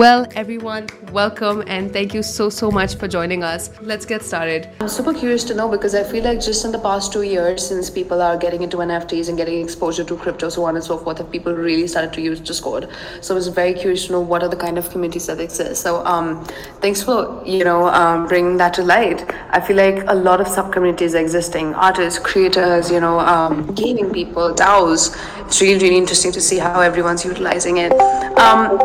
Well, 0.00 0.26
everyone, 0.34 0.86
welcome 1.12 1.62
and 1.66 1.92
thank 1.92 2.14
you 2.14 2.22
so, 2.22 2.48
so 2.48 2.70
much 2.70 2.94
for 2.94 3.06
joining 3.06 3.44
us. 3.44 3.68
Let's 3.82 4.06
get 4.06 4.22
started. 4.22 4.70
I'm 4.80 4.88
super 4.88 5.12
curious 5.12 5.44
to 5.44 5.54
know 5.54 5.68
because 5.68 5.94
I 5.94 6.04
feel 6.04 6.24
like 6.24 6.40
just 6.40 6.64
in 6.64 6.72
the 6.72 6.78
past 6.78 7.12
two 7.12 7.20
years, 7.20 7.68
since 7.68 7.90
people 7.90 8.22
are 8.22 8.38
getting 8.38 8.62
into 8.62 8.78
NFTs 8.78 9.28
and 9.28 9.36
getting 9.36 9.60
exposure 9.62 10.02
to 10.02 10.16
crypto, 10.16 10.48
so 10.48 10.64
on 10.64 10.76
and 10.76 10.82
so 10.82 10.96
forth, 10.96 11.18
have 11.18 11.30
people 11.30 11.52
really 11.52 11.86
started 11.86 12.14
to 12.14 12.22
use 12.22 12.40
Discord. 12.40 12.88
So 13.20 13.34
I 13.34 13.36
was 13.36 13.48
very 13.48 13.74
curious 13.74 14.06
to 14.06 14.12
know 14.12 14.22
what 14.22 14.42
are 14.42 14.48
the 14.48 14.56
kind 14.56 14.78
of 14.78 14.88
communities 14.88 15.26
that 15.26 15.38
exist. 15.38 15.82
So 15.82 16.02
um, 16.06 16.46
thanks 16.80 17.02
for, 17.02 17.42
you 17.44 17.62
know, 17.62 17.88
um, 17.88 18.26
bringing 18.26 18.56
that 18.56 18.72
to 18.74 18.82
light. 18.82 19.30
I 19.50 19.60
feel 19.60 19.76
like 19.76 20.02
a 20.06 20.14
lot 20.14 20.40
of 20.40 20.48
sub 20.48 20.72
communities 20.72 21.12
existing 21.12 21.74
artists, 21.74 22.18
creators, 22.18 22.90
you 22.90 23.00
know, 23.00 23.20
um, 23.20 23.66
gaming 23.74 24.14
people, 24.14 24.54
DAOs. 24.54 25.14
It's 25.44 25.60
really, 25.60 25.78
really 25.78 25.98
interesting 25.98 26.32
to 26.32 26.40
see 26.40 26.56
how 26.56 26.80
everyone's 26.80 27.22
utilizing 27.22 27.76
it. 27.76 27.92
Um, 28.38 28.78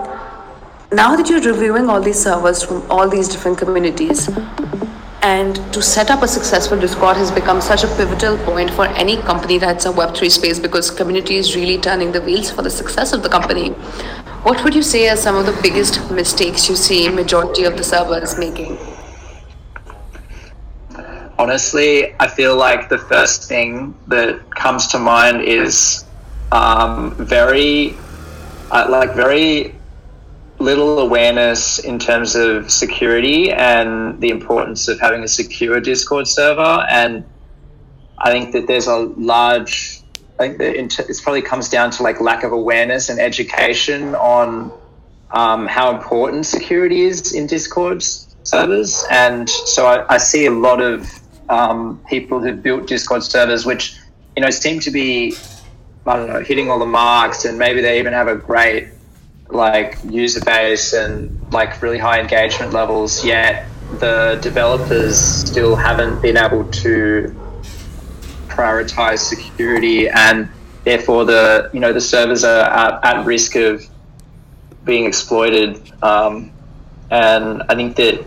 now 0.96 1.16
that 1.16 1.30
you're 1.30 1.42
reviewing 1.42 1.90
all 1.90 2.02
these 2.02 2.24
servers 2.24 2.64
from 2.64 2.90
all 2.90 3.10
these 3.10 3.28
different 3.28 3.58
communities, 3.58 4.30
and 5.22 5.56
to 5.74 5.82
set 5.82 6.10
up 6.10 6.22
a 6.22 6.28
successful 6.28 6.80
Discord 6.80 7.18
has 7.18 7.32
become 7.32 7.60
such 7.60 7.84
a 7.84 7.88
pivotal 7.98 8.38
point 8.46 8.72
for 8.72 8.86
any 9.04 9.18
company 9.18 9.58
that's 9.58 9.86
a 9.86 9.92
Web3 9.92 10.32
space 10.32 10.60
because 10.60 10.90
community 10.92 11.36
is 11.36 11.56
really 11.56 11.78
turning 11.78 12.12
the 12.12 12.22
wheels 12.22 12.50
for 12.52 12.62
the 12.62 12.70
success 12.70 13.12
of 13.12 13.24
the 13.24 13.30
company. 13.30 13.70
What 14.44 14.64
would 14.64 14.76
you 14.76 14.84
say 14.84 15.10
are 15.10 15.18
some 15.18 15.36
of 15.36 15.46
the 15.46 15.60
biggest 15.62 16.12
mistakes 16.12 16.70
you 16.70 16.76
see 16.76 17.10
majority 17.10 17.64
of 17.66 17.76
the 17.76 17.84
servers 17.84 18.38
making? 18.38 18.78
Honestly, 21.38 22.16
I 22.20 22.28
feel 22.28 22.56
like 22.56 22.88
the 22.88 23.00
first 23.00 23.50
thing 23.50 23.94
that 24.08 24.50
comes 24.52 24.88
to 24.88 25.00
mind 25.00 25.42
is 25.42 26.06
um, 26.54 27.16
very, 27.16 27.98
uh, 28.72 28.88
like 28.90 29.14
very 29.16 29.75
little 30.66 30.98
awareness 30.98 31.78
in 31.78 32.00
terms 32.00 32.36
of 32.36 32.72
security 32.72 33.52
and 33.52 34.20
the 34.20 34.30
importance 34.30 34.88
of 34.88 35.00
having 35.00 35.24
a 35.24 35.28
secure 35.28 35.80
Discord 35.80 36.28
server. 36.28 36.86
And 36.90 37.24
I 38.18 38.32
think 38.32 38.52
that 38.54 38.66
there's 38.66 38.88
a 38.88 38.98
large, 38.98 40.02
I 40.40 40.48
think 40.48 40.58
that 40.58 40.76
it 40.76 41.22
probably 41.24 41.44
comes 41.44 41.70
down 41.70 41.92
to 41.92 42.04
like 42.04 42.20
lack 42.20 42.44
of 42.44 42.52
awareness 42.52 43.10
and 43.10 43.20
education 43.20 44.16
on 44.16 44.72
um, 45.32 45.68
how 45.68 45.96
important 45.96 46.48
security 46.48 47.02
is 47.02 47.34
in 47.34 47.46
Discord 47.46 48.04
servers. 48.44 49.06
And 49.12 49.48
so 49.48 49.86
I, 49.86 50.16
I 50.16 50.18
see 50.18 50.48
a 50.48 50.52
lot 50.52 50.82
of 50.82 51.08
um, 51.48 52.02
people 52.10 52.42
who 52.42 52.54
built 52.54 52.88
Discord 52.88 53.22
servers, 53.24 53.68
which, 53.68 53.98
you 54.36 54.42
know, 54.42 54.50
seem 54.50 54.80
to 54.80 54.90
be, 54.90 55.36
I 56.08 56.16
don't 56.16 56.28
know, 56.28 56.42
hitting 56.42 56.72
all 56.72 56.80
the 56.80 56.88
marks 56.88 57.46
and 57.46 57.60
maybe 57.60 57.82
they 57.82 58.00
even 58.00 58.14
have 58.14 58.28
a 58.28 58.36
great 58.36 58.95
like 59.50 59.98
user 60.10 60.44
base 60.44 60.94
and 60.94 61.40
like 61.52 61.82
really 61.82 61.98
high 61.98 62.20
engagement 62.20 62.74
levels, 62.74 63.24
yet 63.24 63.68
the 64.00 64.40
developers 64.42 65.18
still 65.18 65.76
haven't 65.76 66.22
been 66.22 66.38
able 66.38 66.66
to 66.66 67.36
prioritize 68.48 69.20
security 69.20 70.08
and 70.10 70.50
therefore 70.84 71.26
the 71.26 71.70
you 71.74 71.80
know 71.80 71.92
the 71.92 72.02
servers 72.02 72.44
are 72.44 72.62
at, 72.62 73.04
at 73.04 73.26
risk 73.26 73.56
of 73.56 73.86
being 74.84 75.06
exploited. 75.06 75.82
Um, 76.02 76.52
and 77.12 77.64
I 77.70 77.76
think 77.76 77.96
that 77.98 78.26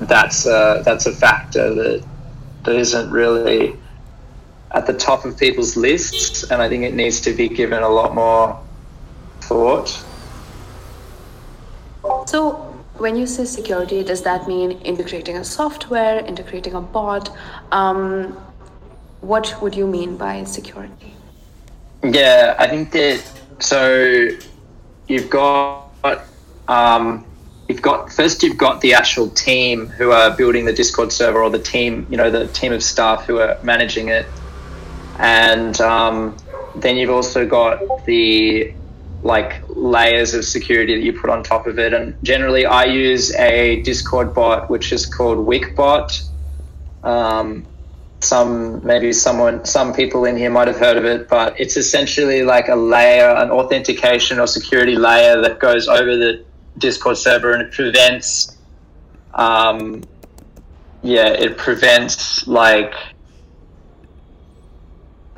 that's 0.00 0.46
a, 0.46 0.82
that's 0.84 1.06
a 1.06 1.12
factor 1.12 1.74
that 1.74 2.04
that 2.64 2.76
isn't 2.76 3.10
really 3.10 3.76
at 4.72 4.86
the 4.86 4.92
top 4.92 5.24
of 5.24 5.36
people's 5.38 5.76
lists 5.76 6.44
and 6.50 6.62
I 6.62 6.68
think 6.68 6.84
it 6.84 6.94
needs 6.94 7.20
to 7.22 7.32
be 7.32 7.48
given 7.48 7.82
a 7.82 7.88
lot 7.88 8.14
more 8.14 8.62
thought 9.40 10.04
so, 12.26 12.52
when 12.98 13.16
you 13.16 13.26
say 13.26 13.44
security, 13.44 14.02
does 14.04 14.22
that 14.22 14.46
mean 14.46 14.72
integrating 14.82 15.36
a 15.36 15.44
software, 15.44 16.24
integrating 16.24 16.74
a 16.74 16.80
bot? 16.80 17.34
Um, 17.72 18.36
what 19.20 19.60
would 19.60 19.74
you 19.74 19.86
mean 19.86 20.16
by 20.16 20.44
security? 20.44 21.14
Yeah, 22.02 22.56
I 22.58 22.68
think 22.68 22.92
that 22.92 23.22
so 23.58 24.28
you've 25.06 25.28
got 25.28 25.90
um, 26.68 27.24
you've 27.68 27.82
got 27.82 28.12
first 28.12 28.42
you've 28.42 28.56
got 28.56 28.80
the 28.80 28.94
actual 28.94 29.28
team 29.30 29.86
who 29.86 30.10
are 30.10 30.34
building 30.34 30.64
the 30.64 30.72
Discord 30.72 31.12
server 31.12 31.42
or 31.42 31.50
the 31.50 31.58
team 31.58 32.06
you 32.10 32.16
know 32.16 32.30
the 32.30 32.46
team 32.48 32.72
of 32.72 32.82
staff 32.82 33.26
who 33.26 33.38
are 33.38 33.58
managing 33.62 34.08
it, 34.08 34.26
and 35.18 35.78
um, 35.80 36.36
then 36.76 36.96
you've 36.96 37.10
also 37.10 37.46
got 37.46 38.06
the 38.06 38.72
like 39.22 39.62
layers 39.68 40.34
of 40.34 40.44
security 40.44 40.94
that 40.94 41.02
you 41.02 41.12
put 41.12 41.30
on 41.30 41.42
top 41.42 41.66
of 41.66 41.78
it. 41.78 41.92
And 41.92 42.16
generally, 42.24 42.66
I 42.66 42.84
use 42.84 43.34
a 43.34 43.82
Discord 43.82 44.34
bot, 44.34 44.70
which 44.70 44.92
is 44.92 45.06
called 45.06 45.46
Wickbot. 45.46 46.26
Um, 47.02 47.66
some 48.20 48.84
maybe 48.84 49.12
someone, 49.12 49.64
some 49.64 49.94
people 49.94 50.24
in 50.26 50.36
here 50.36 50.50
might 50.50 50.68
have 50.68 50.78
heard 50.78 50.96
of 50.96 51.04
it, 51.04 51.28
but 51.28 51.58
it's 51.58 51.76
essentially 51.76 52.42
like 52.42 52.68
a 52.68 52.76
layer, 52.76 53.30
an 53.30 53.50
authentication 53.50 54.38
or 54.38 54.46
security 54.46 54.96
layer 54.96 55.40
that 55.40 55.58
goes 55.58 55.88
over 55.88 56.16
the 56.16 56.44
Discord 56.78 57.16
server, 57.16 57.52
and 57.52 57.62
it 57.62 57.72
prevents, 57.72 58.56
um, 59.34 60.02
yeah, 61.02 61.28
it 61.28 61.56
prevents 61.56 62.46
like 62.46 62.94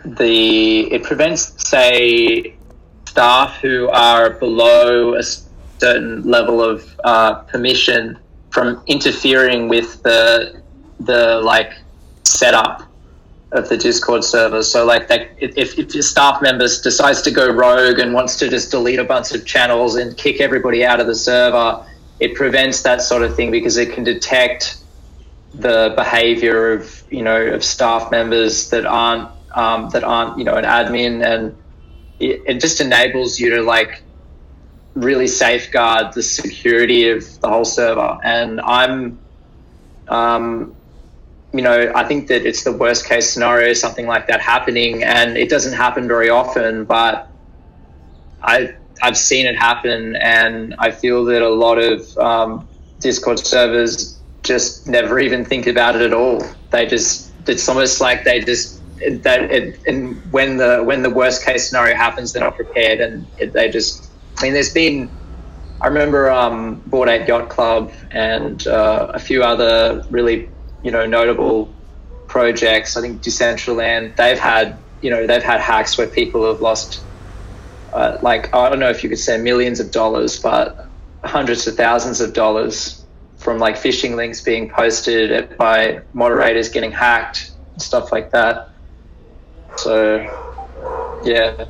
the 0.04 0.92
it 0.92 1.04
prevents 1.04 1.68
say 1.68 2.56
staff 3.12 3.60
who 3.60 3.88
are 3.90 4.30
below 4.30 5.14
a 5.16 5.22
certain 5.22 6.22
level 6.22 6.62
of 6.62 6.98
uh, 7.04 7.34
permission 7.52 8.18
from 8.48 8.82
interfering 8.86 9.68
with 9.68 10.02
the 10.02 10.62
the 11.00 11.40
like 11.44 11.72
setup 12.24 12.82
of 13.50 13.68
the 13.68 13.76
Discord 13.76 14.24
server. 14.24 14.62
So 14.62 14.86
like 14.86 15.08
that, 15.08 15.28
if, 15.36 15.58
if 15.58 15.76
your 15.76 16.02
staff 16.02 16.40
members 16.40 16.80
decides 16.80 17.20
to 17.22 17.30
go 17.30 17.52
rogue 17.52 17.98
and 17.98 18.14
wants 18.14 18.38
to 18.38 18.48
just 18.48 18.70
delete 18.70 18.98
a 18.98 19.04
bunch 19.04 19.32
of 19.32 19.44
channels 19.44 19.96
and 19.96 20.16
kick 20.16 20.40
everybody 20.40 20.82
out 20.82 20.98
of 21.00 21.06
the 21.06 21.14
server, 21.14 21.84
it 22.18 22.34
prevents 22.34 22.80
that 22.82 23.02
sort 23.02 23.22
of 23.22 23.36
thing 23.36 23.50
because 23.50 23.76
it 23.76 23.92
can 23.92 24.04
detect 24.04 24.78
the 25.52 25.92
behavior 25.96 26.72
of 26.72 27.04
you 27.10 27.22
know 27.22 27.42
of 27.48 27.62
staff 27.62 28.10
members 28.10 28.70
that 28.70 28.86
aren't 28.86 29.28
um, 29.54 29.90
that 29.90 30.02
aren't 30.02 30.38
you 30.38 30.44
know 30.44 30.54
an 30.54 30.64
admin 30.64 31.22
and 31.22 31.54
it, 32.22 32.60
just 32.60 32.80
enables 32.80 33.38
you 33.40 33.56
to 33.56 33.62
like 33.62 34.02
really 34.94 35.26
safeguard 35.26 36.12
the 36.12 36.22
security 36.22 37.08
of 37.10 37.40
the 37.40 37.48
whole 37.48 37.64
server. 37.64 38.18
And 38.22 38.60
I'm, 38.60 39.18
um, 40.08 40.74
you 41.52 41.62
know, 41.62 41.92
I 41.94 42.04
think 42.04 42.28
that 42.28 42.46
it's 42.46 42.64
the 42.64 42.72
worst 42.72 43.06
case 43.06 43.30
scenario, 43.30 43.72
something 43.72 44.06
like 44.06 44.26
that 44.26 44.40
happening, 44.40 45.02
and 45.02 45.36
it 45.36 45.48
doesn't 45.48 45.74
happen 45.74 46.08
very 46.08 46.30
often, 46.30 46.84
but 46.84 47.28
I, 48.42 48.74
I've 49.02 49.16
seen 49.16 49.46
it 49.46 49.56
happen, 49.56 50.16
and 50.16 50.74
I 50.78 50.90
feel 50.90 51.24
that 51.26 51.42
a 51.42 51.48
lot 51.48 51.78
of 51.78 52.18
um, 52.18 52.68
Discord 53.00 53.38
servers 53.38 54.18
just 54.42 54.88
never 54.88 55.18
even 55.20 55.44
think 55.44 55.66
about 55.66 55.96
it 55.96 56.02
at 56.02 56.12
all. 56.12 56.44
They 56.70 56.86
just, 56.86 57.30
it's 57.46 57.68
almost 57.68 58.00
like 58.00 58.24
they 58.24 58.40
just 58.40 58.81
that 59.22 59.50
it, 59.50 59.78
and 59.86 60.16
when 60.32 60.56
the 60.56 60.82
when 60.82 61.02
the 61.02 61.10
worst 61.10 61.44
case 61.44 61.68
scenario 61.68 61.96
happens, 61.96 62.32
they're 62.32 62.42
not 62.42 62.56
prepared, 62.56 63.00
and 63.00 63.26
it, 63.38 63.52
they 63.52 63.68
just. 63.68 64.08
I 64.38 64.44
mean, 64.44 64.52
there's 64.54 64.72
been. 64.72 65.10
I 65.80 65.88
remember 65.88 66.30
um, 66.30 66.82
Bored 66.86 67.08
Ape 67.08 67.26
Yacht 67.26 67.48
Club 67.48 67.92
and 68.12 68.64
uh, 68.66 69.10
a 69.12 69.18
few 69.18 69.42
other 69.42 70.04
really, 70.10 70.48
you 70.84 70.92
know, 70.92 71.06
notable 71.06 71.72
projects. 72.28 72.96
I 72.96 73.00
think 73.00 73.22
Decentraland. 73.22 74.16
They've 74.16 74.38
had, 74.38 74.78
you 75.00 75.10
know, 75.10 75.26
they've 75.26 75.42
had 75.42 75.60
hacks 75.60 75.98
where 75.98 76.06
people 76.06 76.46
have 76.46 76.60
lost, 76.60 77.02
uh, 77.92 78.18
like 78.22 78.54
I 78.54 78.68
don't 78.68 78.78
know 78.78 78.90
if 78.90 79.02
you 79.02 79.08
could 79.08 79.18
say 79.18 79.38
millions 79.38 79.80
of 79.80 79.90
dollars, 79.90 80.38
but 80.38 80.86
hundreds 81.24 81.66
of 81.66 81.74
thousands 81.74 82.20
of 82.20 82.32
dollars 82.32 83.02
from 83.42 83.58
like 83.58 83.74
phishing 83.74 84.14
links 84.14 84.40
being 84.40 84.70
posted 84.70 85.56
by 85.56 86.00
moderators 86.12 86.68
getting 86.68 86.92
hacked, 86.92 87.50
stuff 87.76 88.12
like 88.12 88.30
that. 88.30 88.70
So, 89.76 91.20
yeah. 91.24 91.66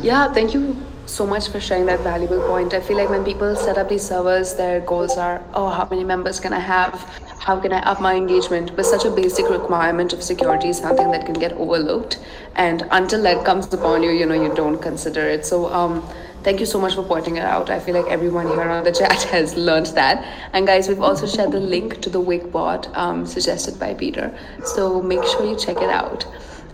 Yeah, 0.00 0.32
thank 0.32 0.54
you 0.54 0.76
so 1.06 1.26
much 1.26 1.48
for 1.48 1.60
sharing 1.60 1.86
that 1.86 2.00
valuable 2.00 2.40
point. 2.48 2.74
I 2.74 2.80
feel 2.80 2.96
like 2.96 3.10
when 3.10 3.24
people 3.24 3.54
set 3.56 3.76
up 3.76 3.88
these 3.88 4.06
servers, 4.06 4.54
their 4.54 4.80
goals 4.80 5.16
are, 5.18 5.42
oh, 5.54 5.68
how 5.68 5.86
many 5.90 6.04
members 6.04 6.40
can 6.40 6.52
I 6.52 6.60
have? 6.60 6.94
How 7.38 7.58
can 7.60 7.72
I 7.72 7.80
up 7.80 8.00
my 8.00 8.14
engagement? 8.14 8.74
But 8.76 8.86
such 8.86 9.04
a 9.04 9.10
basic 9.10 9.48
requirement 9.50 10.12
of 10.12 10.22
security 10.22 10.68
is 10.68 10.78
something 10.78 11.10
that 11.10 11.26
can 11.26 11.34
get 11.34 11.52
overlooked. 11.52 12.20
And 12.54 12.86
until 12.90 13.22
that 13.24 13.44
comes 13.44 13.72
upon 13.72 14.02
you, 14.02 14.10
you 14.10 14.26
know, 14.26 14.40
you 14.40 14.54
don't 14.54 14.78
consider 14.80 15.20
it. 15.22 15.44
So, 15.44 15.72
um, 15.72 16.08
thank 16.44 16.60
you 16.60 16.66
so 16.66 16.80
much 16.80 16.94
for 16.94 17.02
pointing 17.02 17.36
it 17.36 17.44
out. 17.44 17.68
I 17.68 17.80
feel 17.80 17.94
like 17.94 18.10
everyone 18.10 18.46
here 18.46 18.62
on 18.62 18.84
the 18.84 18.92
chat 19.00 19.22
has 19.24 19.56
learned 19.56 19.86
that. 19.86 20.24
And 20.52 20.66
guys, 20.66 20.88
we've 20.88 21.00
also 21.00 21.26
shared 21.26 21.52
the 21.52 21.60
link 21.60 22.00
to 22.02 22.10
the 22.10 22.20
Wickbot 22.20 22.96
um, 22.96 23.26
suggested 23.26 23.78
by 23.78 23.94
Peter. 23.94 24.36
So 24.64 25.02
make 25.02 25.24
sure 25.24 25.44
you 25.44 25.56
check 25.56 25.78
it 25.78 25.90
out. 25.90 26.24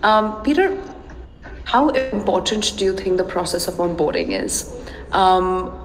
Um, 0.02 0.42
Peter, 0.42 0.80
how 1.64 1.88
important 1.90 2.76
do 2.78 2.84
you 2.84 2.96
think 2.96 3.16
the 3.16 3.24
process 3.24 3.68
of 3.68 3.74
onboarding 3.74 4.30
is? 4.30 4.74
Um, 5.12 5.84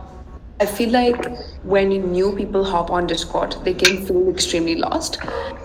I 0.59 0.65
feel 0.65 0.91
like 0.91 1.25
when 1.63 1.89
new 1.89 2.33
people 2.35 2.63
hop 2.63 2.91
on 2.91 3.07
Discord, 3.07 3.55
they 3.63 3.73
can 3.73 4.05
feel 4.05 4.29
extremely 4.29 4.75
lost. 4.75 5.17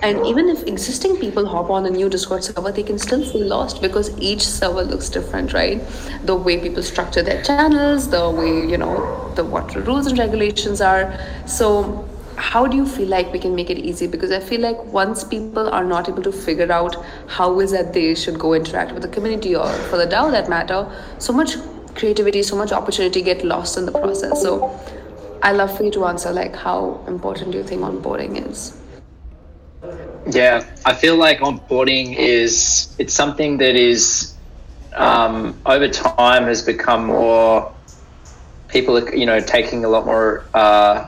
And 0.03 0.27
even 0.27 0.49
if 0.49 0.63
existing 0.65 1.19
people 1.19 1.47
hop 1.47 1.71
on 1.71 1.85
a 1.87 1.91
new 1.91 2.09
Discord 2.09 2.43
server, 2.43 2.73
they 2.73 2.83
can 2.83 2.99
still 2.99 3.25
feel 3.25 3.47
lost 3.47 3.83
because 3.83 4.19
each 4.19 4.45
server 4.45 4.83
looks 4.83 5.11
different, 5.11 5.53
right? 5.53 5.81
The 6.25 6.35
way 6.35 6.59
people 6.59 6.83
structure 6.83 7.23
their 7.23 7.43
channels, 7.43 8.09
the 8.09 8.31
way, 8.31 8.67
you 8.67 8.79
know, 8.79 9.31
the 9.37 9.45
what 9.45 9.75
rules 9.87 10.07
and 10.07 10.19
regulations 10.19 10.81
are. 10.81 11.17
So 11.47 12.09
how 12.39 12.67
do 12.67 12.77
you 12.77 12.87
feel 12.87 13.09
like 13.09 13.33
we 13.33 13.39
can 13.39 13.55
make 13.55 13.69
it 13.69 13.79
easy? 13.79 14.07
Because 14.07 14.31
i 14.31 14.41
feel 14.41 14.61
like 14.61 14.83
once 14.93 15.25
people 15.25 15.69
are 15.69 15.85
not 15.85 16.09
able 16.09 16.23
to 16.23 16.33
figure 16.33 16.71
out 16.73 16.97
how 17.27 17.61
is 17.61 17.73
that 17.73 17.93
they 17.93 18.15
should 18.15 18.39
go 18.39 18.55
interact 18.55 18.93
with 18.93 19.03
the 19.03 19.09
community 19.09 19.55
or 19.57 19.73
for 19.91 19.97
the 19.97 20.07
dao 20.07 20.31
that 20.31 20.49
matter 20.49 20.81
so 21.19 21.33
much 21.33 21.57
creativity 21.95 22.43
so 22.43 22.57
much 22.57 22.73
opportunity 22.73 23.23
get 23.23 23.45
lost 23.45 23.77
in 23.77 23.87
the 23.87 23.93
process. 23.93 24.41
So 24.41 24.79
i 25.43 25.53
love 25.53 25.77
for 25.77 25.85
you 25.85 25.91
to 25.91 26.05
answer 26.05 26.33
like 26.33 26.55
how 26.55 27.05
important 27.09 27.53
do 27.53 27.59
you 27.59 27.65
think 27.65 27.83
onboarding 27.83 28.49
is? 28.51 28.77
Yeah 30.31 30.65
i 30.85 30.95
feel 30.95 31.17
like 31.17 31.41
onboarding 31.41 32.17
is 32.17 32.95
it's 32.99 33.15
something 33.15 33.59
that 33.59 33.77
is 33.77 34.35
um, 34.95 35.61
over 35.67 35.89
time 35.89 36.45
has 36.45 36.63
become 36.63 37.07
more 37.07 37.73
people 38.69 38.99
are 38.99 39.15
you 39.15 39.27
know 39.27 39.41
taking 39.41 39.85
a 39.85 39.89
lot 39.89 40.05
more 40.07 40.45
uh, 40.55 41.07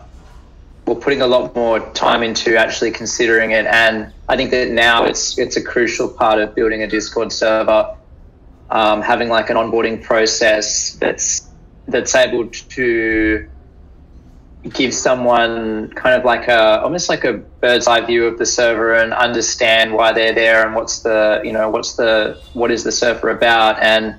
we're 0.91 1.01
putting 1.01 1.23
a 1.23 1.27
lot 1.27 1.55
more 1.55 1.79
time 1.93 2.25
into 2.25 2.57
actually 2.57 2.91
considering 2.91 3.53
it, 3.53 3.65
and 3.65 4.13
I 4.29 4.37
think 4.37 4.51
that 4.51 4.71
now 4.71 5.05
it's 5.05 5.39
it's 5.39 5.57
a 5.57 5.63
crucial 5.63 6.09
part 6.09 6.41
of 6.41 6.53
building 6.57 6.83
a 6.83 6.89
Discord 6.89 7.33
server, 7.33 7.97
um, 8.71 9.01
having 9.01 9.29
like 9.29 9.51
an 9.51 9.57
onboarding 9.57 10.03
process 10.03 10.95
that's 10.95 11.49
that's 11.87 12.13
able 12.17 12.49
to 12.49 13.49
give 14.69 14.93
someone 14.93 15.91
kind 15.91 16.17
of 16.19 16.25
like 16.25 16.49
a 16.49 16.83
almost 16.83 17.09
like 17.09 17.23
a 17.23 17.35
bird's 17.35 17.87
eye 17.87 18.01
view 18.01 18.27
of 18.27 18.37
the 18.37 18.45
server 18.45 18.95
and 18.95 19.13
understand 19.13 19.95
why 19.95 20.11
they're 20.13 20.35
there 20.35 20.67
and 20.67 20.75
what's 20.75 21.01
the 21.01 21.41
you 21.45 21.53
know 21.53 21.71
what's 21.71 21.95
the 21.95 22.37
what 22.53 22.73
is 22.73 22.83
the 22.83 22.93
server 22.93 23.31
about. 23.31 23.81
And 23.81 24.17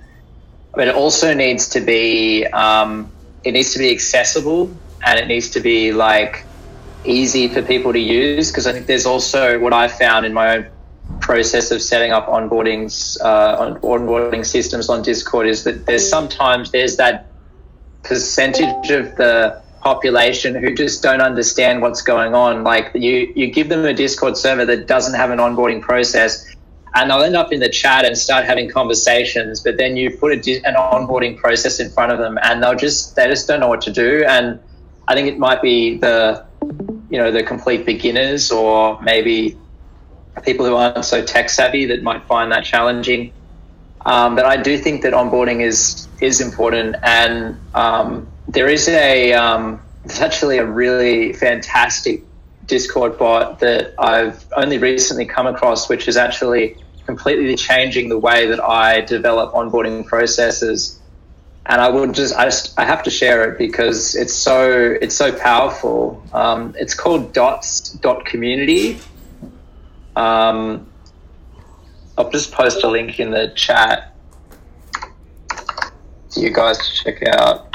but 0.74 0.88
it 0.88 0.96
also 0.96 1.34
needs 1.34 1.68
to 1.68 1.82
be 1.82 2.46
um, 2.46 3.12
it 3.44 3.52
needs 3.52 3.74
to 3.74 3.80
be 3.80 3.92
accessible 3.92 4.72
and 5.06 5.20
it 5.20 5.28
needs 5.28 5.50
to 5.50 5.60
be 5.60 5.92
like 5.92 6.46
easy 7.04 7.48
for 7.48 7.62
people 7.62 7.94
to 7.94 8.00
use 8.00 8.52
because 8.52 8.68
I 8.68 8.74
think 8.74 8.86
there's 8.88 9.06
also 9.06 9.60
what 9.60 9.74
I 9.74 9.88
found 9.88 10.26
in 10.26 10.34
my 10.34 10.58
own 10.58 10.68
process 11.20 11.72
of 11.72 11.82
setting 11.82 12.12
up 12.12 12.28
onboardings 12.28 13.18
uh, 13.22 13.76
onboarding 13.82 14.46
systems 14.46 14.90
on 14.90 15.02
Discord 15.02 15.48
is 15.48 15.64
that 15.64 15.86
there's 15.86 16.08
sometimes 16.08 16.72
there's 16.72 16.98
that 16.98 17.28
percentage 18.04 18.90
of 18.90 19.16
the 19.16 19.62
population 19.82 20.56
who 20.56 20.74
just 20.74 21.02
don't 21.02 21.22
understand 21.22 21.82
what's 21.82 22.02
going 22.02 22.34
on. 22.36 22.64
Like 22.64 22.92
you 22.94 23.32
you 23.36 23.48
give 23.52 23.70
them 23.70 23.86
a 23.86 23.94
Discord 23.94 24.38
server 24.38 24.66
that 24.66 24.88
doesn't 24.88 25.16
have 25.16 25.32
an 25.32 25.40
onboarding 25.40 25.82
process. 25.82 26.48
And 26.94 27.10
they'll 27.10 27.24
end 27.24 27.38
up 27.38 27.54
in 27.54 27.62
the 27.62 27.70
chat 27.70 28.04
and 28.04 28.18
start 28.18 28.44
having 28.44 28.70
conversations, 28.70 29.62
but 29.62 29.78
then 29.78 29.96
you 29.96 30.18
put 30.18 30.34
a, 30.34 30.62
an 30.66 30.76
onboarding 30.76 31.38
process 31.38 31.80
in 31.80 31.90
front 31.90 32.12
of 32.12 32.18
them, 32.20 32.38
and 32.44 32.62
they'll 32.62 32.76
just 32.76 33.16
they 33.16 33.28
just 33.28 33.48
don't 33.48 33.62
know 33.62 33.70
what 33.70 33.80
to 33.84 33.94
do. 33.94 34.26
And 34.28 34.60
I 35.08 35.14
think 35.16 35.30
it 35.30 35.40
might 35.40 35.62
be 35.62 35.98
the 36.00 36.46
you 36.62 37.18
know 37.18 37.32
the 37.32 37.44
complete 37.44 37.86
beginners 37.86 38.52
or 38.52 39.02
maybe 39.02 39.58
people 40.44 40.66
who 40.66 40.76
aren't 40.76 41.04
so 41.06 41.24
tech 41.24 41.50
savvy 41.50 41.86
that 41.86 42.04
might 42.04 42.24
find 42.26 42.52
that 42.52 42.64
challenging. 42.64 43.34
Um, 44.06 44.36
but 44.36 44.46
I 44.46 44.58
do 44.58 44.78
think 44.78 45.04
that 45.04 45.14
onboarding 45.14 45.62
is 45.62 46.08
is 46.20 46.42
important, 46.42 46.96
and 47.04 47.60
um, 47.76 48.28
there 48.48 48.68
is 48.68 48.88
a 48.88 49.34
um, 49.34 49.82
there's 50.06 50.22
actually 50.22 50.58
a 50.58 50.66
really 50.66 51.34
fantastic 51.34 52.24
Discord 52.66 53.18
bot 53.18 53.60
that 53.60 53.94
I've 54.00 54.46
only 54.56 54.78
recently 54.78 55.26
come 55.26 55.46
across, 55.46 55.90
which 55.90 56.08
is 56.08 56.18
actually 56.18 56.78
completely 57.06 57.56
changing 57.56 58.10
the 58.10 58.18
way 58.18 58.48
that 58.48 58.64
I 58.64 59.02
develop 59.02 59.54
onboarding 59.54 60.06
processes 60.06 61.01
and 61.66 61.80
I 61.80 61.90
would 61.90 62.14
just 62.14 62.36
I 62.36 62.46
just 62.46 62.78
I 62.80 62.86
have 62.86 63.04
to 63.04 63.10
share 63.10 63.50
it 63.50 63.58
because 63.58 64.16
it's 64.16 64.34
so 64.34 64.98
it's 65.02 65.16
so 65.16 65.38
powerful. 65.38 66.24
Um, 66.34 66.76
it's 66.78 66.94
called 66.94 67.34
Dots 67.34 67.92
Dot 67.92 68.26
Community. 68.26 69.00
Um, 70.16 70.88
I'll 72.18 72.30
just 72.30 72.52
post 72.52 72.84
a 72.84 72.88
link 72.88 73.20
in 73.20 73.32
the 73.32 73.54
chat 73.56 74.16
for 76.34 76.40
you 76.40 76.52
guys 76.52 76.78
to 76.78 77.04
check 77.04 77.24
out. 77.28 77.68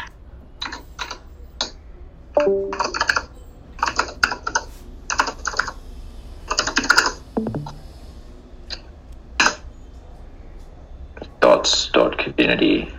Dots 11.41 11.91
dot 11.93 12.19
community. 12.19 12.93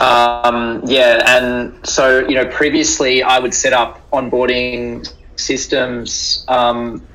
Um, 0.00 0.82
yeah, 0.86 1.22
and 1.26 1.86
so 1.86 2.26
you 2.26 2.34
know, 2.34 2.46
previously 2.46 3.22
I 3.22 3.38
would 3.38 3.52
set 3.52 3.72
up 3.72 4.10
onboarding 4.10 5.12
systems 5.36 6.44
um, 6.48 7.06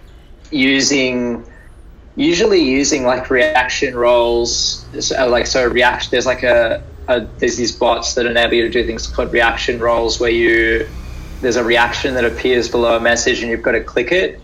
using 0.51 1.45
usually 2.15 2.61
using 2.61 3.03
like 3.03 3.29
reaction 3.29 3.95
roles, 3.95 4.85
so, 4.99 5.27
like 5.27 5.47
so 5.47 5.67
react. 5.67 6.11
There's 6.11 6.27
like 6.27 6.43
a, 6.43 6.83
a 7.07 7.21
there's 7.39 7.57
these 7.57 7.71
bots 7.71 8.13
that 8.15 8.25
enable 8.27 8.53
you 8.53 8.61
to 8.63 8.69
do 8.69 8.85
things 8.85 9.07
called 9.07 9.33
reaction 9.33 9.79
roles, 9.79 10.19
where 10.19 10.29
you 10.29 10.87
there's 11.41 11.57
a 11.57 11.63
reaction 11.63 12.13
that 12.13 12.25
appears 12.25 12.69
below 12.69 12.97
a 12.97 12.99
message, 12.99 13.41
and 13.41 13.49
you've 13.49 13.63
got 13.63 13.73
to 13.73 13.83
click 13.83 14.11
it 14.11 14.39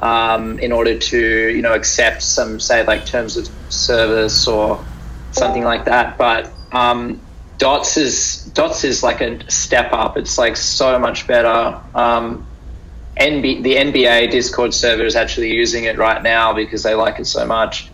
um, 0.00 0.58
in 0.58 0.72
order 0.72 0.98
to 0.98 1.18
you 1.18 1.62
know 1.62 1.72
accept 1.72 2.22
some 2.22 2.60
say 2.60 2.84
like 2.84 3.06
terms 3.06 3.38
of 3.38 3.48
service 3.70 4.46
or 4.46 4.84
something 5.32 5.64
like 5.64 5.86
that, 5.86 6.18
but 6.18 6.52
um, 6.72 7.20
Dots 7.58 7.96
is 7.96 8.44
Dots 8.54 8.84
is 8.84 9.02
like 9.02 9.20
a 9.20 9.50
step 9.50 9.92
up. 9.92 10.16
It's 10.16 10.38
like 10.38 10.56
so 10.56 10.98
much 10.98 11.26
better. 11.26 11.80
Um, 11.94 12.46
NB, 13.16 13.62
the 13.64 13.74
NBA 13.74 14.30
Discord 14.30 14.72
server 14.72 15.04
is 15.04 15.16
actually 15.16 15.52
using 15.52 15.84
it 15.84 15.98
right 15.98 16.22
now 16.22 16.52
because 16.52 16.84
they 16.84 16.94
like 16.94 17.18
it 17.18 17.26
so 17.26 17.44
much. 17.46 17.90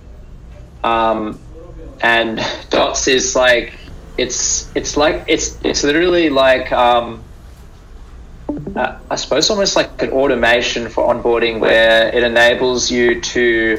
Um, 0.82 1.40
and 2.02 2.40
Dots 2.70 3.08
is 3.08 3.34
like 3.34 3.72
it's 4.18 4.70
it's 4.76 4.96
like 4.96 5.24
it's 5.28 5.58
it's 5.64 5.82
literally 5.82 6.28
like 6.28 6.70
um, 6.72 7.22
uh, 8.76 8.98
I 9.10 9.16
suppose 9.16 9.48
almost 9.50 9.76
like 9.76 10.02
an 10.02 10.10
automation 10.10 10.88
for 10.88 11.12
onboarding 11.12 11.58
where 11.58 12.14
it 12.14 12.22
enables 12.22 12.90
you 12.90 13.20
to 13.20 13.78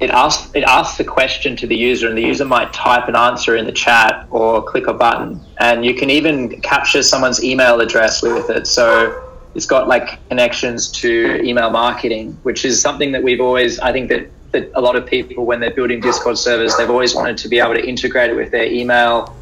it 0.00 0.10
asks 0.10 0.50
it 0.54 0.64
asks 0.64 0.96
the 0.96 1.04
question 1.04 1.54
to 1.56 1.66
the 1.66 1.76
user, 1.76 2.08
and 2.08 2.16
the 2.16 2.22
user 2.22 2.46
might 2.46 2.72
type 2.72 3.06
an 3.08 3.16
answer 3.16 3.56
in 3.56 3.66
the 3.66 3.72
chat 3.72 4.26
or 4.30 4.62
click 4.62 4.86
a 4.86 4.94
button, 4.94 5.40
and 5.60 5.84
you 5.84 5.94
can 5.94 6.08
even 6.08 6.60
capture 6.62 7.02
someone's 7.02 7.44
email 7.44 7.80
address 7.80 8.22
with 8.22 8.48
it. 8.48 8.66
So 8.66 9.22
it's 9.54 9.66
got 9.66 9.88
like 9.88 10.26
connections 10.28 10.90
to 11.02 11.40
email 11.44 11.70
marketing, 11.70 12.38
which 12.44 12.64
is 12.64 12.80
something 12.80 13.12
that 13.12 13.22
we've 13.22 13.40
always 13.40 13.78
I 13.78 13.92
think 13.92 14.08
that 14.08 14.30
that 14.52 14.70
a 14.74 14.80
lot 14.80 14.96
of 14.96 15.06
people 15.06 15.44
when 15.44 15.60
they're 15.60 15.70
building 15.70 16.00
Discord 16.00 16.38
servers, 16.38 16.76
they've 16.76 16.90
always 16.90 17.14
wanted 17.14 17.36
to 17.38 17.48
be 17.48 17.58
able 17.58 17.74
to 17.74 17.86
integrate 17.86 18.30
it 18.30 18.36
with 18.36 18.50
their 18.50 18.66
email 18.66 19.36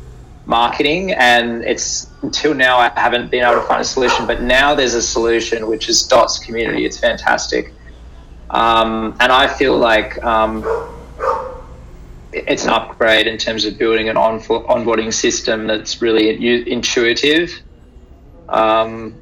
marketing. 0.44 1.12
And 1.12 1.62
it's 1.62 2.10
until 2.22 2.52
now 2.52 2.78
I 2.78 2.90
haven't 2.96 3.30
been 3.30 3.44
able 3.44 3.60
to 3.60 3.66
find 3.66 3.80
a 3.80 3.84
solution. 3.84 4.26
But 4.26 4.42
now 4.42 4.74
there's 4.74 4.94
a 4.94 5.02
solution 5.02 5.68
which 5.68 5.88
is 5.88 6.02
dots 6.02 6.38
community. 6.40 6.84
It's 6.84 6.98
fantastic 6.98 7.72
um, 8.50 9.16
and 9.20 9.32
I 9.32 9.46
feel 9.46 9.76
like 9.76 10.22
um, 10.24 10.64
it's 12.32 12.64
an 12.64 12.70
upgrade 12.70 13.26
in 13.26 13.38
terms 13.38 13.64
of 13.64 13.78
building 13.78 14.08
an 14.08 14.16
on- 14.16 14.40
onboarding 14.40 15.12
system 15.12 15.66
that's 15.66 16.00
really 16.00 16.70
intuitive. 16.70 17.60
Um, 18.48 19.14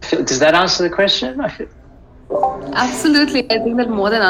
does 0.00 0.38
that 0.38 0.54
answer 0.54 0.82
the 0.82 0.94
question? 0.94 1.40
Absolutely. 2.72 3.50
I 3.50 3.58
think 3.58 3.76
that 3.76 3.88
more 3.88 4.10
than 4.10 4.22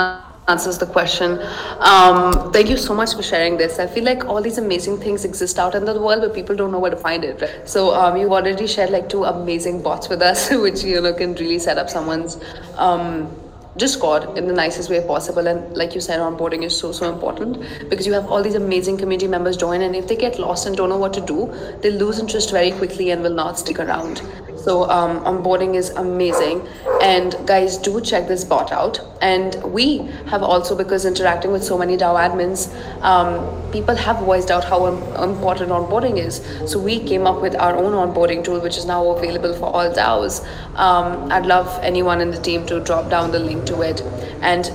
answers 0.49 0.79
the 0.79 0.87
question. 0.87 1.39
Um, 1.79 2.53
thank 2.53 2.69
you 2.69 2.77
so 2.77 2.95
much 2.95 3.15
for 3.15 3.23
sharing 3.23 3.57
this. 3.57 3.79
I 3.79 3.87
feel 3.87 4.05
like 4.05 4.25
all 4.25 4.43
these 4.43 4.59
amazing 4.59 4.99
things 4.99 5.25
exist 5.25 5.59
out 5.59 5.75
in 5.75 5.85
the 5.85 6.01
world, 6.01 6.23
but 6.23 6.35
people 6.35 6.57
don't 6.57 6.73
know 6.73 6.79
where 6.79 6.91
to 6.91 6.97
find 6.97 7.25
it. 7.25 7.69
So 7.69 7.95
um, 7.95 8.17
you've 8.17 8.33
already 8.33 8.67
shared 8.67 8.91
like 8.91 9.09
two 9.09 9.25
amazing 9.25 9.83
bots 9.83 10.09
with 10.09 10.23
us, 10.23 10.51
which 10.65 10.83
you 10.83 11.01
know 11.01 11.13
can 11.13 11.35
really 11.35 11.59
set 11.59 11.79
up 11.79 11.89
someone's 11.89 12.39
um, 12.77 13.35
Discord 13.77 14.37
in 14.37 14.47
the 14.47 14.53
nicest 14.53 14.91
way 14.91 15.05
possible. 15.07 15.47
And 15.47 15.77
like 15.77 15.95
you 15.95 16.01
said, 16.01 16.21
onboarding 16.21 16.65
is 16.65 16.77
so, 16.77 16.93
so 16.93 17.09
important 17.13 17.61
because 17.89 18.07
you 18.07 18.13
have 18.13 18.29
all 18.29 18.43
these 18.43 18.57
amazing 18.57 18.99
community 18.99 19.29
members 19.29 19.57
join. 19.57 19.83
And 19.83 19.95
if 19.95 20.09
they 20.09 20.17
get 20.17 20.39
lost 20.39 20.67
and 20.67 20.77
don't 20.77 20.89
know 20.89 20.97
what 20.97 21.13
to 21.15 21.21
do, 21.21 21.53
they 21.81 21.91
lose 21.91 22.19
interest 22.19 22.51
very 22.51 22.73
quickly 22.73 23.11
and 23.11 23.23
will 23.23 23.35
not 23.35 23.59
stick 23.59 23.79
around. 23.79 24.23
So 24.65 24.89
um, 24.91 25.21
onboarding 25.25 25.75
is 25.75 25.91
amazing. 25.91 26.67
And 27.03 27.35
guys, 27.47 27.79
do 27.79 28.01
check 28.01 28.29
this 28.29 28.45
bot 28.45 28.73
out. 28.73 29.01
And 29.23 29.55
we 29.65 29.99
have 30.27 30.43
also, 30.43 30.77
because 30.77 31.05
interacting 31.05 31.51
with 31.53 31.65
so 31.65 31.79
many 31.79 31.97
DAO 31.97 32.17
admins, 32.17 32.69
um, 33.03 33.73
people 33.73 33.97
have 33.97 34.19
voiced 34.19 34.51
out 34.51 34.65
how 34.65 34.87
important 34.87 35.71
onboarding 35.71 36.19
is. 36.19 36.43
So 36.71 36.79
we 36.79 37.01
came 37.01 37.27
up 37.27 37.41
with 37.41 37.55
our 37.55 37.75
own 37.77 37.93
onboarding 37.93 38.45
tool, 38.45 38.61
which 38.61 38.77
is 38.77 38.85
now 38.85 39.09
available 39.11 39.55
for 39.55 39.67
all 39.67 39.91
DAOs. 39.91 40.45
Um, 40.77 41.33
I'd 41.33 41.47
love 41.47 41.79
anyone 41.83 42.21
in 42.21 42.31
the 42.31 42.41
team 42.41 42.67
to 42.67 42.81
drop 42.81 43.11
down 43.11 43.31
the 43.31 43.39
link 43.39 43.65
to 43.67 43.81
it. 43.81 44.03
And 44.43 44.67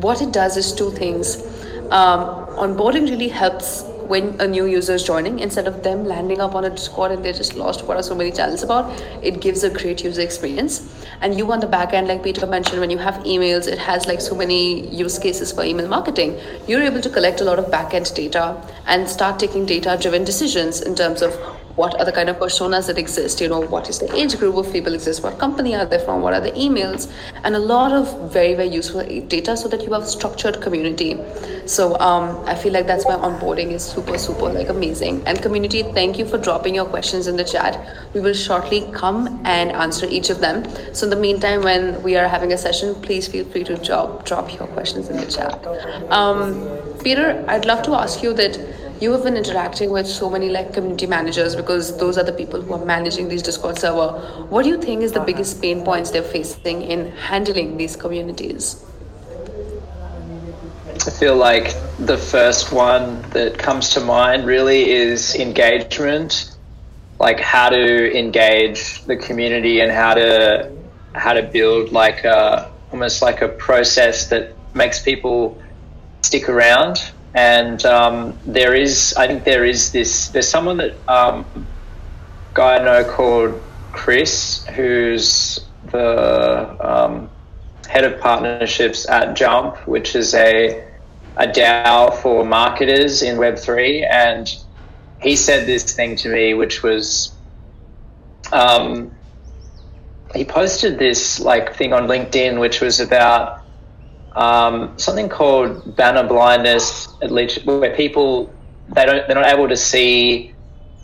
what 0.00 0.20
it 0.20 0.32
does 0.32 0.56
is 0.56 0.72
two 0.72 0.90
things. 0.90 1.42
Um, 1.90 2.46
onboarding 2.56 3.08
really 3.08 3.28
helps 3.28 3.84
when 4.08 4.40
a 4.40 4.46
new 4.46 4.66
user 4.66 4.94
is 4.94 5.02
joining 5.02 5.38
instead 5.40 5.66
of 5.66 5.82
them 5.82 6.04
landing 6.04 6.40
up 6.40 6.54
on 6.54 6.64
a 6.64 6.70
discord 6.70 7.12
and 7.12 7.24
they're 7.24 7.32
just 7.32 7.54
lost 7.54 7.84
what 7.84 7.96
are 7.96 8.02
so 8.02 8.14
many 8.14 8.30
channels 8.30 8.62
about 8.62 9.02
it 9.22 9.40
gives 9.40 9.64
a 9.64 9.70
great 9.70 10.04
user 10.04 10.20
experience. 10.20 10.88
And 11.20 11.36
you 11.36 11.50
on 11.52 11.60
the 11.60 11.66
back 11.66 11.92
end 11.92 12.08
like 12.08 12.22
peter 12.22 12.46
mentioned 12.46 12.80
when 12.80 12.90
you 12.90 12.98
have 12.98 13.14
emails 13.24 13.66
it 13.66 13.78
has 13.78 14.06
like 14.06 14.20
so 14.20 14.34
many 14.34 14.88
use 14.94 15.18
cases 15.18 15.52
for 15.52 15.64
email 15.64 15.88
marketing. 15.88 16.38
You're 16.66 16.82
able 16.82 17.00
to 17.00 17.10
collect 17.10 17.40
a 17.40 17.44
lot 17.44 17.58
of 17.58 17.70
back 17.70 17.94
end 17.94 18.12
data 18.14 18.60
and 18.86 19.08
start 19.08 19.38
taking 19.38 19.66
data 19.66 19.98
driven 20.00 20.24
decisions 20.24 20.80
in 20.82 20.94
terms 20.94 21.22
of 21.22 21.55
what 21.76 21.98
are 22.00 22.04
the 22.04 22.12
kind 22.12 22.28
of 22.28 22.36
personas 22.36 22.86
that 22.86 22.98
exist 22.98 23.40
you 23.40 23.48
know 23.48 23.60
what 23.60 23.88
is 23.88 23.98
the 23.98 24.14
age 24.14 24.36
group 24.38 24.56
of 24.56 24.72
people 24.72 24.94
exist 24.94 25.22
what 25.22 25.38
company 25.38 25.74
are 25.74 25.86
they 25.86 25.98
from 26.04 26.22
what 26.22 26.32
are 26.32 26.40
the 26.40 26.52
emails 26.52 27.10
and 27.44 27.54
a 27.54 27.58
lot 27.58 27.92
of 27.92 28.32
very 28.32 28.54
very 28.54 28.68
useful 28.68 29.02
data 29.28 29.56
so 29.56 29.68
that 29.68 29.82
you 29.82 29.92
have 29.92 30.02
a 30.02 30.06
structured 30.06 30.60
community. 30.60 31.18
So 31.66 31.98
um, 31.98 32.44
i 32.46 32.54
feel 32.54 32.72
like 32.72 32.86
that's 32.86 33.04
why 33.04 33.14
onboarding 33.28 33.72
is 33.72 33.84
super 33.84 34.18
super 34.18 34.52
like 34.52 34.68
amazing. 34.68 35.22
And 35.26 35.42
community 35.42 35.82
thank 35.82 36.18
you 36.18 36.26
for 36.26 36.38
dropping 36.38 36.74
your 36.74 36.86
questions 36.86 37.26
in 37.26 37.36
the 37.36 37.44
chat. 37.44 37.78
We 38.14 38.20
will 38.20 38.34
shortly 38.34 38.80
come 38.92 39.40
and 39.44 39.72
answer 39.72 40.06
each 40.06 40.30
of 40.30 40.40
them. 40.40 40.64
So 40.94 41.06
in 41.06 41.10
the 41.10 41.16
meantime 41.16 41.62
when 41.62 42.02
we 42.02 42.16
are 42.16 42.28
having 42.28 42.52
a 42.52 42.58
session 42.58 42.94
please 43.06 43.28
feel 43.28 43.44
free 43.44 43.64
to 43.64 43.76
drop 43.76 44.24
drop 44.24 44.58
your 44.58 44.68
questions 44.68 45.08
in 45.08 45.16
the 45.16 45.26
chat. 45.26 45.66
Um, 46.10 46.68
peter 47.02 47.44
i'd 47.48 47.66
love 47.66 47.82
to 47.82 47.92
ask 47.92 48.22
you 48.22 48.32
that 48.32 48.54
you 49.00 49.12
have 49.12 49.24
been 49.24 49.36
interacting 49.36 49.90
with 49.90 50.06
so 50.06 50.30
many 50.30 50.48
like 50.48 50.72
community 50.72 51.06
managers 51.06 51.54
because 51.54 51.96
those 51.98 52.16
are 52.16 52.24
the 52.24 52.32
people 52.32 52.62
who 52.62 52.72
are 52.72 52.84
managing 52.84 53.28
these 53.28 53.42
discord 53.42 53.78
server. 53.78 54.12
What 54.48 54.62
do 54.62 54.70
you 54.70 54.80
think 54.80 55.02
is 55.02 55.12
the 55.12 55.20
biggest 55.20 55.60
pain 55.60 55.84
points 55.84 56.10
they're 56.10 56.22
facing 56.22 56.82
in 56.82 57.10
handling 57.12 57.76
these 57.76 57.94
communities? 57.96 58.82
I 61.06 61.10
feel 61.10 61.36
like 61.36 61.74
the 61.98 62.16
first 62.16 62.72
one 62.72 63.22
that 63.30 63.58
comes 63.58 63.90
to 63.90 64.00
mind 64.00 64.46
really 64.46 64.90
is 64.90 65.34
engagement. 65.34 66.56
Like 67.18 67.40
how 67.40 67.68
to 67.70 68.18
engage 68.18 69.02
the 69.04 69.16
community 69.16 69.80
and 69.80 69.90
how 69.90 70.14
to 70.14 70.72
how 71.14 71.32
to 71.32 71.42
build 71.42 71.92
like 71.92 72.24
a 72.24 72.70
almost 72.92 73.22
like 73.22 73.40
a 73.40 73.48
process 73.48 74.28
that 74.28 74.54
makes 74.74 75.02
people 75.02 75.60
stick 76.22 76.48
around 76.48 77.10
and 77.36 77.84
um, 77.84 78.36
there 78.46 78.74
is 78.74 79.14
I 79.16 79.26
think 79.26 79.44
there 79.44 79.64
is 79.64 79.92
this 79.92 80.28
there's 80.28 80.48
someone 80.48 80.78
that 80.78 80.94
um, 81.06 81.44
guy 82.54 82.78
I 82.78 82.84
know 82.84 83.04
called 83.04 83.62
Chris 83.92 84.64
who's 84.68 85.60
the 85.92 86.76
um, 86.80 87.30
head 87.88 88.04
of 88.04 88.18
partnerships 88.20 89.06
at 89.08 89.36
Jump, 89.36 89.76
which 89.86 90.16
is 90.16 90.34
a 90.34 90.82
a 91.36 91.46
DAO 91.46 92.16
for 92.22 92.42
marketers 92.42 93.22
in 93.22 93.36
Web 93.36 93.58
three, 93.58 94.02
and 94.02 94.50
he 95.20 95.36
said 95.36 95.66
this 95.66 95.92
thing 95.94 96.16
to 96.16 96.30
me, 96.30 96.54
which 96.54 96.82
was. 96.82 97.32
Um, 98.50 99.12
he 100.34 100.44
posted 100.44 100.98
this 100.98 101.40
like 101.40 101.74
thing 101.74 101.92
on 101.92 102.06
LinkedIn, 102.06 102.60
which 102.60 102.80
was 102.80 103.00
about 103.00 103.65
um, 104.36 104.96
something 104.98 105.28
called 105.28 105.96
banner 105.96 106.26
blindness, 106.26 107.08
at 107.22 107.32
least 107.32 107.64
where 107.64 107.94
people 107.96 108.52
they 108.94 109.04
don't 109.04 109.26
they're 109.26 109.36
not 109.36 109.46
able 109.46 109.68
to 109.68 109.76
see 109.76 110.54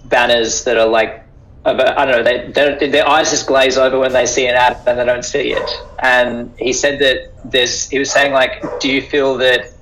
banners 0.05 0.65
that 0.65 0.77
are 0.77 0.87
like 0.87 1.25
I 1.65 1.73
don't 1.75 2.25
know 2.25 2.53
they, 2.53 2.89
their 2.89 3.09
eyes 3.09 3.31
just 3.31 3.47
glaze 3.47 3.79
over 3.79 3.99
when 3.99 4.13
they 4.13 4.27
see 4.27 4.47
an 4.47 4.55
ad 4.55 4.81
and 4.87 4.99
they 4.99 5.05
don't 5.05 5.25
see 5.25 5.53
it. 5.53 5.71
And 6.03 6.53
he 6.59 6.73
said 6.73 6.99
that 7.01 7.33
there's 7.51 7.89
he 7.89 7.99
was 7.99 8.11
saying 8.11 8.33
like, 8.33 8.81
do 8.81 8.91
you 8.91 9.01
feel 9.01 9.39
that 9.39 9.73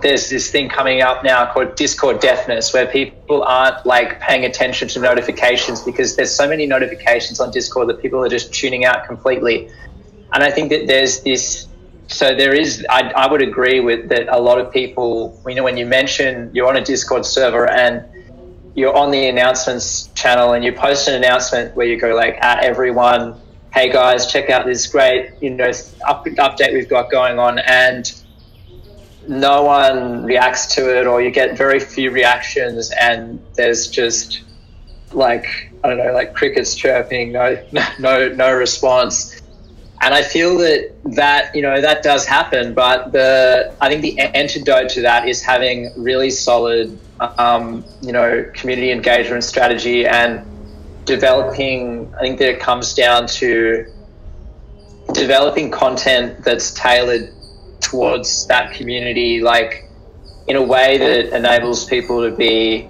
there's 0.00 0.28
this 0.30 0.50
thing 0.50 0.68
coming 0.68 1.02
up 1.02 1.22
now 1.22 1.52
called 1.52 1.76
Discord 1.76 2.20
deafness, 2.20 2.72
where 2.72 2.86
people 2.86 3.42
aren't 3.42 3.84
like 3.86 4.20
paying 4.20 4.44
attention 4.44 4.88
to 4.88 5.00
notifications 5.00 5.82
because 5.82 6.16
there's 6.16 6.34
so 6.34 6.48
many 6.48 6.66
notifications 6.66 7.40
on 7.40 7.50
Discord 7.50 7.88
that 7.88 8.00
people 8.00 8.24
are 8.24 8.28
just 8.28 8.52
tuning 8.52 8.84
out 8.84 9.06
completely. 9.06 9.70
And 10.32 10.42
I 10.42 10.50
think 10.50 10.70
that 10.70 10.86
there's 10.86 11.20
this 11.20 11.68
so 12.08 12.34
there 12.34 12.54
is 12.54 12.84
I, 12.88 13.10
I 13.10 13.30
would 13.30 13.42
agree 13.42 13.80
with 13.80 14.08
that 14.08 14.28
a 14.28 14.40
lot 14.40 14.60
of 14.60 14.72
people 14.72 15.40
you 15.46 15.54
know 15.54 15.62
when 15.62 15.76
you 15.76 15.86
mention 15.86 16.50
you're 16.54 16.68
on 16.68 16.76
a 16.76 16.84
discord 16.84 17.24
server 17.24 17.68
and 17.68 18.04
you're 18.74 18.96
on 18.96 19.10
the 19.10 19.28
announcements 19.28 20.08
channel 20.14 20.52
and 20.54 20.64
you 20.64 20.72
post 20.72 21.08
an 21.08 21.14
announcement 21.14 21.76
where 21.76 21.86
you 21.86 21.98
go 21.98 22.14
like 22.14 22.42
at 22.42 22.64
everyone 22.64 23.38
hey 23.72 23.90
guys 23.92 24.26
check 24.26 24.50
out 24.50 24.66
this 24.66 24.86
great 24.86 25.30
you 25.40 25.50
know 25.50 25.70
up, 26.06 26.24
update 26.26 26.72
we've 26.72 26.88
got 26.88 27.10
going 27.10 27.38
on 27.38 27.58
and 27.60 28.22
no 29.28 29.62
one 29.62 30.24
reacts 30.24 30.74
to 30.74 30.98
it 30.98 31.06
or 31.06 31.22
you 31.22 31.30
get 31.30 31.56
very 31.56 31.78
few 31.78 32.10
reactions 32.10 32.90
and 33.00 33.40
there's 33.54 33.88
just 33.88 34.42
like 35.12 35.70
i 35.84 35.88
don't 35.88 35.98
know 35.98 36.12
like 36.12 36.34
crickets 36.34 36.74
chirping 36.74 37.32
no 37.32 37.62
no 37.98 38.28
no 38.28 38.52
response 38.52 39.41
and 40.02 40.12
I 40.12 40.22
feel 40.22 40.58
that 40.58 40.90
that 41.16 41.54
you 41.54 41.62
know 41.62 41.80
that 41.80 42.02
does 42.02 42.26
happen, 42.26 42.74
but 42.74 43.12
the 43.12 43.72
I 43.80 43.88
think 43.88 44.02
the 44.02 44.18
antidote 44.20 44.90
to 44.90 45.02
that 45.02 45.28
is 45.28 45.40
having 45.42 45.92
really 45.96 46.30
solid 46.30 46.98
um, 47.20 47.84
you 48.02 48.12
know 48.12 48.44
community 48.52 48.90
engagement 48.90 49.44
strategy 49.44 50.04
and 50.04 50.44
developing. 51.04 52.12
I 52.16 52.20
think 52.20 52.38
that 52.40 52.48
it 52.48 52.60
comes 52.60 52.94
down 52.94 53.28
to 53.38 53.86
developing 55.12 55.70
content 55.70 56.42
that's 56.44 56.74
tailored 56.74 57.32
towards 57.80 58.46
that 58.48 58.74
community, 58.74 59.40
like 59.40 59.88
in 60.48 60.56
a 60.56 60.62
way 60.62 60.98
that 60.98 61.36
enables 61.36 61.84
people 61.84 62.28
to 62.28 62.36
be 62.36 62.88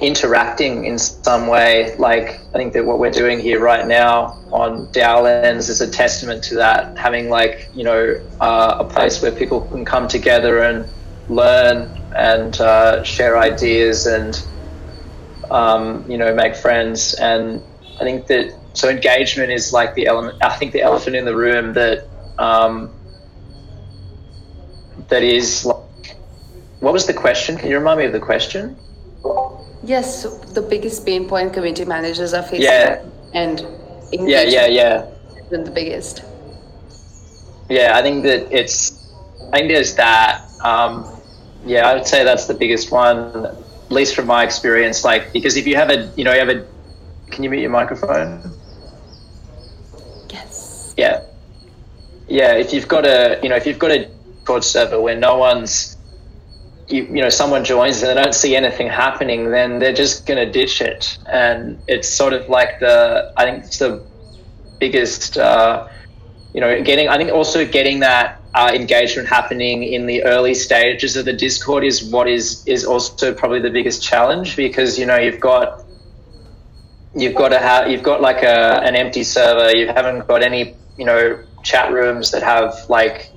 interacting 0.00 0.86
in 0.86 0.98
some 0.98 1.46
way. 1.46 1.94
Like 1.96 2.40
I 2.48 2.52
think 2.52 2.72
that 2.72 2.84
what 2.84 2.98
we're 2.98 3.10
doing 3.10 3.38
here 3.38 3.60
right 3.60 3.86
now 3.86 4.38
on 4.52 4.86
DaoLens 4.88 5.68
is 5.68 5.80
a 5.80 5.90
testament 5.90 6.42
to 6.44 6.56
that. 6.56 6.96
Having 6.98 7.30
like 7.30 7.68
you 7.74 7.84
know 7.84 8.20
uh, 8.40 8.76
a 8.80 8.84
place 8.84 9.22
where 9.22 9.32
people 9.32 9.62
can 9.62 9.84
come 9.84 10.08
together 10.08 10.62
and 10.62 10.88
learn 11.28 11.88
and 12.16 12.60
uh, 12.60 13.02
share 13.02 13.38
ideas 13.38 14.06
and 14.06 14.44
um, 15.50 16.08
you 16.10 16.18
know 16.18 16.34
make 16.34 16.56
friends. 16.56 17.14
And 17.14 17.62
I 18.00 18.04
think 18.04 18.26
that 18.26 18.58
so 18.74 18.88
engagement 18.88 19.52
is 19.52 19.72
like 19.72 19.94
the 19.94 20.06
element. 20.06 20.42
I 20.42 20.56
think 20.56 20.72
the 20.72 20.82
elephant 20.82 21.16
in 21.16 21.24
the 21.24 21.36
room 21.36 21.72
that 21.74 22.08
um, 22.38 22.90
that 25.08 25.22
is. 25.22 25.64
Like, 25.64 25.76
what 26.80 26.92
was 26.92 27.06
the 27.06 27.14
question? 27.14 27.56
Can 27.56 27.70
you 27.70 27.78
remind 27.78 27.98
me 27.98 28.04
of 28.04 28.12
the 28.12 28.20
question? 28.20 28.76
Yes, 29.84 30.22
the 30.54 30.62
biggest 30.62 31.04
pain 31.04 31.28
point 31.28 31.52
community 31.52 31.84
managers 31.84 32.32
are 32.32 32.42
facing. 32.42 32.62
Yeah. 32.62 33.04
And 33.34 33.60
yeah, 34.12 34.42
yeah, 34.42 34.66
yeah. 34.66 35.06
Been 35.50 35.64
the 35.64 35.70
biggest. 35.70 36.22
Yeah, 37.68 37.96
I 37.96 38.02
think 38.02 38.22
that 38.24 38.50
it's. 38.50 39.12
I 39.52 39.58
think 39.58 39.68
there's 39.68 39.94
that. 39.96 40.42
Um, 40.62 41.06
yeah, 41.66 41.88
I 41.88 41.94
would 41.94 42.06
say 42.06 42.24
that's 42.24 42.46
the 42.46 42.54
biggest 42.54 42.90
one, 42.90 43.46
at 43.46 43.90
least 43.90 44.14
from 44.14 44.26
my 44.26 44.42
experience. 44.44 45.04
Like, 45.04 45.32
because 45.32 45.56
if 45.56 45.66
you 45.66 45.76
have 45.76 45.90
a, 45.90 46.10
you 46.16 46.24
know, 46.24 46.32
you 46.32 46.38
have 46.38 46.48
a. 46.48 46.66
Can 47.30 47.44
you 47.44 47.50
mute 47.50 47.60
your 47.60 47.70
microphone? 47.70 48.52
Yes. 50.30 50.94
Yeah. 50.96 51.24
Yeah, 52.28 52.54
if 52.54 52.72
you've 52.72 52.88
got 52.88 53.04
a, 53.06 53.38
you 53.42 53.48
know, 53.48 53.56
if 53.56 53.66
you've 53.66 53.78
got 53.78 53.90
a 53.90 54.08
Discord 54.44 54.64
server 54.64 55.00
where 55.00 55.16
no 55.16 55.38
one's 55.38 55.93
you, 56.88 57.04
you 57.04 57.22
know 57.22 57.28
someone 57.28 57.64
joins 57.64 58.02
and 58.02 58.10
they 58.16 58.22
don't 58.22 58.34
see 58.34 58.56
anything 58.56 58.88
happening, 58.88 59.50
then 59.50 59.78
they're 59.78 59.92
just 59.92 60.26
going 60.26 60.44
to 60.44 60.50
ditch 60.50 60.80
it. 60.80 61.18
And 61.26 61.80
it's 61.88 62.08
sort 62.08 62.32
of 62.32 62.48
like 62.48 62.80
the 62.80 63.32
I 63.36 63.44
think 63.44 63.64
it's 63.64 63.78
the 63.78 64.04
biggest 64.78 65.38
uh, 65.38 65.88
you 66.52 66.60
know 66.60 66.82
getting 66.82 67.08
I 67.08 67.16
think 67.16 67.32
also 67.32 67.66
getting 67.66 68.00
that 68.00 68.40
uh, 68.54 68.70
engagement 68.74 69.28
happening 69.28 69.82
in 69.82 70.06
the 70.06 70.24
early 70.24 70.54
stages 70.54 71.16
of 71.16 71.24
the 71.24 71.32
Discord 71.32 71.84
is 71.84 72.04
what 72.04 72.28
is 72.28 72.66
is 72.66 72.84
also 72.84 73.34
probably 73.34 73.60
the 73.60 73.70
biggest 73.70 74.02
challenge 74.02 74.56
because 74.56 74.98
you 74.98 75.06
know 75.06 75.16
you've 75.16 75.40
got 75.40 75.84
you've 77.16 77.34
got 77.34 77.48
to 77.48 77.58
have 77.58 77.90
you've 77.90 78.02
got 78.02 78.20
like 78.20 78.42
a 78.42 78.80
an 78.84 78.94
empty 78.94 79.24
server 79.24 79.76
you 79.76 79.86
haven't 79.86 80.26
got 80.26 80.42
any 80.42 80.74
you 80.96 81.04
know 81.04 81.42
chat 81.62 81.92
rooms 81.92 82.30
that 82.30 82.42
have 82.42 82.74
like 82.88 83.30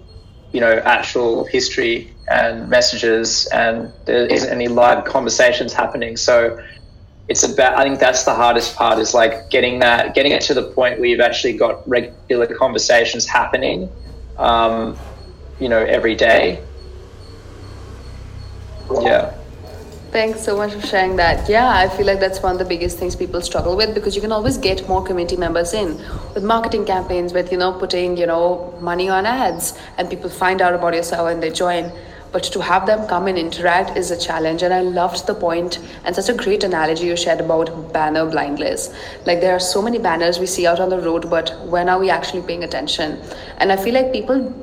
you 0.57 0.61
know 0.65 0.81
actual 0.97 1.45
history 1.45 2.17
and 2.29 2.69
messages, 2.69 3.47
and 3.53 3.93
there 4.07 4.25
isn't 4.25 4.51
any 4.51 4.67
live 4.67 5.05
conversations 5.05 5.73
happening. 5.73 6.17
So 6.17 6.57
it's 7.29 7.43
about 7.43 7.77
i 7.77 7.83
think 7.83 7.99
that's 7.99 8.23
the 8.23 8.33
hardest 8.33 8.75
part 8.77 8.97
is 8.99 9.13
like 9.13 9.49
getting 9.49 9.79
that 9.79 10.15
getting 10.15 10.31
it 10.31 10.41
to 10.41 10.53
the 10.53 10.71
point 10.73 10.99
where 10.99 11.09
you've 11.09 11.19
actually 11.29 11.57
got 11.57 11.87
regular 11.87 12.47
conversations 12.57 13.25
happening 13.27 13.89
um, 14.37 15.01
you 15.59 15.69
know 15.69 15.83
every 15.83 16.15
day. 16.15 16.63
Yeah 19.01 19.46
Thanks 20.11 20.41
so 20.41 20.55
much 20.55 20.71
for 20.71 20.81
sharing 20.87 21.17
that. 21.17 21.49
Yeah, 21.49 21.69
I 21.69 21.89
feel 21.89 22.05
like 22.05 22.19
that's 22.21 22.41
one 22.41 22.53
of 22.53 22.59
the 22.59 22.65
biggest 22.65 22.97
things 22.97 23.13
people 23.15 23.41
struggle 23.41 23.75
with 23.75 23.93
because 23.93 24.15
you 24.15 24.21
can 24.21 24.31
always 24.31 24.57
get 24.57 24.87
more 24.87 25.03
community 25.03 25.35
members 25.35 25.73
in 25.73 25.97
with 26.33 26.43
marketing 26.43 26.85
campaigns, 26.85 27.33
with 27.33 27.51
you 27.51 27.57
know 27.57 27.73
putting 27.73 28.15
you 28.15 28.25
know 28.25 28.73
money 28.79 29.09
on 29.09 29.25
ads, 29.25 29.77
and 29.97 30.09
people 30.09 30.29
find 30.29 30.61
out 30.61 30.73
about 30.73 30.93
yourself 30.93 31.29
and 31.29 31.43
they 31.43 31.51
join. 31.51 31.91
But 32.31 32.43
to 32.43 32.61
have 32.61 32.85
them 32.85 33.05
come 33.07 33.27
and 33.27 33.37
interact 33.37 33.97
is 33.97 34.11
a 34.11 34.17
challenge. 34.17 34.61
And 34.61 34.73
I 34.73 34.81
loved 34.81 35.27
the 35.27 35.33
point 35.33 35.79
and 36.03 36.15
such 36.15 36.29
a 36.29 36.33
great 36.33 36.63
analogy 36.63 37.05
you 37.05 37.17
shared 37.17 37.39
about 37.39 37.93
banner 37.93 38.25
blindness. 38.25 38.93
Like 39.25 39.41
there 39.41 39.55
are 39.55 39.59
so 39.59 39.81
many 39.81 39.97
banners 39.97 40.39
we 40.39 40.45
see 40.45 40.67
out 40.67 40.79
on 40.79 40.89
the 40.89 40.99
road, 40.99 41.29
but 41.29 41.57
when 41.67 41.89
are 41.89 41.99
we 41.99 42.09
actually 42.09 42.41
paying 42.43 42.63
attention? 42.63 43.21
And 43.57 43.71
I 43.71 43.77
feel 43.77 43.93
like 43.93 44.11
people 44.11 44.53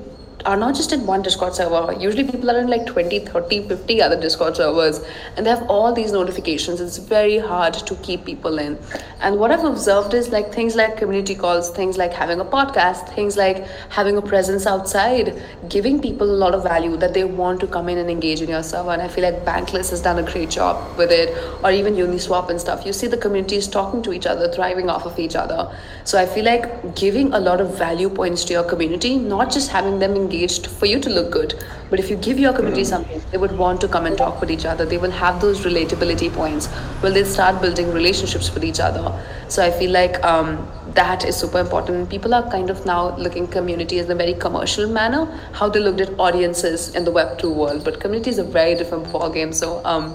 are 0.45 0.57
not 0.57 0.75
just 0.75 0.93
in 0.93 1.07
one 1.07 1.23
Discord 1.23 1.55
server. 1.55 1.97
Usually 1.99 2.25
people 2.25 2.51
are 2.51 2.59
in 2.59 2.69
like 2.69 2.87
20, 2.87 3.21
30, 3.21 3.69
50 3.69 4.03
other 4.03 4.21
Discord 4.21 4.57
servers 4.57 5.01
and 5.37 5.47
they 5.47 5.51
have 5.51 5.63
all 5.71 5.93
these 5.95 6.13
notifications. 6.13 6.81
It's 6.81 6.99
very 6.99 7.39
hard 7.39 7.73
to 7.75 7.95
keep 7.97 8.25
people 8.27 8.59
in. 8.59 8.79
And 9.21 9.39
what 9.39 9.51
I've 9.51 9.65
observed 9.65 10.13
is 10.13 10.29
like 10.29 10.53
things 10.53 10.77
like 10.77 10.99
community 10.99 11.35
calls, 11.35 11.71
things 11.71 11.97
like 11.97 12.13
having 12.13 12.41
a 12.41 12.45
podcast, 12.45 13.15
things 13.15 13.39
like 13.39 13.67
having 13.89 14.19
a 14.19 14.23
presence 14.23 14.67
outside, 14.67 15.43
giving 15.69 16.01
people 16.01 16.31
a 16.31 16.39
lot 16.45 16.55
of 16.55 16.63
value 16.63 16.97
that 16.99 17.15
they 17.15 17.25
want 17.25 17.61
to 17.61 17.67
come 17.67 17.89
in 17.89 17.97
and 17.97 18.11
engage 18.11 18.43
in 18.43 18.51
your 18.51 18.63
server. 18.63 18.91
And 18.91 19.01
I 19.01 19.09
feel 19.09 19.25
like 19.25 19.45
Bankless 19.47 19.91
has 19.91 20.03
done 20.03 20.19
a 20.19 20.31
great 20.31 20.51
job 20.51 20.99
with 20.99 21.11
it, 21.11 21.35
or 21.65 21.71
even 21.71 21.95
Uniswap 21.95 22.51
and 22.51 22.61
stuff. 22.61 22.85
You 22.85 22.93
see 22.93 23.07
the 23.07 23.17
communities 23.17 23.67
talking 23.67 24.03
to 24.03 24.13
each 24.13 24.27
other, 24.27 24.53
thriving 24.53 24.91
off 24.91 25.07
of 25.07 25.19
each 25.19 25.37
other. 25.37 25.75
So 26.05 26.19
I 26.19 26.27
feel 26.27 26.45
like 26.45 26.95
giving 26.95 27.33
a 27.33 27.41
lot 27.41 27.63
of 27.63 27.79
value 27.79 28.11
points 28.11 28.45
to 28.45 28.53
your 28.53 28.65
community, 28.65 29.17
not 29.17 29.51
just 29.51 29.71
having 29.71 29.99
them 30.01 30.15
engage 30.15 30.34
engaged 30.35 30.67
for 30.67 30.87
you 30.87 31.01
to 31.01 31.11
look 31.11 31.31
good. 31.31 31.55
But 31.91 32.01
if 32.01 32.11
you 32.11 32.17
give 32.17 32.39
your 32.39 32.53
community 32.53 32.83
mm. 32.83 32.87
something, 32.87 33.23
they 33.31 33.39
would 33.39 33.57
want 33.57 33.81
to 33.83 33.89
come 33.89 34.07
and 34.07 34.17
talk 34.17 34.41
with 34.41 34.51
each 34.51 34.65
other. 34.65 34.85
They 34.85 34.99
will 34.99 35.11
have 35.11 35.41
those 35.41 35.65
relatability 35.65 36.33
points. 36.33 36.69
Well, 37.03 37.13
they 37.13 37.25
start 37.25 37.61
building 37.61 37.93
relationships 37.93 38.53
with 38.55 38.65
each 38.65 38.81
other. 38.81 39.05
So 39.49 39.65
I 39.65 39.71
feel 39.71 39.91
like 39.91 40.23
um, 40.25 40.67
that 40.95 41.25
is 41.25 41.37
super 41.37 41.61
important. 41.61 42.11
People 42.11 42.35
are 42.35 42.51
kind 42.51 42.71
of 42.71 42.85
now 42.87 43.17
looking 43.17 43.47
community 43.47 43.99
in 43.99 44.11
a 44.11 44.15
very 44.15 44.35
commercial 44.35 44.89
manner, 44.89 45.25
how 45.53 45.69
they 45.69 45.81
looked 45.81 46.01
at 46.01 46.19
audiences 46.19 46.95
in 46.95 47.05
the 47.05 47.13
Web 47.13 47.39
two 47.39 47.53
world. 47.53 47.85
But 47.85 48.01
community 48.01 48.31
is 48.31 48.39
a 48.39 48.45
very 48.45 48.75
different 48.75 49.11
ball 49.13 49.31
game. 49.31 49.53
So 49.53 49.81
um, 49.85 50.15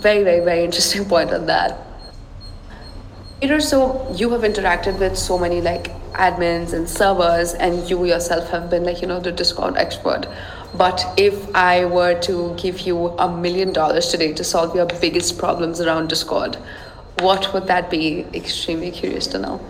very, 0.00 0.22
very, 0.22 0.44
very 0.44 0.64
interesting 0.64 1.04
point 1.16 1.32
on 1.32 1.46
that. 1.46 1.78
So 3.42 4.10
you 4.14 4.30
have 4.30 4.42
interacted 4.42 4.98
with 4.98 5.16
so 5.16 5.38
many 5.38 5.60
like 5.60 5.90
admins 6.12 6.72
and 6.72 6.88
servers 6.88 7.52
and 7.52 7.88
you 7.88 8.04
yourself 8.04 8.48
have 8.50 8.70
been 8.70 8.84
like 8.84 9.02
you 9.02 9.08
know 9.08 9.20
the 9.20 9.30
discord 9.30 9.76
expert. 9.76 10.26
But 10.74 11.04
if 11.16 11.54
i 11.54 11.84
were 11.84 12.18
to 12.22 12.54
give 12.56 12.80
you 12.80 13.08
a 13.18 13.28
million 13.30 13.72
dollars 13.72 14.08
today 14.08 14.32
to 14.32 14.44
solve 14.44 14.74
your 14.74 14.86
biggest 14.86 15.38
problems 15.38 15.80
around 15.80 16.08
discord 16.08 16.56
what 17.18 17.52
would 17.54 17.66
that 17.66 17.90
be? 17.90 18.26
Extremely 18.34 18.90
curious 18.90 19.26
to 19.28 19.38
know. 19.38 19.60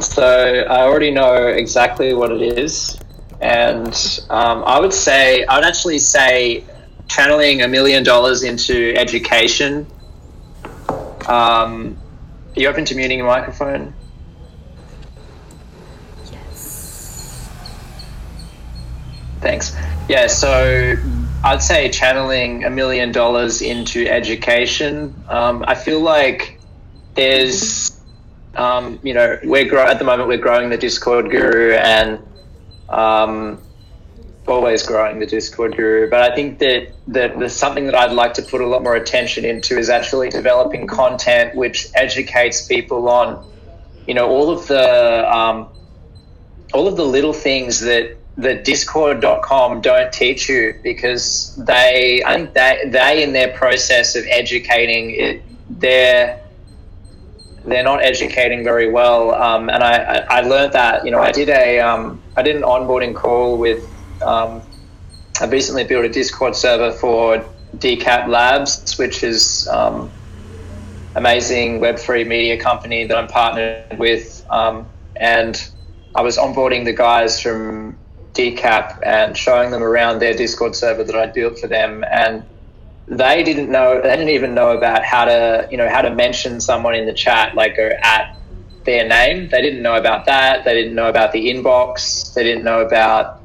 So 0.00 0.64
i 0.68 0.82
already 0.82 1.10
know 1.10 1.48
exactly 1.48 2.14
what 2.14 2.30
it 2.32 2.42
is 2.58 2.98
and 3.40 4.20
um, 4.30 4.64
i 4.64 4.78
would 4.78 4.92
say 4.92 5.44
i 5.44 5.56
would 5.56 5.64
actually 5.64 5.98
say 5.98 6.64
channeling 7.08 7.62
a 7.62 7.68
million 7.68 8.04
dollars 8.04 8.42
into 8.42 8.94
education 8.96 9.86
um, 11.26 11.97
are 12.58 12.60
you 12.60 12.68
open 12.68 12.84
to 12.84 12.96
muting 12.96 13.18
your 13.18 13.26
microphone 13.28 13.94
Yes. 16.32 17.48
Thanks. 19.40 19.76
Yeah, 20.08 20.26
so 20.26 20.96
I'd 21.44 21.62
say 21.62 21.88
channeling 21.90 22.64
a 22.64 22.70
million 22.70 23.12
dollars 23.12 23.62
into 23.62 24.08
education. 24.08 25.14
Um, 25.28 25.64
I 25.68 25.76
feel 25.76 26.00
like 26.00 26.58
there's, 27.14 28.00
um, 28.56 28.98
you 29.04 29.14
know, 29.14 29.38
we're 29.44 29.66
grow- 29.68 29.86
at 29.86 30.00
the 30.00 30.04
moment 30.04 30.28
we're 30.28 30.38
growing 30.38 30.70
the 30.70 30.76
Discord 30.76 31.30
Guru 31.30 31.74
and 31.74 32.18
um, 32.88 33.62
always 34.48 34.82
growing 34.82 35.18
the 35.18 35.26
Discord 35.26 35.76
Guru. 35.76 36.08
But 36.10 36.30
I 36.30 36.34
think 36.34 36.58
that 36.58 36.92
that 37.08 37.38
there's 37.38 37.54
something 37.54 37.86
that 37.86 37.94
I'd 37.94 38.12
like 38.12 38.34
to 38.34 38.42
put 38.42 38.60
a 38.60 38.66
lot 38.66 38.82
more 38.82 38.96
attention 38.96 39.44
into 39.44 39.78
is 39.78 39.88
actually 39.90 40.30
developing 40.30 40.86
content 40.86 41.54
which 41.54 41.88
educates 41.94 42.66
people 42.66 43.08
on, 43.08 43.46
you 44.06 44.14
know, 44.14 44.28
all 44.28 44.50
of 44.50 44.66
the 44.66 45.36
um, 45.36 45.68
all 46.72 46.86
of 46.86 46.96
the 46.96 47.04
little 47.04 47.32
things 47.32 47.80
that 47.80 48.16
that 48.38 48.64
discord.com 48.64 49.80
don't 49.80 50.12
teach 50.12 50.48
you 50.48 50.78
because 50.82 51.54
they 51.56 52.22
I 52.24 52.36
think 52.36 52.54
they 52.54 52.82
they 52.86 53.22
in 53.22 53.32
their 53.32 53.52
process 53.52 54.14
of 54.14 54.24
educating 54.28 55.10
it 55.10 55.42
they're 55.68 56.40
they're 57.64 57.82
not 57.82 58.02
educating 58.04 58.62
very 58.62 58.88
well 58.88 59.34
um, 59.34 59.68
and 59.68 59.82
I, 59.82 59.96
I, 59.96 60.38
I 60.38 60.40
learned 60.42 60.72
that 60.74 61.04
you 61.04 61.10
know 61.10 61.20
I 61.20 61.32
did 61.32 61.48
a 61.48 61.80
um, 61.80 62.22
I 62.36 62.42
did 62.42 62.54
an 62.54 62.62
onboarding 62.62 63.14
call 63.14 63.58
with 63.58 63.88
um, 64.22 64.62
I 65.40 65.46
recently 65.46 65.84
built 65.84 66.04
a 66.04 66.08
discord 66.08 66.56
server 66.56 66.92
for 66.92 67.44
decap 67.76 68.28
labs 68.28 68.98
which 68.98 69.22
is 69.22 69.68
um, 69.68 70.10
amazing 71.14 71.80
web3 71.80 72.26
media 72.26 72.60
company 72.60 73.06
that 73.06 73.16
I'm 73.16 73.28
partnered 73.28 73.98
with 73.98 74.44
um, 74.50 74.86
and 75.16 75.70
I 76.14 76.22
was 76.22 76.36
onboarding 76.36 76.84
the 76.84 76.92
guys 76.92 77.40
from 77.40 77.96
decap 78.38 79.00
and 79.04 79.36
showing 79.36 79.70
them 79.70 79.82
around 79.82 80.20
their 80.20 80.32
Discord 80.32 80.74
server 80.76 81.04
that 81.04 81.14
I 81.14 81.26
built 81.26 81.58
for 81.58 81.66
them, 81.66 82.04
and 82.10 82.44
they 83.06 83.42
didn't 83.42 83.70
know 83.70 84.00
they 84.00 84.16
didn't 84.16 84.30
even 84.30 84.54
know 84.54 84.76
about 84.76 85.04
how 85.04 85.24
to 85.24 85.68
you 85.70 85.76
know 85.76 85.88
how 85.88 86.02
to 86.02 86.14
mention 86.14 86.60
someone 86.60 86.94
in 86.94 87.06
the 87.06 87.12
chat 87.12 87.54
like 87.54 87.76
go 87.76 87.90
at 88.02 88.36
their 88.84 89.06
name. 89.08 89.48
They 89.50 89.60
didn't 89.60 89.82
know 89.82 89.96
about 89.96 90.24
that. 90.26 90.64
They 90.64 90.74
didn't 90.74 90.94
know 90.94 91.08
about 91.08 91.32
the 91.32 91.48
inbox. 91.50 92.32
They 92.34 92.44
didn't 92.44 92.64
know 92.64 92.80
about 92.80 93.37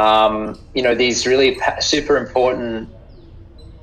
um, 0.00 0.58
you 0.74 0.82
know 0.82 0.94
these 0.94 1.26
really 1.26 1.58
super 1.80 2.16
important 2.16 2.88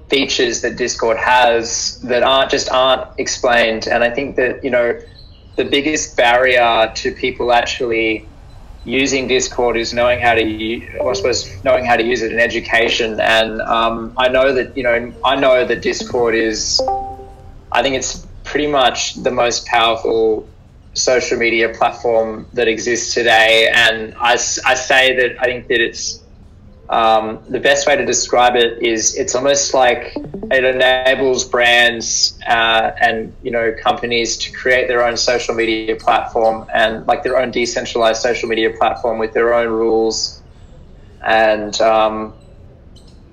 features 0.10 0.62
that 0.62 0.78
Discord 0.78 1.18
has 1.18 2.00
that 2.02 2.24
aren't 2.24 2.50
just 2.50 2.70
aren't 2.70 3.08
explained. 3.20 3.88
And 3.88 4.04
I 4.04 4.10
think 4.10 4.36
that 4.38 4.64
you 4.64 4.72
know 4.72 5.00
the 5.58 5.66
biggest 5.66 6.16
barrier 6.16 6.92
to 6.96 7.12
people 7.12 7.52
actually 7.52 8.28
using 8.86 9.28
Discord 9.28 9.76
is 9.76 9.94
knowing 9.94 10.20
how 10.20 10.34
to, 10.34 10.98
or 11.00 11.12
I 11.12 11.14
suppose, 11.14 11.64
knowing 11.64 11.84
how 11.84 11.98
to 11.98 12.04
use 12.04 12.22
it 12.22 12.32
in 12.32 12.40
education. 12.40 13.20
And 13.20 13.62
um, 13.62 14.14
I 14.18 14.30
know 14.30 14.54
that 14.54 14.78
you 14.78 14.84
know, 14.84 15.14
I 15.26 15.36
know 15.36 15.66
that 15.66 15.82
Discord 15.82 16.36
is, 16.36 16.82
I 17.72 17.84
think 17.84 17.96
it's 17.96 18.26
pretty 18.44 18.68
much 18.68 19.16
the 19.16 19.32
most 19.32 19.66
powerful 19.66 20.48
social 20.98 21.38
media 21.38 21.70
platform 21.70 22.48
that 22.54 22.68
exists 22.68 23.14
today. 23.14 23.70
And 23.74 24.16
I, 24.16 24.34
I 24.34 24.36
say 24.36 25.16
that 25.18 25.42
I 25.42 25.46
think 25.46 25.68
that 25.68 25.80
it's 25.80 26.24
um, 26.90 27.40
the 27.50 27.60
best 27.60 27.86
way 27.86 27.96
to 27.98 28.06
describe 28.06 28.56
it 28.56 28.82
is 28.82 29.16
it's 29.16 29.36
almost 29.36 29.74
like 29.74 30.14
it 30.16 30.64
enables 30.64 31.44
brands 31.44 32.40
uh, 32.48 32.92
and 33.00 33.34
you 33.44 33.52
know 33.52 33.76
companies 33.84 34.38
to 34.38 34.52
create 34.54 34.88
their 34.88 35.04
own 35.04 35.18
social 35.18 35.54
media 35.54 35.98
platform 35.98 36.66
and 36.74 37.06
like 37.06 37.24
their 37.24 37.38
own 37.38 37.52
decentralized 37.52 38.22
social 38.22 38.48
media 38.48 38.72
platform 38.72 39.20
with 39.20 39.34
their 39.34 39.54
own 39.54 39.68
rules 39.68 40.42
and 41.22 41.80
um, 41.82 42.34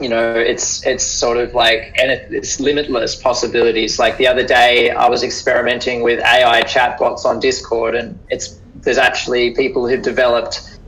you 0.00 0.08
know 0.08 0.34
it's 0.34 0.84
it's 0.86 1.04
sort 1.04 1.36
of 1.36 1.54
like 1.54 1.94
and 2.00 2.10
it's 2.10 2.58
limitless 2.58 3.14
possibilities 3.14 3.98
like 3.98 4.16
the 4.16 4.26
other 4.26 4.44
day 4.44 4.90
i 4.90 5.08
was 5.08 5.22
experimenting 5.22 6.02
with 6.02 6.18
ai 6.20 6.62
chatbots 6.62 7.24
on 7.24 7.38
discord 7.38 7.94
and 7.94 8.18
it's 8.28 8.60
there's 8.82 8.98
actually 8.98 9.54
people 9.54 9.86
who've 9.88 10.02
developed 10.02 10.78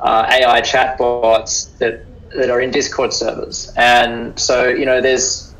uh, 0.00 0.26
ai 0.28 0.60
chatbots 0.60 1.76
that 1.78 2.04
that 2.34 2.50
are 2.50 2.60
in 2.60 2.70
Discord 2.70 3.12
servers. 3.12 3.72
And 3.76 4.38
so, 4.38 4.68
you 4.68 4.86
know, 4.86 5.00
there's, 5.00 5.52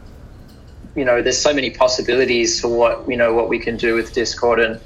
you 0.94 1.04
know, 1.04 1.22
there's 1.22 1.40
so 1.40 1.52
many 1.52 1.70
possibilities 1.70 2.60
for 2.60 2.68
what, 2.68 3.08
you 3.08 3.16
know, 3.16 3.34
what 3.34 3.48
we 3.48 3.58
can 3.58 3.76
do 3.76 3.94
with 3.94 4.12
Discord 4.12 4.60
and 4.60 4.80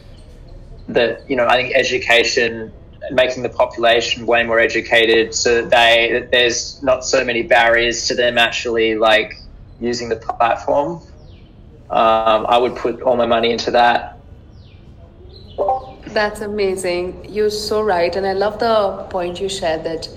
that, 0.88 1.28
you 1.28 1.36
know, 1.36 1.46
I 1.46 1.56
think 1.56 1.74
education, 1.74 2.72
making 3.10 3.42
the 3.42 3.48
population 3.48 4.26
way 4.26 4.42
more 4.42 4.58
educated 4.58 5.34
so 5.34 5.62
that 5.62 5.70
they, 5.70 6.12
that 6.12 6.30
there's 6.30 6.82
not 6.82 7.04
so 7.04 7.24
many 7.24 7.42
barriers 7.42 8.06
to 8.08 8.14
them 8.14 8.38
actually 8.38 8.94
like 8.94 9.34
using 9.80 10.08
the 10.08 10.16
platform. 10.16 11.02
Um, 11.90 12.46
I 12.48 12.58
would 12.58 12.76
put 12.76 13.02
all 13.02 13.16
my 13.16 13.26
money 13.26 13.50
into 13.50 13.70
that. 13.72 14.18
That's 16.08 16.40
amazing. 16.40 17.26
You're 17.28 17.50
so 17.50 17.82
right. 17.82 18.14
And 18.14 18.26
I 18.26 18.32
love 18.32 18.58
the 18.58 19.06
point 19.10 19.40
you 19.40 19.48
shared 19.48 19.84
that 19.84 20.08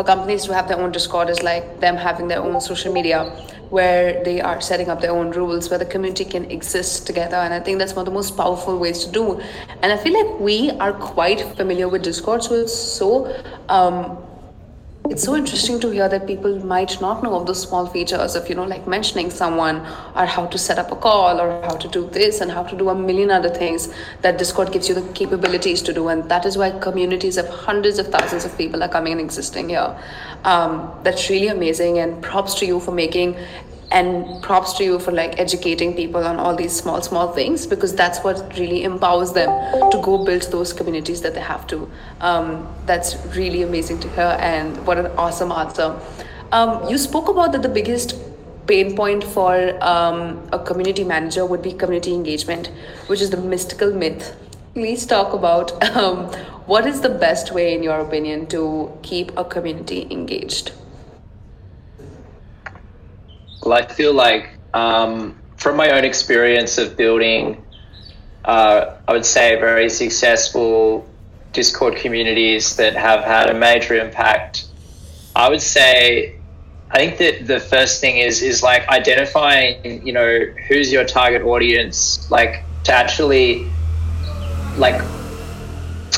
for 0.00 0.04
companies 0.04 0.44
to 0.46 0.54
have 0.54 0.66
their 0.66 0.80
own 0.80 0.92
Discord 0.92 1.28
is 1.28 1.42
like 1.42 1.78
them 1.80 1.94
having 1.94 2.26
their 2.26 2.40
own 2.40 2.58
social 2.62 2.90
media 2.90 3.24
where 3.68 4.24
they 4.24 4.40
are 4.40 4.58
setting 4.58 4.88
up 4.88 5.02
their 5.02 5.10
own 5.10 5.30
rules 5.30 5.68
where 5.68 5.78
the 5.78 5.84
community 5.84 6.24
can 6.24 6.50
exist 6.50 7.06
together. 7.06 7.36
And 7.36 7.52
i 7.52 7.60
think 7.60 7.78
that's 7.78 7.92
one 7.92 8.06
of 8.06 8.06
the 8.06 8.16
most 8.20 8.34
powerful 8.34 8.78
ways 8.78 9.04
to 9.04 9.12
do. 9.12 9.38
And 9.82 9.92
i 9.92 9.98
feel 9.98 10.14
like 10.20 10.40
we 10.40 10.70
are 10.84 10.94
quite 10.94 11.42
familiar 11.58 11.86
with 11.86 12.02
discord 12.02 12.42
so 12.42 12.54
it's 12.54 12.74
so 12.74 13.10
um, 13.68 14.16
it's 15.08 15.24
so 15.24 15.34
interesting 15.34 15.80
to 15.80 15.90
hear 15.90 16.08
that 16.08 16.26
people 16.26 16.58
might 16.64 17.00
not 17.00 17.22
know 17.22 17.34
of 17.34 17.46
those 17.46 17.62
small 17.62 17.86
features 17.86 18.36
of 18.36 18.48
you 18.48 18.54
know 18.54 18.64
like 18.64 18.86
mentioning 18.86 19.30
someone 19.30 19.76
or 20.14 20.26
how 20.26 20.46
to 20.46 20.58
set 20.58 20.78
up 20.78 20.92
a 20.92 20.96
call 20.96 21.40
or 21.40 21.62
how 21.62 21.76
to 21.76 21.88
do 21.88 22.08
this 22.10 22.40
and 22.40 22.50
how 22.50 22.62
to 22.62 22.76
do 22.76 22.90
a 22.90 22.94
million 22.94 23.30
other 23.30 23.48
things 23.48 23.92
that 24.20 24.38
discord 24.38 24.70
gives 24.72 24.88
you 24.88 24.94
the 24.94 25.02
capabilities 25.12 25.82
to 25.82 25.92
do. 25.92 26.08
And 26.08 26.28
that 26.30 26.44
is 26.44 26.56
why 26.58 26.70
communities 26.78 27.38
of 27.38 27.48
hundreds 27.48 27.98
of 27.98 28.08
thousands 28.08 28.44
of 28.44 28.56
people 28.58 28.82
are 28.82 28.88
coming 28.88 29.12
and 29.12 29.20
existing 29.20 29.70
here. 29.70 29.98
Um, 30.44 30.92
that's 31.02 31.30
really 31.30 31.48
amazing. 31.48 31.98
And 31.98 32.22
props 32.22 32.54
to 32.56 32.66
you 32.66 32.78
for 32.78 32.92
making 32.92 33.36
and 33.90 34.40
props 34.42 34.74
to 34.74 34.84
you 34.84 34.98
for 34.98 35.10
like 35.10 35.38
educating 35.38 35.94
people 35.94 36.24
on 36.24 36.38
all 36.38 36.54
these 36.54 36.72
small 36.72 37.02
small 37.02 37.32
things 37.32 37.66
because 37.66 37.94
that's 37.94 38.20
what 38.20 38.56
really 38.58 38.84
empowers 38.84 39.32
them 39.32 39.50
to 39.90 40.00
go 40.02 40.24
build 40.24 40.42
those 40.52 40.72
communities 40.72 41.20
that 41.22 41.34
they 41.34 41.40
have 41.40 41.66
to. 41.66 41.90
Um, 42.20 42.66
that's 42.86 43.16
really 43.36 43.62
amazing 43.62 43.98
to 44.00 44.08
hear 44.10 44.36
and 44.40 44.86
what 44.86 44.98
an 44.98 45.06
awesome 45.18 45.50
answer. 45.50 45.98
Um, 46.52 46.88
you 46.88 46.98
spoke 46.98 47.28
about 47.28 47.52
that 47.52 47.62
the 47.62 47.68
biggest 47.68 48.16
pain 48.66 48.94
point 48.94 49.24
for 49.24 49.54
um, 49.82 50.48
a 50.52 50.58
community 50.58 51.02
manager 51.02 51.44
would 51.44 51.62
be 51.62 51.72
community 51.72 52.14
engagement 52.14 52.70
which 53.06 53.20
is 53.20 53.30
the 53.30 53.36
mystical 53.36 53.92
myth. 53.92 54.36
Please 54.74 55.04
talk 55.04 55.32
about 55.32 55.72
um, 55.96 56.26
what 56.66 56.86
is 56.86 57.00
the 57.00 57.08
best 57.08 57.52
way 57.52 57.74
in 57.74 57.82
your 57.82 57.98
opinion 57.98 58.46
to 58.46 58.96
keep 59.02 59.36
a 59.36 59.44
community 59.44 60.06
engaged 60.12 60.70
well, 63.62 63.74
I 63.74 63.86
feel 63.86 64.12
like 64.14 64.50
um, 64.74 65.38
from 65.56 65.76
my 65.76 65.90
own 65.90 66.04
experience 66.04 66.78
of 66.78 66.96
building, 66.96 67.62
uh, 68.44 68.96
I 69.06 69.12
would 69.12 69.26
say, 69.26 69.56
very 69.56 69.90
successful 69.90 71.06
Discord 71.52 71.96
communities 71.96 72.76
that 72.76 72.94
have 72.94 73.24
had 73.24 73.50
a 73.50 73.54
major 73.54 73.94
impact. 73.94 74.66
I 75.34 75.48
would 75.48 75.62
say, 75.62 76.36
I 76.90 76.98
think 76.98 77.18
that 77.18 77.46
the 77.46 77.60
first 77.60 78.00
thing 78.00 78.18
is 78.18 78.42
is 78.42 78.62
like 78.62 78.88
identifying, 78.88 80.06
you 80.06 80.12
know, 80.12 80.40
who's 80.68 80.92
your 80.92 81.04
target 81.04 81.42
audience, 81.42 82.30
like 82.30 82.64
to 82.84 82.92
actually, 82.92 83.66
like 84.76 85.00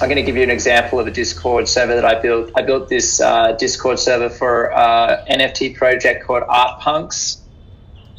I'm 0.03 0.09
going 0.09 0.17
to 0.17 0.25
give 0.25 0.37
you 0.37 0.43
an 0.43 0.51
example 0.51 0.99
of 0.99 1.07
a 1.07 1.13
Discord 1.13 1.69
server 1.69 1.95
that 1.95 2.05
I 2.05 2.21
built. 2.21 2.51
I 2.57 2.63
built 2.63 2.89
this 2.89 3.21
uh, 3.21 3.53
Discord 3.53 4.01
server 4.01 4.29
for 4.29 4.73
uh, 4.73 5.25
NFT 5.31 5.77
project 5.77 6.25
called 6.25 6.43
Art 6.49 6.81
Punks, 6.81 7.41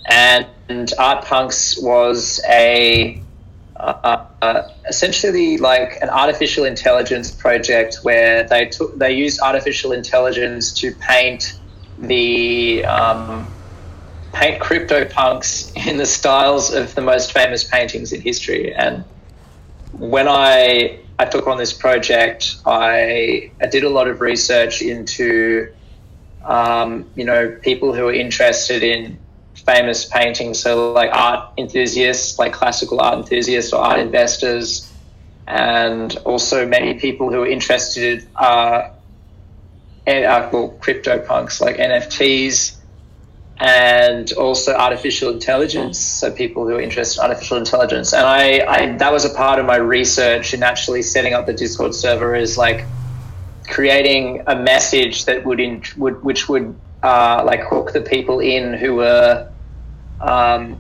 and, 0.06 0.48
and 0.70 0.94
Art 0.98 1.26
Punks 1.26 1.78
was 1.82 2.40
a 2.48 3.22
uh, 3.76 4.26
uh, 4.42 4.70
essentially 4.88 5.58
like 5.58 6.02
an 6.02 6.10
artificial 6.10 6.64
intelligence 6.64 7.32
project 7.32 7.98
where 8.04 8.48
they 8.48 8.68
took 8.68 8.98
they 8.98 9.12
used 9.12 9.42
artificial 9.42 9.92
intelligence 9.92 10.72
to 10.76 10.96
paint 10.96 11.60
the 12.00 12.86
um, 12.86 13.46
paint 14.32 14.62
crypto 14.62 15.04
punks 15.04 15.70
in 15.86 15.98
the 15.98 16.06
styles 16.06 16.74
of 16.74 16.96
the 16.96 17.02
most 17.02 17.34
famous 17.34 17.66
paintings 17.66 18.14
in 18.14 18.22
history 18.22 18.74
and 18.74 19.04
when 19.92 20.30
I 20.30 21.03
I 21.20 21.26
took 21.26 21.48
on 21.48 21.58
this 21.58 21.74
project, 21.74 22.56
I, 22.66 23.52
I 23.62 23.68
did 23.68 23.84
a 23.84 23.90
lot 23.90 24.08
of 24.08 24.22
research 24.22 24.82
into, 24.82 25.72
um, 26.44 27.10
you 27.16 27.24
know, 27.24 27.58
people 27.62 27.94
who 27.94 28.08
are 28.08 28.14
interested 28.14 28.84
in 28.84 29.20
famous 29.54 30.06
paintings. 30.06 30.60
So, 30.60 30.92
like 30.92 31.12
art 31.14 31.54
enthusiasts, 31.58 32.40
like 32.40 32.54
classical 32.54 33.00
art 33.00 33.20
enthusiasts 33.20 33.74
or 33.74 33.82
art 33.82 34.00
investors, 34.00 34.92
and 35.46 36.16
also 36.26 36.68
many 36.68 37.00
people 37.00 37.32
who 37.32 37.44
are 37.44 37.48
interested, 37.48 38.28
uh, 38.36 38.90
in, 40.08 40.24
uh, 40.26 40.50
well, 40.52 40.70
crypto 40.80 41.20
punks 41.20 41.62
like 41.62 41.78
NFTs 41.78 42.78
and 43.60 44.32
also 44.34 44.74
artificial 44.74 45.32
intelligence. 45.32 46.00
So 46.00 46.32
people 46.32 46.68
who 46.68 46.76
are 46.76 46.82
interested 46.82 47.22
in 47.22 47.30
artificial 47.30 47.58
intelligence, 47.58 48.14
and 48.14 48.26
I, 48.26 48.66
I 48.68 48.98
that 48.98 49.12
was 49.12 49.26
a 49.26 49.34
part 49.34 49.60
of 49.60 49.66
my 49.66 49.78
research 49.78 50.54
in 50.54 50.64
actually 50.64 51.02
setting 51.02 51.34
up 51.34 51.46
the 51.46 51.54
Discord 51.54 51.94
server 51.94 52.36
is 52.36 52.58
like 52.58 52.86
creating 53.68 54.44
a 54.48 54.56
message 54.56 55.26
that 55.26 55.46
would 55.46 55.60
in, 55.60 55.84
would 55.98 56.24
which 56.24 56.50
would 56.50 56.76
uh, 57.02 57.44
like 57.46 57.62
hook 57.62 57.94
the 57.94 58.02
people 58.02 58.40
in 58.40 58.74
who 58.74 58.96
were 58.96 59.50
um, 60.22 60.80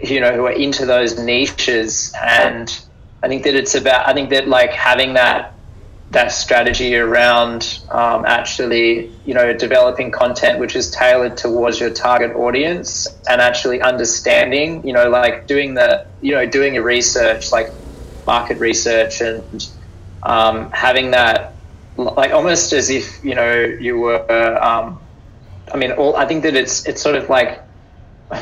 you 0.00 0.20
know 0.20 0.32
who 0.32 0.44
are 0.46 0.52
into 0.52 0.86
those 0.86 1.18
niches 1.18 2.12
and 2.20 2.80
I 3.22 3.28
think 3.28 3.44
that 3.44 3.54
it's 3.54 3.74
about 3.74 4.06
I 4.06 4.12
think 4.12 4.30
that 4.30 4.48
like 4.48 4.72
having 4.72 5.14
that 5.14 5.55
that 6.10 6.28
strategy 6.28 6.96
around 6.96 7.80
um, 7.90 8.24
actually, 8.24 9.10
you 9.24 9.34
know, 9.34 9.52
developing 9.52 10.10
content 10.10 10.60
which 10.60 10.76
is 10.76 10.90
tailored 10.90 11.36
towards 11.36 11.80
your 11.80 11.90
target 11.90 12.34
audience 12.36 13.08
and 13.28 13.40
actually 13.40 13.80
understanding, 13.80 14.86
you 14.86 14.92
know, 14.92 15.08
like 15.08 15.46
doing 15.46 15.74
the, 15.74 16.06
you 16.20 16.32
know, 16.32 16.46
doing 16.46 16.74
your 16.74 16.84
research, 16.84 17.50
like 17.50 17.70
market 18.26 18.58
research 18.58 19.20
and 19.20 19.68
um, 20.22 20.70
having 20.70 21.10
that, 21.10 21.54
like 21.96 22.30
almost 22.30 22.72
as 22.72 22.88
if, 22.88 23.24
you 23.24 23.34
know, 23.34 23.64
you 23.64 23.98
were, 23.98 24.62
um, 24.62 25.00
I 25.72 25.76
mean, 25.76 25.92
all, 25.92 26.14
I 26.16 26.26
think 26.26 26.44
that 26.44 26.54
it's, 26.54 26.86
it's 26.86 27.02
sort 27.02 27.16
of 27.16 27.28
like 27.28 27.60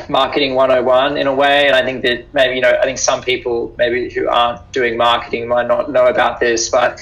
marketing 0.07 0.53
101 0.53 1.17
in 1.17 1.25
a 1.25 1.33
way. 1.33 1.65
And 1.65 1.75
I 1.75 1.83
think 1.83 2.03
that 2.03 2.31
maybe, 2.33 2.55
you 2.55 2.61
know, 2.61 2.77
I 2.79 2.83
think 2.83 2.99
some 2.99 3.23
people 3.23 3.73
maybe 3.77 4.11
who 4.13 4.27
aren't 4.27 4.71
doing 4.71 4.97
marketing 4.97 5.47
might 5.47 5.67
not 5.67 5.91
know 5.91 6.05
about 6.05 6.39
this, 6.39 6.69
but 6.69 7.01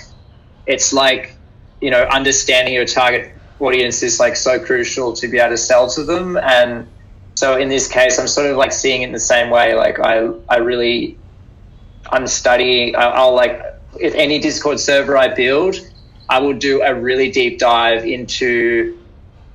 it's 0.65 0.93
like 0.93 1.36
you 1.82 1.91
know 1.91 2.04
understanding 2.04 2.73
your 2.73 2.86
target 2.86 3.32
audience 3.60 4.04
is 4.04 4.19
like 4.19 4.36
so 4.36 4.60
crucial 4.60 5.13
to 5.13 5.28
be 5.28 5.39
able 5.39 5.52
to 5.52 5.58
sell 5.58 5.89
to 5.89 6.04
them. 6.04 6.38
And 6.38 6.88
so 7.36 7.58
in 7.58 7.69
this 7.69 7.88
case 7.88 8.19
i'm 8.19 8.28
sort 8.28 8.49
of 8.49 8.58
like 8.58 8.71
seeing 8.71 9.02
it 9.02 9.08
in 9.08 9.12
the 9.12 9.19
same 9.19 9.49
way. 9.49 9.76
Like 9.76 9.99
i 9.99 10.30
i 10.49 10.58
really 10.58 11.17
i'm 12.12 12.28
studying 12.28 12.95
i'll, 12.95 13.13
I'll 13.13 13.36
like 13.36 13.62
if 13.99 14.13
any 14.15 14.39
discord 14.39 14.80
server 14.80 15.15
i 15.15 15.34
build 15.34 15.76
i 16.30 16.39
will 16.39 16.54
do 16.54 16.82
a 16.82 16.93
really 16.93 17.32
deep 17.32 17.60
dive 17.60 18.06
into 18.06 18.99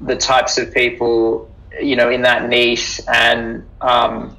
the 0.00 0.16
types 0.16 0.56
of 0.58 0.72
people 0.72 1.50
you 1.80 1.94
know 1.94 2.10
in 2.10 2.22
that 2.22 2.48
niche 2.48 3.00
and 3.06 3.64
um, 3.80 4.36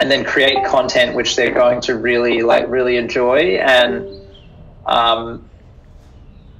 and 0.00 0.10
then 0.10 0.24
create 0.24 0.64
content 0.64 1.14
which 1.14 1.36
they're 1.36 1.54
going 1.54 1.80
to 1.82 1.96
really 1.96 2.42
like 2.42 2.68
really 2.68 2.96
enjoy. 2.96 3.56
And 3.56 4.08
um, 4.86 5.48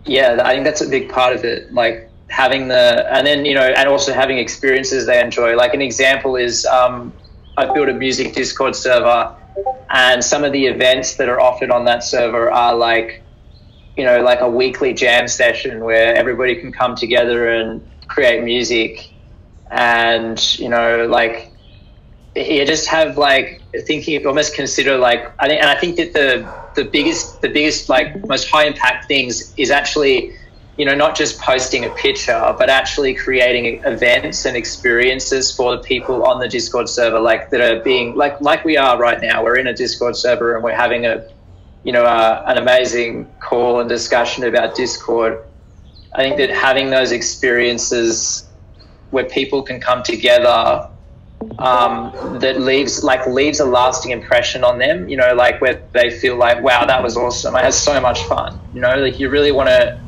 yeah, 0.04 0.40
I 0.44 0.52
think 0.52 0.64
that's 0.64 0.80
a 0.80 0.88
big 0.88 1.08
part 1.08 1.34
of 1.34 1.44
it. 1.44 1.72
Like 1.72 2.10
having 2.28 2.68
the, 2.68 3.06
and 3.14 3.26
then, 3.26 3.44
you 3.44 3.54
know, 3.54 3.62
and 3.62 3.88
also 3.88 4.12
having 4.12 4.38
experiences 4.38 5.06
they 5.06 5.20
enjoy. 5.20 5.54
Like 5.54 5.74
an 5.74 5.82
example 5.82 6.36
is 6.36 6.66
um, 6.66 7.12
I've 7.56 7.74
built 7.74 7.88
a 7.88 7.92
music 7.92 8.34
Discord 8.34 8.74
server, 8.74 9.36
and 9.90 10.24
some 10.24 10.44
of 10.44 10.52
the 10.52 10.66
events 10.66 11.16
that 11.16 11.28
are 11.28 11.40
offered 11.40 11.70
on 11.70 11.84
that 11.84 12.02
server 12.02 12.50
are 12.50 12.74
like, 12.74 13.22
you 13.96 14.04
know, 14.04 14.22
like 14.22 14.40
a 14.40 14.48
weekly 14.48 14.94
jam 14.94 15.28
session 15.28 15.84
where 15.84 16.14
everybody 16.14 16.56
can 16.56 16.72
come 16.72 16.96
together 16.96 17.48
and 17.48 17.86
create 18.08 18.42
music. 18.42 19.10
And, 19.70 20.58
you 20.58 20.68
know, 20.68 21.06
like, 21.06 21.52
you 22.34 22.64
just 22.64 22.86
have 22.86 23.18
like 23.18 23.60
thinking 23.86 24.26
almost 24.26 24.54
consider 24.54 24.96
like 24.96 25.32
I 25.38 25.48
think 25.48 25.60
and 25.60 25.70
I 25.70 25.78
think 25.78 25.96
that 25.96 26.12
the 26.12 26.61
the 26.74 26.84
biggest 26.84 27.40
the 27.40 27.48
biggest 27.48 27.88
like 27.88 28.26
most 28.26 28.48
high 28.48 28.64
impact 28.64 29.06
things 29.06 29.54
is 29.56 29.70
actually 29.70 30.34
you 30.76 30.86
know 30.86 30.94
not 30.94 31.14
just 31.14 31.38
posting 31.40 31.84
a 31.84 31.90
picture 31.90 32.54
but 32.58 32.70
actually 32.70 33.14
creating 33.14 33.82
events 33.84 34.46
and 34.46 34.56
experiences 34.56 35.54
for 35.54 35.76
the 35.76 35.82
people 35.82 36.24
on 36.24 36.40
the 36.40 36.48
discord 36.48 36.88
server 36.88 37.20
like 37.20 37.50
that 37.50 37.60
are 37.60 37.82
being 37.82 38.14
like 38.14 38.40
like 38.40 38.64
we 38.64 38.76
are 38.76 38.98
right 38.98 39.20
now. 39.20 39.44
We're 39.44 39.56
in 39.56 39.66
a 39.66 39.74
discord 39.74 40.16
server 40.16 40.54
and 40.54 40.64
we're 40.64 40.74
having 40.74 41.06
a 41.06 41.28
you 41.84 41.92
know 41.92 42.04
uh, 42.04 42.44
an 42.46 42.58
amazing 42.58 43.28
call 43.40 43.80
and 43.80 43.88
discussion 43.88 44.44
about 44.44 44.74
discord. 44.74 45.44
I 46.14 46.22
think 46.22 46.36
that 46.38 46.50
having 46.50 46.90
those 46.90 47.12
experiences 47.12 48.46
where 49.10 49.24
people 49.24 49.62
can 49.62 49.80
come 49.80 50.02
together 50.02 50.88
um, 51.58 52.38
that 52.40 52.60
leaves 52.60 53.04
like 53.04 53.26
leaves 53.26 53.60
a 53.60 53.64
lasting 53.64 54.12
impression 54.12 54.64
on 54.64 54.78
them. 54.78 55.08
You 55.08 55.16
know, 55.16 55.34
like 55.34 55.60
where 55.60 55.82
they 55.92 56.10
feel 56.10 56.36
like, 56.36 56.62
wow, 56.62 56.84
that 56.84 57.02
was 57.02 57.16
awesome. 57.16 57.54
I 57.54 57.62
had 57.62 57.74
so 57.74 58.00
much 58.00 58.22
fun. 58.24 58.58
You 58.74 58.80
know, 58.80 58.96
like 58.96 59.18
you 59.20 59.28
really 59.28 59.52
want 59.52 59.68
to 59.68 60.00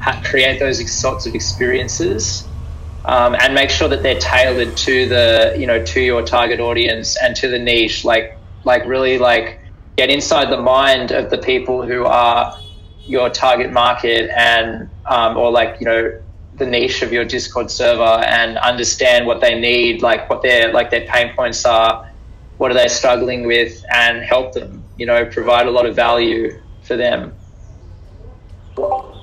ha- 0.00 0.20
create 0.24 0.58
those 0.58 0.90
sorts 0.92 1.26
of 1.26 1.34
experiences. 1.34 2.46
Um, 3.06 3.34
and 3.34 3.54
make 3.54 3.68
sure 3.68 3.88
that 3.88 4.02
they're 4.02 4.18
tailored 4.18 4.78
to 4.78 5.06
the 5.06 5.54
you 5.58 5.66
know 5.66 5.84
to 5.84 6.00
your 6.00 6.22
target 6.22 6.58
audience 6.58 7.18
and 7.18 7.36
to 7.36 7.48
the 7.48 7.58
niche 7.58 8.02
like 8.02 8.38
like 8.64 8.86
really 8.86 9.18
like 9.18 9.60
get 9.96 10.08
inside 10.08 10.50
the 10.50 10.56
mind 10.56 11.12
of 11.12 11.28
the 11.28 11.36
people 11.36 11.86
who 11.86 12.06
are 12.06 12.58
your 13.06 13.28
target 13.28 13.70
market 13.72 14.30
and 14.34 14.88
um, 15.04 15.36
or 15.36 15.50
like 15.50 15.78
you 15.80 15.84
know 15.86 16.18
the 16.56 16.66
niche 16.66 17.02
of 17.02 17.12
your 17.12 17.24
Discord 17.24 17.70
server 17.70 18.24
and 18.24 18.56
understand 18.58 19.26
what 19.26 19.40
they 19.40 19.58
need, 19.58 20.02
like 20.02 20.30
what 20.30 20.42
their 20.42 20.72
like 20.72 20.90
their 20.90 21.06
pain 21.06 21.34
points 21.34 21.64
are, 21.64 22.08
what 22.58 22.70
are 22.70 22.74
they 22.74 22.88
struggling 22.88 23.46
with, 23.46 23.84
and 23.92 24.22
help 24.22 24.52
them. 24.52 24.84
You 24.96 25.06
know, 25.06 25.24
provide 25.26 25.66
a 25.66 25.70
lot 25.70 25.86
of 25.86 25.96
value 25.96 26.60
for 26.82 26.96
them. 26.96 27.34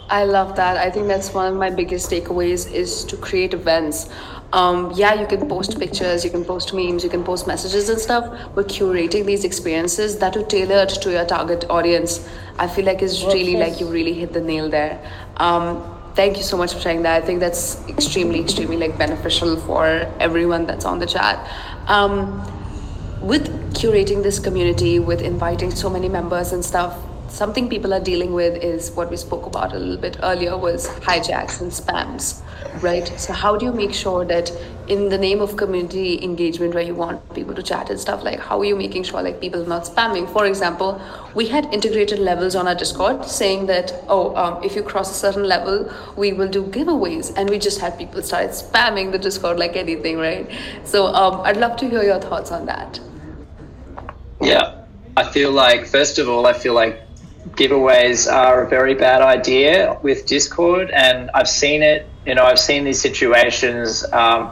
I 0.09 0.25
love 0.25 0.57
that. 0.57 0.75
I 0.75 0.89
think 0.91 1.07
that's 1.07 1.33
one 1.33 1.51
of 1.51 1.57
my 1.57 1.69
biggest 1.69 2.11
takeaways 2.11 2.69
is 2.71 3.05
to 3.05 3.15
create 3.15 3.53
events. 3.53 4.09
Um, 4.51 4.91
yeah, 4.93 5.13
you 5.13 5.25
can 5.25 5.47
post 5.47 5.79
pictures, 5.79 6.25
you 6.25 6.29
can 6.29 6.43
post 6.43 6.73
memes, 6.73 7.05
you 7.05 7.09
can 7.09 7.23
post 7.23 7.47
messages 7.47 7.87
and 7.87 7.97
stuff, 7.97 8.53
but 8.53 8.67
curating 8.67 9.25
these 9.25 9.45
experiences 9.45 10.17
that 10.17 10.35
are 10.35 10.43
tailored 10.43 10.89
to 10.89 11.11
your 11.11 11.25
target 11.25 11.63
audience, 11.69 12.27
I 12.59 12.67
feel 12.67 12.83
like 12.83 13.01
is 13.01 13.23
really 13.23 13.55
like 13.55 13.79
you 13.79 13.87
really 13.87 14.13
hit 14.13 14.33
the 14.33 14.41
nail 14.41 14.69
there. 14.69 14.99
Um, 15.37 16.00
thank 16.15 16.37
you 16.37 16.43
so 16.43 16.57
much 16.57 16.73
for 16.73 16.79
sharing 16.79 17.03
that. 17.03 17.21
I 17.21 17.25
think 17.25 17.39
that's 17.39 17.85
extremely, 17.87 18.41
extremely 18.41 18.77
like 18.77 18.97
beneficial 18.97 19.57
for 19.57 19.85
everyone 20.19 20.65
that's 20.65 20.85
on 20.85 20.99
the 20.99 21.05
chat. 21.05 21.49
Um, 21.87 22.41
with 23.21 23.73
curating 23.75 24.23
this 24.23 24.39
community, 24.39 24.99
with 24.99 25.21
inviting 25.21 25.71
so 25.71 25.89
many 25.89 26.09
members 26.09 26.53
and 26.53 26.63
stuff, 26.65 26.97
something 27.31 27.69
people 27.69 27.93
are 27.93 27.99
dealing 27.99 28.33
with 28.33 28.61
is 28.61 28.91
what 28.91 29.09
we 29.09 29.17
spoke 29.17 29.45
about 29.45 29.73
a 29.73 29.79
little 29.79 29.97
bit 29.97 30.17
earlier 30.21 30.57
was 30.57 30.87
hijacks 31.09 31.61
and 31.61 31.71
spams 31.71 32.41
right? 32.81 33.07
So 33.19 33.33
how 33.33 33.57
do 33.57 33.65
you 33.65 33.73
make 33.73 33.93
sure 33.93 34.25
that 34.25 34.51
in 34.87 35.09
the 35.09 35.17
name 35.17 35.41
of 35.41 35.55
community 35.57 36.23
engagement 36.23 36.73
where 36.73 36.83
you 36.83 36.95
want 36.95 37.33
people 37.33 37.53
to 37.53 37.63
chat 37.63 37.89
and 37.89 37.99
stuff 37.99 38.23
like 38.23 38.39
how 38.39 38.59
are 38.59 38.65
you 38.65 38.75
making 38.75 39.03
sure 39.03 39.21
like 39.21 39.39
people 39.41 39.61
are 39.61 39.67
not 39.67 39.83
spamming? 39.83 40.31
For 40.31 40.45
example 40.45 41.01
we 41.35 41.47
had 41.47 41.71
integrated 41.73 42.19
levels 42.19 42.55
on 42.55 42.67
our 42.67 42.75
discord 42.75 43.25
saying 43.25 43.65
that 43.67 43.93
oh 44.07 44.35
um, 44.35 44.63
if 44.63 44.75
you 44.75 44.83
cross 44.83 45.11
a 45.11 45.13
certain 45.13 45.43
level 45.43 45.91
we 46.15 46.33
will 46.33 46.47
do 46.47 46.63
giveaways. 46.63 47.33
And 47.35 47.49
we 47.49 47.59
just 47.59 47.79
had 47.79 47.97
people 47.97 48.21
start 48.21 48.51
spamming 48.51 49.11
the 49.11 49.19
discord 49.19 49.59
like 49.59 49.75
anything 49.75 50.17
right? 50.17 50.49
So 50.83 51.07
um, 51.07 51.41
i'd 51.41 51.57
love 51.57 51.77
to 51.77 51.89
hear 51.89 52.03
your 52.03 52.19
thoughts 52.19 52.51
on 52.51 52.65
that. 52.65 52.99
Yeah. 54.41 54.77
I 55.17 55.29
feel 55.29 55.51
like 55.51 55.85
first 55.85 56.19
of 56.19 56.29
all 56.29 56.47
i 56.47 56.53
feel 56.53 56.73
like 56.73 57.01
giveaways 57.49 58.31
are 58.31 58.63
a 58.63 58.69
very 58.69 58.93
bad 58.93 59.21
idea 59.21 59.97
with 60.01 60.25
Discord, 60.25 60.91
and 60.91 61.29
I've 61.33 61.49
seen 61.49 61.83
it. 61.83 62.07
You 62.25 62.35
know, 62.35 62.43
I've 62.43 62.59
seen 62.59 62.83
these 62.83 63.01
situations, 63.01 64.03
um, 64.13 64.51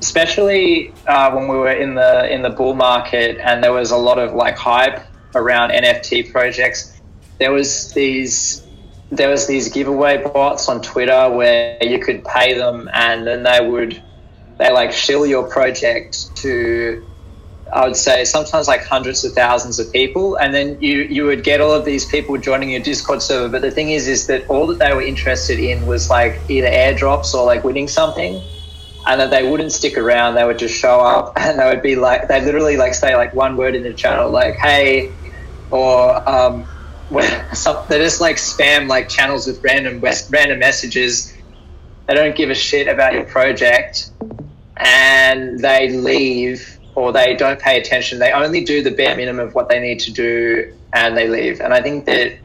especially 0.00 0.92
uh, 1.06 1.32
when 1.32 1.48
we 1.48 1.56
were 1.56 1.72
in 1.72 1.94
the 1.94 2.32
in 2.32 2.42
the 2.42 2.50
bull 2.50 2.74
market, 2.74 3.38
and 3.38 3.62
there 3.62 3.72
was 3.72 3.90
a 3.90 3.96
lot 3.96 4.18
of 4.18 4.34
like 4.34 4.56
hype 4.56 5.00
around 5.34 5.70
NFT 5.70 6.32
projects. 6.32 7.00
There 7.38 7.52
was 7.52 7.92
these 7.92 8.64
there 9.10 9.28
was 9.28 9.46
these 9.46 9.68
giveaway 9.68 10.22
bots 10.22 10.68
on 10.68 10.82
Twitter 10.82 11.30
where 11.30 11.78
you 11.82 11.98
could 11.98 12.24
pay 12.24 12.54
them, 12.54 12.88
and 12.92 13.26
then 13.26 13.42
they 13.42 13.66
would 13.66 14.02
they 14.58 14.70
like 14.72 14.92
shill 14.92 15.26
your 15.26 15.48
project 15.48 16.34
to 16.36 17.04
I 17.74 17.84
would 17.88 17.96
say 17.96 18.24
sometimes 18.24 18.68
like 18.68 18.84
hundreds 18.84 19.24
of 19.24 19.32
thousands 19.32 19.80
of 19.80 19.92
people, 19.92 20.36
and 20.36 20.54
then 20.54 20.80
you 20.80 20.98
you 21.02 21.24
would 21.26 21.42
get 21.42 21.60
all 21.60 21.72
of 21.72 21.84
these 21.84 22.04
people 22.04 22.38
joining 22.38 22.70
your 22.70 22.80
Discord 22.80 23.20
server. 23.20 23.48
But 23.48 23.62
the 23.62 23.70
thing 23.72 23.90
is, 23.90 24.06
is 24.06 24.28
that 24.28 24.48
all 24.48 24.68
that 24.68 24.78
they 24.78 24.94
were 24.94 25.02
interested 25.02 25.58
in 25.58 25.84
was 25.84 26.08
like 26.08 26.38
either 26.48 26.68
airdrops 26.68 27.34
or 27.34 27.44
like 27.44 27.64
winning 27.64 27.88
something, 27.88 28.40
and 29.08 29.20
that 29.20 29.30
they 29.30 29.42
wouldn't 29.50 29.72
stick 29.72 29.98
around. 29.98 30.36
They 30.36 30.44
would 30.44 30.58
just 30.58 30.74
show 30.74 31.00
up, 31.00 31.32
and 31.36 31.58
they 31.58 31.64
would 31.64 31.82
be 31.82 31.96
like 31.96 32.28
they 32.28 32.40
literally 32.40 32.76
like 32.76 32.94
say 32.94 33.16
like 33.16 33.34
one 33.34 33.56
word 33.56 33.74
in 33.74 33.82
the 33.82 33.92
channel, 33.92 34.30
like 34.30 34.54
"Hey," 34.54 35.12
or 35.72 36.28
um, 36.28 36.68
some, 37.54 37.84
they 37.88 37.98
just 37.98 38.20
like 38.20 38.36
spam 38.36 38.86
like 38.86 39.08
channels 39.08 39.48
with 39.48 39.64
random 39.64 40.00
west, 40.00 40.30
random 40.30 40.60
messages. 40.60 41.34
They 42.06 42.14
don't 42.14 42.36
give 42.36 42.50
a 42.50 42.54
shit 42.54 42.86
about 42.86 43.14
your 43.14 43.24
project, 43.24 44.12
and 44.76 45.58
they 45.58 45.88
leave 45.88 46.73
or 46.94 47.12
they 47.12 47.34
don't 47.34 47.60
pay 47.60 47.80
attention. 47.80 48.18
They 48.18 48.32
only 48.32 48.64
do 48.64 48.82
the 48.82 48.90
bare 48.90 49.16
minimum 49.16 49.46
of 49.46 49.54
what 49.54 49.68
they 49.68 49.80
need 49.80 50.00
to 50.00 50.12
do 50.12 50.72
and 50.92 51.16
they 51.16 51.28
leave. 51.28 51.60
And 51.60 51.74
I 51.74 51.82
think 51.82 52.06
that 52.06 52.38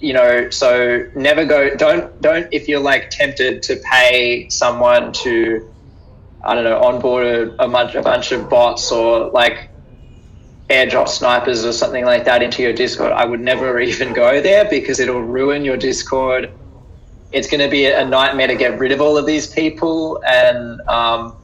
you 0.00 0.14
know, 0.14 0.48
so 0.50 1.06
never 1.14 1.44
go. 1.44 1.76
Don't 1.76 2.20
don't 2.22 2.48
if 2.52 2.68
you're 2.68 2.80
like 2.80 3.10
tempted 3.10 3.62
to 3.64 3.76
pay 3.76 4.48
someone 4.48 5.12
to, 5.12 5.70
I 6.42 6.54
don't 6.54 6.64
know, 6.64 6.80
onboard 6.82 7.26
a, 7.26 7.64
a 7.64 7.68
bunch 7.68 7.94
a 7.94 8.02
bunch 8.02 8.32
of 8.32 8.48
bots 8.48 8.90
or 8.90 9.30
like 9.30 9.68
airdrop 10.70 11.08
snipers 11.08 11.64
or 11.64 11.72
something 11.72 12.04
like 12.04 12.24
that 12.24 12.42
into 12.42 12.62
your 12.62 12.72
Discord. 12.72 13.12
I 13.12 13.26
would 13.26 13.40
never 13.40 13.78
even 13.92 14.12
go 14.14 14.40
there 14.40 14.68
because 14.68 15.00
it'll 15.00 15.22
ruin 15.22 15.64
your 15.64 15.76
Discord. 15.76 16.50
It's 17.32 17.48
going 17.48 17.60
to 17.60 17.68
be 17.68 17.86
a 17.86 18.04
nightmare 18.04 18.48
to 18.48 18.56
get 18.56 18.78
rid 18.80 18.90
of 18.90 19.00
all 19.00 19.16
of 19.16 19.26
these 19.26 19.46
people 19.46 20.20
and. 20.26 20.80
Um, 20.88 21.36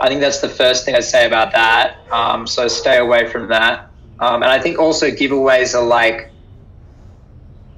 I 0.00 0.08
think 0.08 0.20
that's 0.20 0.40
the 0.40 0.48
first 0.48 0.84
thing 0.84 0.94
I'd 0.94 1.04
say 1.04 1.26
about 1.26 1.52
that. 1.52 1.98
Um, 2.10 2.46
so 2.46 2.68
stay 2.68 2.98
away 2.98 3.28
from 3.30 3.48
that. 3.48 3.90
Um, 4.18 4.42
and 4.42 4.50
I 4.50 4.58
think 4.58 4.78
also 4.78 5.10
giveaways 5.10 5.74
are 5.74 5.84
like, 5.84 6.30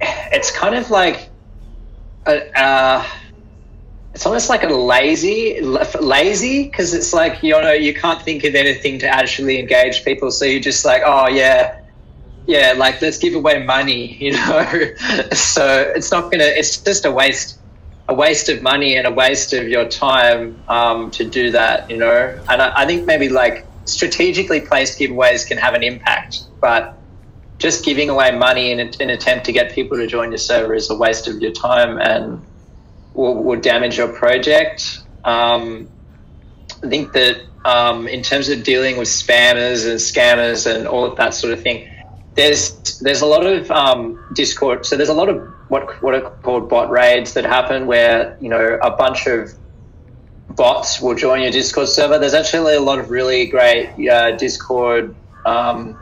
it's 0.01 0.51
kind 0.51 0.75
of 0.75 0.89
like, 0.89 1.29
a, 2.25 2.59
uh, 2.59 3.05
it's 4.13 4.25
almost 4.25 4.49
like 4.49 4.63
a 4.63 4.67
lazy, 4.67 5.59
lazy 5.61 6.65
because 6.65 6.93
it's 6.93 7.13
like 7.13 7.41
you 7.41 7.59
know 7.59 7.71
you 7.71 7.95
can't 7.95 8.21
think 8.21 8.43
of 8.43 8.53
anything 8.53 8.99
to 8.99 9.07
actually 9.07 9.59
engage 9.59 10.05
people, 10.05 10.29
so 10.29 10.45
you're 10.45 10.61
just 10.61 10.85
like, 10.85 11.01
oh 11.03 11.27
yeah, 11.27 11.79
yeah, 12.45 12.73
like 12.77 13.01
let's 13.01 13.17
give 13.17 13.33
away 13.33 13.63
money, 13.63 14.15
you 14.19 14.33
know. 14.33 14.93
so 15.31 15.91
it's 15.95 16.11
not 16.11 16.31
gonna. 16.31 16.43
It's 16.43 16.77
just 16.77 17.05
a 17.05 17.11
waste 17.11 17.59
a 18.13 18.15
waste 18.15 18.47
of 18.47 18.61
money 18.61 18.95
and 18.95 19.07
a 19.07 19.11
waste 19.11 19.53
of 19.53 19.67
your 19.67 19.89
time 19.89 20.61
um, 20.67 21.09
to 21.09 21.25
do 21.25 21.49
that, 21.51 21.89
you 21.89 21.97
know. 21.97 22.39
And 22.47 22.61
I, 22.61 22.81
I, 22.81 22.85
think 22.85 23.07
maybe 23.07 23.27
like 23.27 23.65
strategically 23.85 24.61
placed 24.61 24.99
giveaways 24.99 25.47
can 25.47 25.57
have 25.57 25.73
an 25.73 25.81
impact, 25.81 26.43
but 26.61 26.95
just 27.57 27.83
giving 27.83 28.09
away 28.11 28.29
money 28.37 28.69
in 28.71 28.79
an 28.79 29.09
attempt 29.09 29.45
to 29.45 29.51
get 29.51 29.71
people 29.71 29.97
to 29.97 30.05
join 30.05 30.29
your 30.29 30.37
server 30.37 30.75
is 30.75 30.91
a 30.91 30.95
waste 30.95 31.27
of 31.27 31.41
your 31.41 31.51
time 31.51 31.97
and 31.97 32.39
will, 33.15 33.43
will 33.43 33.59
damage 33.59 33.97
your 33.97 34.09
project. 34.09 34.99
Um, 35.23 35.89
I 36.83 36.89
think 36.89 37.13
that 37.13 37.41
um, 37.65 38.07
in 38.07 38.21
terms 38.21 38.49
of 38.49 38.63
dealing 38.63 38.97
with 38.97 39.07
spammers 39.07 39.89
and 39.89 39.97
scammers 39.99 40.71
and 40.71 40.87
all 40.87 41.05
of 41.05 41.15
that 41.17 41.33
sort 41.33 41.53
of 41.53 41.63
thing, 41.63 41.89
there's 42.35 42.99
there's 42.99 43.21
a 43.21 43.25
lot 43.25 43.45
of 43.45 43.69
um, 43.71 44.23
Discord. 44.33 44.85
So 44.85 44.97
there's 44.97 45.09
a 45.09 45.13
lot 45.13 45.29
of 45.29 45.41
what 45.69 46.01
what 46.01 46.15
are 46.15 46.29
called 46.41 46.69
bot 46.69 46.89
raids 46.89 47.33
that 47.33 47.45
happen 47.45 47.85
where 47.85 48.37
you 48.41 48.49
know 48.49 48.79
a 48.81 48.91
bunch 48.91 49.27
of 49.27 49.51
bots 50.49 51.01
will 51.01 51.15
join 51.15 51.41
your 51.41 51.51
Discord 51.51 51.87
server. 51.87 52.19
There's 52.19 52.33
actually 52.33 52.75
a 52.75 52.81
lot 52.81 52.99
of 52.99 53.09
really 53.09 53.47
great 53.47 54.09
uh, 54.09 54.31
Discord 54.35 55.15
um, 55.45 55.99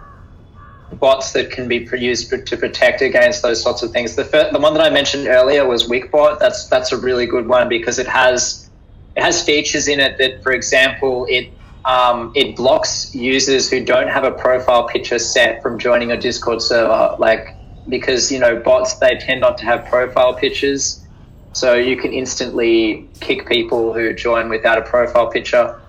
bots 0.93 1.31
that 1.33 1.51
can 1.51 1.67
be 1.67 1.87
used 1.93 2.29
to 2.29 2.57
protect 2.57 3.01
against 3.01 3.41
those 3.41 3.61
sorts 3.61 3.81
of 3.81 3.91
things. 3.91 4.15
The 4.15 4.25
first, 4.25 4.53
the 4.53 4.59
one 4.59 4.73
that 4.73 4.81
I 4.83 4.89
mentioned 4.89 5.27
earlier 5.27 5.67
was 5.67 5.87
WickBot. 5.87 6.39
That's 6.39 6.67
that's 6.67 6.91
a 6.91 6.97
really 6.97 7.25
good 7.25 7.47
one 7.47 7.69
because 7.69 7.99
it 7.99 8.07
has 8.07 8.69
it 9.15 9.23
has 9.23 9.43
features 9.43 9.87
in 9.87 9.99
it 9.99 10.17
that, 10.17 10.43
for 10.43 10.53
example, 10.53 11.25
it 11.29 11.49
um, 11.85 12.31
it 12.35 12.55
blocks 12.55 13.13
users 13.15 13.69
who 13.69 13.83
don't 13.83 14.07
have 14.07 14.23
a 14.23 14.31
profile 14.31 14.87
picture 14.87 15.19
set 15.19 15.61
from 15.61 15.79
joining 15.79 16.11
a 16.11 16.17
Discord 16.17 16.61
server. 16.61 17.15
Like 17.17 17.55
because 17.89 18.31
you 18.31 18.39
know 18.39 18.59
bots 18.59 18.93
they 18.95 19.17
tend 19.17 19.41
not 19.41 19.57
to 19.57 19.65
have 19.65 19.85
profile 19.85 20.33
pictures, 20.33 21.05
so 21.53 21.75
you 21.75 21.97
can 21.97 22.13
instantly 22.13 23.09
kick 23.19 23.47
people 23.47 23.93
who 23.93 24.13
join 24.13 24.49
without 24.49 24.77
a 24.77 24.83
profile 24.83 25.29
picture. 25.29 25.79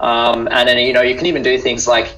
Um, 0.00 0.48
and 0.50 0.68
then 0.68 0.78
you 0.78 0.92
know 0.92 1.02
you 1.02 1.16
can 1.16 1.26
even 1.26 1.42
do 1.42 1.58
things 1.58 1.86
like 1.86 2.14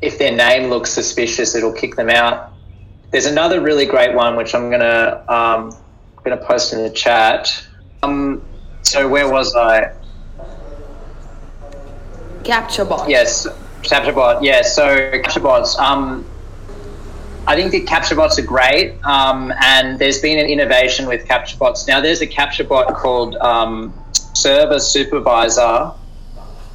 if 0.00 0.18
their 0.18 0.34
name 0.34 0.70
looks 0.70 0.90
suspicious, 0.90 1.54
it'll 1.54 1.72
kick 1.72 1.96
them 1.96 2.08
out. 2.08 2.52
There's 3.10 3.26
another 3.26 3.60
really 3.60 3.86
great 3.86 4.14
one 4.14 4.36
which 4.36 4.54
I'm 4.54 4.70
gonna 4.70 5.24
um, 5.28 5.76
gonna 6.24 6.42
post 6.42 6.72
in 6.72 6.82
the 6.82 6.90
chat. 6.90 7.66
Um, 8.02 8.42
so 8.82 9.08
where 9.08 9.30
was 9.30 9.54
I? 9.54 9.92
Captcha 12.44 12.88
bot. 12.88 13.08
Yes, 13.08 13.46
captcha 13.82 14.14
bot. 14.14 14.42
Yeah, 14.42 14.62
so 14.62 14.86
captcha 14.86 15.42
bots. 15.42 15.78
Um, 15.78 16.26
I 17.46 17.56
think 17.56 17.72
the 17.72 17.84
captcha 17.84 18.16
bots 18.16 18.38
are 18.38 18.42
great, 18.42 19.02
um, 19.04 19.52
and 19.62 19.98
there's 19.98 20.20
been 20.20 20.38
an 20.38 20.46
innovation 20.46 21.06
with 21.06 21.26
captcha 21.26 21.58
bots. 21.58 21.86
Now, 21.86 22.00
there's 22.00 22.20
a 22.20 22.26
captcha 22.26 22.68
bot 22.68 22.94
called 22.94 23.36
um, 23.36 23.94
Server 24.12 24.78
Supervisor. 24.78 25.92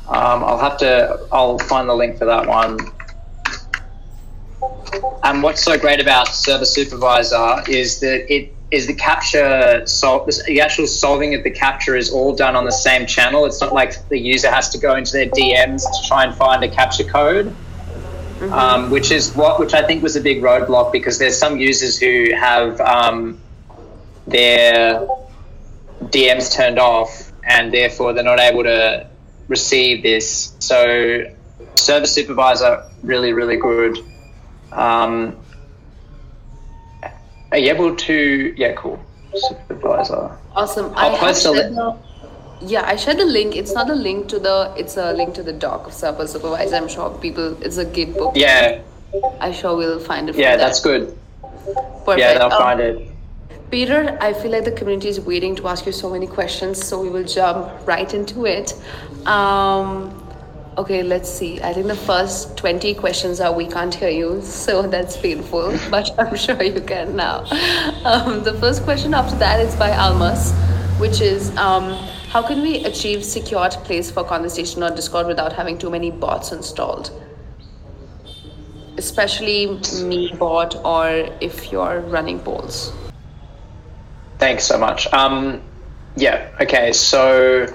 Um, 0.07 0.43
I'll 0.43 0.59
have 0.59 0.77
to, 0.79 1.27
I'll 1.31 1.57
find 1.59 1.89
the 1.89 1.95
link 1.95 2.17
for 2.17 2.25
that 2.25 2.47
one. 2.47 2.79
And 5.23 5.41
what's 5.41 5.63
so 5.63 5.77
great 5.77 5.99
about 5.99 6.27
Server 6.27 6.65
Supervisor 6.65 7.63
is 7.67 7.99
that 8.01 8.31
it 8.31 8.54
is 8.71 8.87
the 8.87 8.95
captcha 8.95 9.87
sol- 9.87 10.27
the 10.47 10.61
actual 10.61 10.87
solving 10.87 11.35
of 11.35 11.43
the 11.43 11.51
captcha 11.51 11.97
is 11.97 12.11
all 12.11 12.35
done 12.35 12.55
on 12.55 12.65
the 12.65 12.71
same 12.71 13.05
channel. 13.05 13.45
It's 13.45 13.61
not 13.61 13.73
like 13.73 14.07
the 14.09 14.19
user 14.19 14.49
has 14.49 14.69
to 14.69 14.77
go 14.77 14.95
into 14.95 15.13
their 15.13 15.27
DMs 15.27 15.81
to 15.83 16.07
try 16.07 16.23
and 16.23 16.35
find 16.35 16.63
a 16.63 16.67
captcha 16.67 17.07
code 17.07 17.55
mm-hmm. 18.39 18.53
um, 18.53 18.89
which 18.89 19.11
is 19.11 19.33
what 19.35 19.59
which 19.59 19.73
I 19.73 19.85
think 19.85 20.03
was 20.03 20.15
a 20.15 20.21
big 20.21 20.41
roadblock 20.41 20.91
because 20.91 21.17
there's 21.17 21.37
some 21.37 21.57
users 21.57 21.97
who 21.97 22.33
have 22.33 22.79
um, 22.81 23.39
their 24.27 25.07
DMs 26.03 26.53
turned 26.53 26.79
off, 26.79 27.31
and 27.43 27.73
therefore 27.73 28.13
they're 28.13 28.23
not 28.23 28.39
able 28.39 28.63
to 28.63 29.07
receive 29.47 30.03
this. 30.03 30.55
So, 30.59 31.31
Server 31.75 32.07
Supervisor 32.07 32.83
really 33.03 33.33
really 33.33 33.57
good. 33.57 33.99
Um, 34.71 35.37
are 37.55 37.59
you 37.59 37.71
able 37.73 37.95
to? 37.95 38.53
Yeah, 38.57 38.73
cool. 38.73 38.99
Supervisor. 39.33 40.29
Awesome. 40.55 40.91
I'll 40.95 41.15
I 41.15 41.19
post 41.19 41.45
a 41.45 41.53
shared 41.53 41.69
li- 41.71 41.75
the, 41.75 41.97
yeah, 42.61 42.83
I 42.85 42.95
shared 42.97 43.17
the 43.17 43.25
link. 43.25 43.55
It's 43.55 43.73
not 43.73 43.89
a 43.89 43.95
link 43.95 44.27
to 44.29 44.39
the. 44.39 44.73
It's 44.77 44.97
a 44.97 45.13
link 45.13 45.33
to 45.35 45.43
the 45.43 45.53
doc 45.53 45.87
of 45.87 45.93
Server 45.93 46.27
Supervisor. 46.27 46.75
I'm 46.75 46.89
sure 46.89 47.09
people. 47.19 47.55
It's 47.63 47.77
a 47.77 47.85
Git 47.85 48.13
book. 48.17 48.33
Yeah, 48.35 48.81
I'm 49.39 49.53
sure 49.53 49.75
we'll 49.77 49.99
find 49.99 50.29
it. 50.29 50.35
yeah, 50.35 50.57
that's 50.57 50.81
good. 50.81 51.17
Perfect. 52.05 52.19
Yeah, 52.19 52.33
they'll 52.37 52.51
Um, 52.51 52.61
find 52.61 52.79
it. 52.81 53.09
Peter, 53.71 54.17
I 54.21 54.33
feel 54.33 54.51
like 54.51 54.65
the 54.65 54.71
community 54.71 55.07
is 55.09 55.19
waiting 55.19 55.55
to 55.55 55.67
ask 55.67 55.85
you 55.85 55.91
so 55.93 56.09
many 56.09 56.27
questions, 56.27 56.83
so 56.85 57.01
we 57.01 57.09
will 57.09 57.23
jump 57.23 57.71
right 57.87 58.13
into 58.13 58.45
it. 58.45 58.73
Um, 59.25 60.24
okay, 60.77 61.03
let's 61.03 61.29
see. 61.29 61.61
I 61.61 61.73
think 61.73 61.87
the 61.87 61.95
first 61.95 62.57
20 62.57 62.93
questions 62.95 63.39
are 63.39 63.53
we 63.53 63.67
can't 63.67 63.93
hear 63.93 64.09
you, 64.09 64.41
so 64.41 64.83
that's 64.87 65.17
painful, 65.17 65.77
but 65.89 66.11
I'm 66.19 66.35
sure 66.35 66.61
you 66.61 66.81
can 66.81 67.15
now. 67.15 67.45
Um, 68.03 68.43
the 68.43 68.55
first 68.59 68.83
question 68.83 69.13
after 69.13 69.35
that 69.37 69.59
is 69.59 69.75
by 69.75 69.91
Almas, 69.91 70.53
which 70.99 71.21
is 71.21 71.55
um, 71.57 71.93
How 72.29 72.41
can 72.41 72.61
we 72.61 72.83
achieve 72.83 73.23
secured 73.23 73.71
place 73.85 74.11
for 74.11 74.23
conversation 74.23 74.83
on 74.83 74.95
Discord 74.95 75.27
without 75.27 75.53
having 75.53 75.77
too 75.77 75.89
many 75.89 76.11
bots 76.11 76.51
installed? 76.51 77.11
Especially 78.97 79.79
me 80.03 80.33
bot 80.37 80.75
or 80.85 81.07
if 81.41 81.71
you're 81.71 82.01
running 82.01 82.39
polls. 82.39 82.91
Thanks 84.37 84.65
so 84.65 84.77
much. 84.77 85.11
Um, 85.13 85.61
yeah. 86.17 86.49
Okay. 86.59 86.91
So 86.91 87.67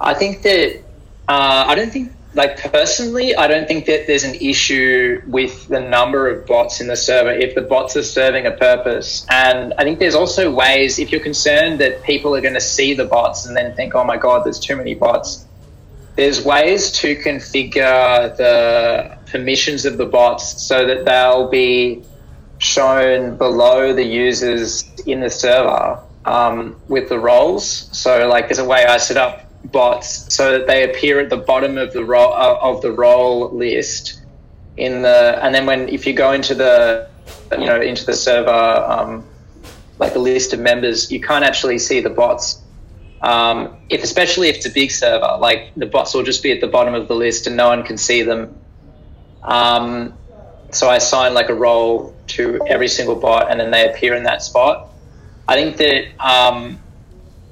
I 0.00 0.14
think 0.14 0.42
that 0.42 0.82
uh, 1.30 1.64
I 1.68 1.76
don't 1.76 1.92
think 1.92 2.12
like 2.34 2.72
personally, 2.72 3.36
I 3.36 3.46
don't 3.46 3.68
think 3.68 3.86
that 3.86 4.08
there's 4.08 4.24
an 4.24 4.34
issue 4.34 5.22
with 5.28 5.68
the 5.68 5.80
number 5.80 6.28
of 6.28 6.44
bots 6.44 6.80
in 6.80 6.88
the 6.88 6.96
server 6.96 7.30
if 7.30 7.54
the 7.54 7.60
bots 7.60 7.96
are 7.96 8.02
serving 8.02 8.46
a 8.46 8.50
purpose. 8.50 9.26
And 9.30 9.72
I 9.78 9.84
think 9.84 10.00
there's 10.00 10.16
also 10.16 10.50
ways 10.50 10.98
if 10.98 11.12
you're 11.12 11.20
concerned 11.20 11.78
that 11.80 12.02
people 12.02 12.34
are 12.34 12.40
going 12.40 12.54
to 12.54 12.60
see 12.60 12.94
the 12.94 13.04
bots 13.04 13.46
and 13.46 13.56
then 13.56 13.76
think, 13.76 13.94
oh 13.94 14.02
my 14.02 14.16
god, 14.16 14.44
there's 14.44 14.58
too 14.58 14.74
many 14.74 14.94
bots. 14.94 15.46
There's 16.16 16.44
ways 16.44 16.90
to 17.02 17.14
configure 17.14 18.36
the 18.36 19.16
permissions 19.26 19.84
of 19.84 19.98
the 19.98 20.06
bots 20.06 20.60
so 20.60 20.84
that 20.86 21.04
they'll 21.04 21.48
be 21.48 22.02
shown 22.58 23.36
below 23.36 23.92
the 23.92 24.04
users 24.04 24.84
in 25.06 25.20
the 25.20 25.30
server 25.30 26.00
um, 26.24 26.80
with 26.88 27.08
the 27.08 27.20
roles. 27.20 27.88
So, 27.96 28.28
like, 28.28 28.48
there's 28.48 28.58
a 28.58 28.64
way 28.64 28.84
I 28.84 28.96
set 28.98 29.16
up 29.16 29.49
bots 29.72 30.32
so 30.34 30.52
that 30.52 30.66
they 30.66 30.90
appear 30.90 31.20
at 31.20 31.30
the 31.30 31.36
bottom 31.36 31.78
of 31.78 31.92
the 31.92 32.04
role 32.04 32.32
uh, 32.32 32.58
of 32.60 32.82
the 32.82 32.92
role 32.92 33.50
list 33.50 34.22
in 34.76 35.02
the, 35.02 35.38
and 35.42 35.54
then 35.54 35.66
when 35.66 35.88
if 35.88 36.06
you 36.06 36.12
go 36.12 36.32
into 36.32 36.54
the, 36.54 37.08
you 37.52 37.66
know, 37.66 37.80
into 37.80 38.06
the 38.06 38.14
server, 38.14 38.50
um, 38.50 39.24
like 39.98 40.12
the 40.12 40.18
list 40.18 40.52
of 40.52 40.60
members, 40.60 41.10
you 41.12 41.20
can't 41.20 41.44
actually 41.44 41.78
see 41.78 42.00
the 42.00 42.10
bots. 42.10 42.62
Um, 43.20 43.76
if 43.90 44.02
especially 44.02 44.48
if 44.48 44.56
it's 44.56 44.66
a 44.66 44.70
big 44.70 44.90
server, 44.90 45.36
like 45.38 45.74
the 45.76 45.86
bots 45.86 46.14
will 46.14 46.22
just 46.22 46.42
be 46.42 46.52
at 46.52 46.60
the 46.60 46.66
bottom 46.66 46.94
of 46.94 47.06
the 47.08 47.14
list 47.14 47.46
and 47.46 47.56
no 47.56 47.68
one 47.68 47.82
can 47.82 47.98
see 47.98 48.22
them. 48.22 48.56
Um, 49.42 50.14
so 50.70 50.88
I 50.88 50.96
assign 50.96 51.34
like 51.34 51.50
a 51.50 51.54
role 51.54 52.14
to 52.28 52.60
every 52.66 52.88
single 52.88 53.16
bot, 53.16 53.50
and 53.50 53.60
then 53.60 53.70
they 53.70 53.90
appear 53.90 54.14
in 54.14 54.22
that 54.24 54.42
spot. 54.42 54.88
I 55.48 55.56
think 55.56 55.76
that 55.78 56.04
um, 56.24 56.78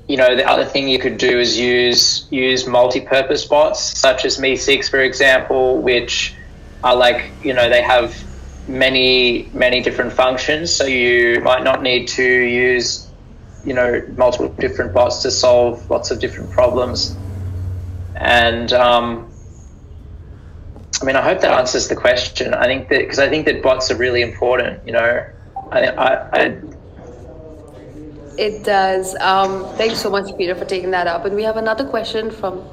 you 0.09 0.17
know 0.17 0.35
the 0.35 0.49
other 0.49 0.65
thing 0.65 0.89
you 0.89 0.99
could 0.99 1.19
do 1.19 1.39
is 1.39 1.59
use 1.59 2.27
use 2.31 2.67
multi-purpose 2.67 3.45
bots, 3.45 3.99
such 3.99 4.25
as 4.25 4.39
MEE6, 4.39 4.91
for 4.91 5.01
example, 5.01 5.79
which 5.79 6.35
are 6.83 6.97
like 6.97 7.31
you 7.45 7.53
know 7.53 7.69
they 7.69 7.83
have 7.83 8.17
many 8.67 9.51
many 9.53 9.81
different 9.83 10.13
functions. 10.13 10.75
So 10.75 10.87
you 10.87 11.41
might 11.43 11.63
not 11.63 11.83
need 11.83 12.09
to 12.09 12.25
use 12.25 13.07
you 13.65 13.75
know 13.75 14.03
multiple 14.17 14.49
different 14.49 14.95
bots 14.95 15.23
to 15.23 15.31
solve 15.31 15.89
lots 15.91 16.11
of 16.11 16.21
different 16.21 16.51
problems, 16.51 17.15
and 18.17 18.73
um, 18.73 19.31
I 21.01 21.05
mean, 21.05 21.17
I 21.17 21.23
hope 21.23 21.41
that 21.43 21.53
answers 21.53 21.89
the 21.89 21.97
question. 21.97 22.55
I 22.55 22.65
think 22.65 22.89
that 22.89 22.99
because 22.99 23.19
I 23.19 23.29
think 23.29 23.45
that 23.45 23.63
bots 23.63 23.91
are 23.91 23.97
really 23.97 24.23
important. 24.23 24.85
You 24.87 24.93
know, 24.93 25.27
I, 25.71 25.87
I, 25.87 26.29
I 26.33 26.61
It 28.39 28.63
does. 28.65 29.17
Um, 29.17 29.65
thanks 29.77 29.99
so 30.01 30.11
much, 30.11 30.35
Peter, 30.37 30.55
for 30.55 30.65
taking 30.65 30.93
that 30.93 31.07
up. 31.09 31.25
And 31.25 31.35
we 31.35 31.43
have 31.43 31.57
another 31.57 31.85
question 31.85 32.31
from 32.31 32.65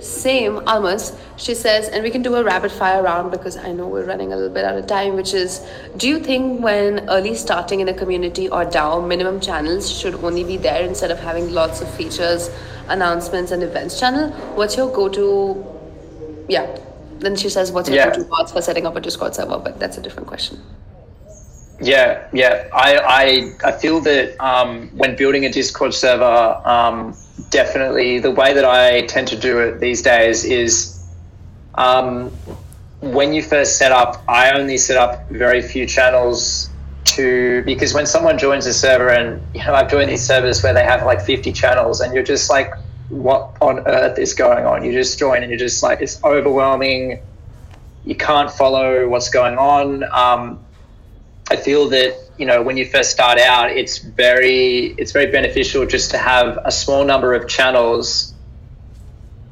same 0.00 0.58
Almas. 0.66 1.16
She 1.36 1.54
says, 1.54 1.88
and 1.88 2.02
we 2.02 2.10
can 2.10 2.20
do 2.20 2.34
a 2.34 2.42
rapid 2.42 2.72
fire 2.72 3.02
round 3.02 3.30
because 3.30 3.56
I 3.56 3.70
know 3.72 3.86
we're 3.86 4.04
running 4.04 4.32
a 4.32 4.36
little 4.36 4.52
bit 4.52 4.64
out 4.64 4.76
of 4.76 4.86
time, 4.88 5.14
which 5.14 5.32
is 5.32 5.64
Do 5.96 6.08
you 6.08 6.18
think 6.18 6.60
when 6.62 7.08
early 7.08 7.34
starting 7.36 7.78
in 7.80 7.88
a 7.88 7.94
community 7.94 8.48
or 8.48 8.64
DAO, 8.64 9.06
minimum 9.06 9.40
channels 9.40 9.90
should 9.90 10.16
only 10.16 10.42
be 10.42 10.56
there 10.56 10.82
instead 10.82 11.12
of 11.12 11.20
having 11.20 11.52
lots 11.52 11.80
of 11.80 11.88
features, 11.94 12.50
announcements, 12.88 13.52
and 13.52 13.62
events 13.62 13.98
channel? 14.00 14.30
What's 14.56 14.76
your 14.76 14.92
go 14.92 15.08
to? 15.10 15.64
Yeah. 16.48 16.76
Then 17.20 17.36
she 17.36 17.48
says, 17.48 17.70
What's 17.70 17.88
your 17.88 17.98
Yeah. 17.98 18.10
go 18.10 18.22
to 18.22 18.24
bots 18.28 18.50
for 18.52 18.60
setting 18.62 18.84
up 18.84 18.96
a 18.96 19.00
Discord 19.00 19.34
server? 19.36 19.58
But 19.58 19.78
that's 19.78 19.96
a 19.96 20.02
different 20.02 20.26
question. 20.28 20.60
Yeah, 21.80 22.28
yeah. 22.32 22.68
I, 22.72 22.98
I, 22.98 23.68
I 23.68 23.72
feel 23.72 24.00
that 24.00 24.40
um, 24.40 24.88
when 24.96 25.16
building 25.16 25.44
a 25.44 25.52
Discord 25.52 25.92
server, 25.92 26.62
um, 26.64 27.16
definitely 27.50 28.20
the 28.20 28.30
way 28.30 28.54
that 28.54 28.64
I 28.64 29.06
tend 29.06 29.28
to 29.28 29.36
do 29.36 29.58
it 29.58 29.80
these 29.80 30.02
days 30.02 30.44
is 30.44 31.04
um, 31.74 32.30
when 33.00 33.32
you 33.32 33.42
first 33.42 33.76
set 33.76 33.92
up, 33.92 34.22
I 34.28 34.58
only 34.58 34.78
set 34.78 34.96
up 34.96 35.28
very 35.30 35.62
few 35.62 35.86
channels 35.86 36.70
to 37.04 37.62
because 37.64 37.92
when 37.92 38.06
someone 38.06 38.38
joins 38.38 38.64
a 38.64 38.72
server 38.72 39.10
and 39.10 39.42
you 39.54 39.62
know 39.62 39.74
I've 39.74 39.90
joined 39.90 40.10
these 40.10 40.26
servers 40.26 40.62
where 40.62 40.72
they 40.72 40.84
have 40.84 41.04
like 41.04 41.20
50 41.20 41.52
channels 41.52 42.00
and 42.00 42.14
you're 42.14 42.24
just 42.24 42.48
like 42.48 42.72
what 43.10 43.56
on 43.60 43.86
earth 43.86 44.18
is 44.18 44.32
going 44.32 44.64
on? 44.64 44.84
You 44.84 44.92
just 44.92 45.18
join 45.18 45.42
and 45.42 45.50
you're 45.50 45.58
just 45.58 45.82
like 45.82 46.00
it's 46.00 46.22
overwhelming. 46.24 47.20
You 48.04 48.14
can't 48.14 48.50
follow 48.50 49.08
what's 49.08 49.30
going 49.30 49.58
on. 49.58 50.04
Um, 50.04 50.63
I 51.50 51.56
feel 51.56 51.88
that 51.90 52.16
you 52.38 52.46
know 52.46 52.62
when 52.62 52.76
you 52.76 52.86
first 52.86 53.10
start 53.10 53.38
out, 53.38 53.70
it's 53.70 53.98
very 53.98 54.94
it's 54.98 55.12
very 55.12 55.30
beneficial 55.30 55.86
just 55.86 56.10
to 56.12 56.18
have 56.18 56.58
a 56.64 56.72
small 56.72 57.04
number 57.04 57.34
of 57.34 57.48
channels, 57.48 58.34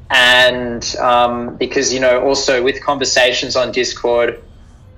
and 0.09 0.83
um, 0.97 1.55
because 1.57 1.93
you 1.93 1.99
know 1.99 2.23
also 2.23 2.63
with 2.63 2.83
conversations 2.83 3.55
on 3.55 3.71
Discord, 3.71 4.43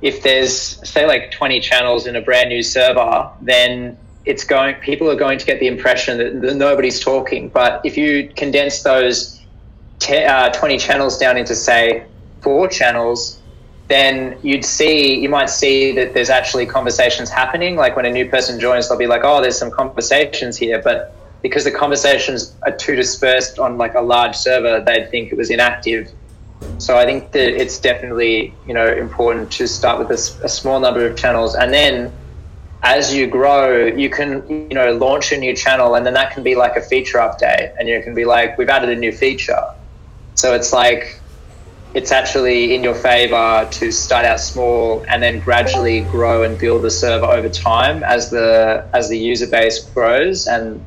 if 0.01 0.23
there's 0.23 0.53
say 0.89 1.05
like 1.05 1.31
twenty 1.31 1.59
channels 1.59 2.07
in 2.07 2.15
a 2.15 2.21
brand 2.21 2.49
new 2.49 2.63
server, 2.63 3.29
then 3.41 3.97
it's 4.23 4.45
going 4.45 4.75
people 4.75 5.09
are 5.09 5.15
going 5.15 5.37
to 5.37 5.45
get 5.45 5.59
the 5.59 5.67
impression 5.67 6.17
that, 6.17 6.41
that 6.41 6.55
nobody's 6.55 6.99
talking. 6.99 7.49
But 7.49 7.81
if 7.83 7.97
you 7.97 8.29
condense 8.35 8.83
those 8.83 9.41
uh, 10.09 10.49
twenty 10.51 10.77
channels 10.77 11.17
down 11.17 11.35
into 11.37 11.55
say 11.55 12.05
four 12.41 12.69
channels, 12.69 13.41
then 13.87 14.37
you'd 14.41 14.65
see 14.65 15.19
you 15.19 15.29
might 15.29 15.49
see 15.49 15.91
that 15.91 16.13
there's 16.13 16.29
actually 16.29 16.65
conversations 16.65 17.29
happening. 17.29 17.75
Like 17.75 17.95
when 17.95 18.05
a 18.05 18.11
new 18.11 18.27
person 18.29 18.59
joins 18.59 18.89
they'll 18.89 18.97
be 18.97 19.07
like 19.07 19.21
oh 19.23 19.41
there's 19.41 19.57
some 19.57 19.71
conversations 19.71 20.57
here. 20.57 20.81
But 20.81 21.15
because 21.41 21.63
the 21.63 21.71
conversations 21.71 22.55
are 22.63 22.75
too 22.75 22.95
dispersed 22.95 23.59
on 23.59 23.77
like 23.77 23.93
a 23.93 24.01
large 24.01 24.35
server 24.35 24.83
they'd 24.83 25.09
think 25.11 25.31
it 25.31 25.37
was 25.37 25.51
inactive. 25.51 26.11
So 26.79 26.97
i 26.97 27.05
think 27.05 27.31
that 27.33 27.61
it's 27.61 27.79
definitely 27.79 28.53
you 28.67 28.73
know 28.73 28.87
important 28.87 29.51
to 29.53 29.67
start 29.67 29.99
with 29.99 30.09
a 30.09 30.49
small 30.49 30.79
number 30.79 31.05
of 31.05 31.15
channels. 31.15 31.53
And 31.55 31.71
then 31.71 32.11
as 32.81 33.13
you 33.13 33.27
grow 33.27 33.85
you 33.85 34.09
can 34.09 34.47
you 34.49 34.75
know 34.75 34.93
launch 34.93 35.31
a 35.31 35.37
new 35.37 35.55
channel 35.55 35.93
and 35.93 36.05
then 36.05 36.15
that 36.15 36.33
can 36.33 36.41
be 36.41 36.55
like 36.55 36.75
a 36.75 36.81
feature 36.81 37.19
update. 37.19 37.75
And 37.77 37.87
you 37.87 38.01
can 38.01 38.15
be 38.15 38.25
like 38.25 38.57
we've 38.57 38.69
added 38.69 38.89
a 38.89 38.95
new 38.95 39.11
feature. 39.11 39.63
So 40.33 40.55
it's 40.55 40.73
like 40.73 41.21
it's 41.95 42.11
actually 42.11 42.75
in 42.75 42.83
your 42.83 42.93
favor 42.93 43.67
to 43.71 43.89
start 43.89 44.25
out 44.25 44.39
small 44.39 45.03
and 45.07 45.23
then 45.23 45.39
gradually 45.39 46.01
grow 46.01 46.43
and 46.43 46.59
build 46.59 46.81
the 46.81 46.91
server 46.91 47.25
over 47.25 47.49
time 47.49 48.03
as 48.03 48.29
the 48.29 48.85
as 48.93 49.09
the 49.09 49.17
user 49.17 49.47
base 49.47 49.79
grows 49.79 50.45
and 50.45 50.83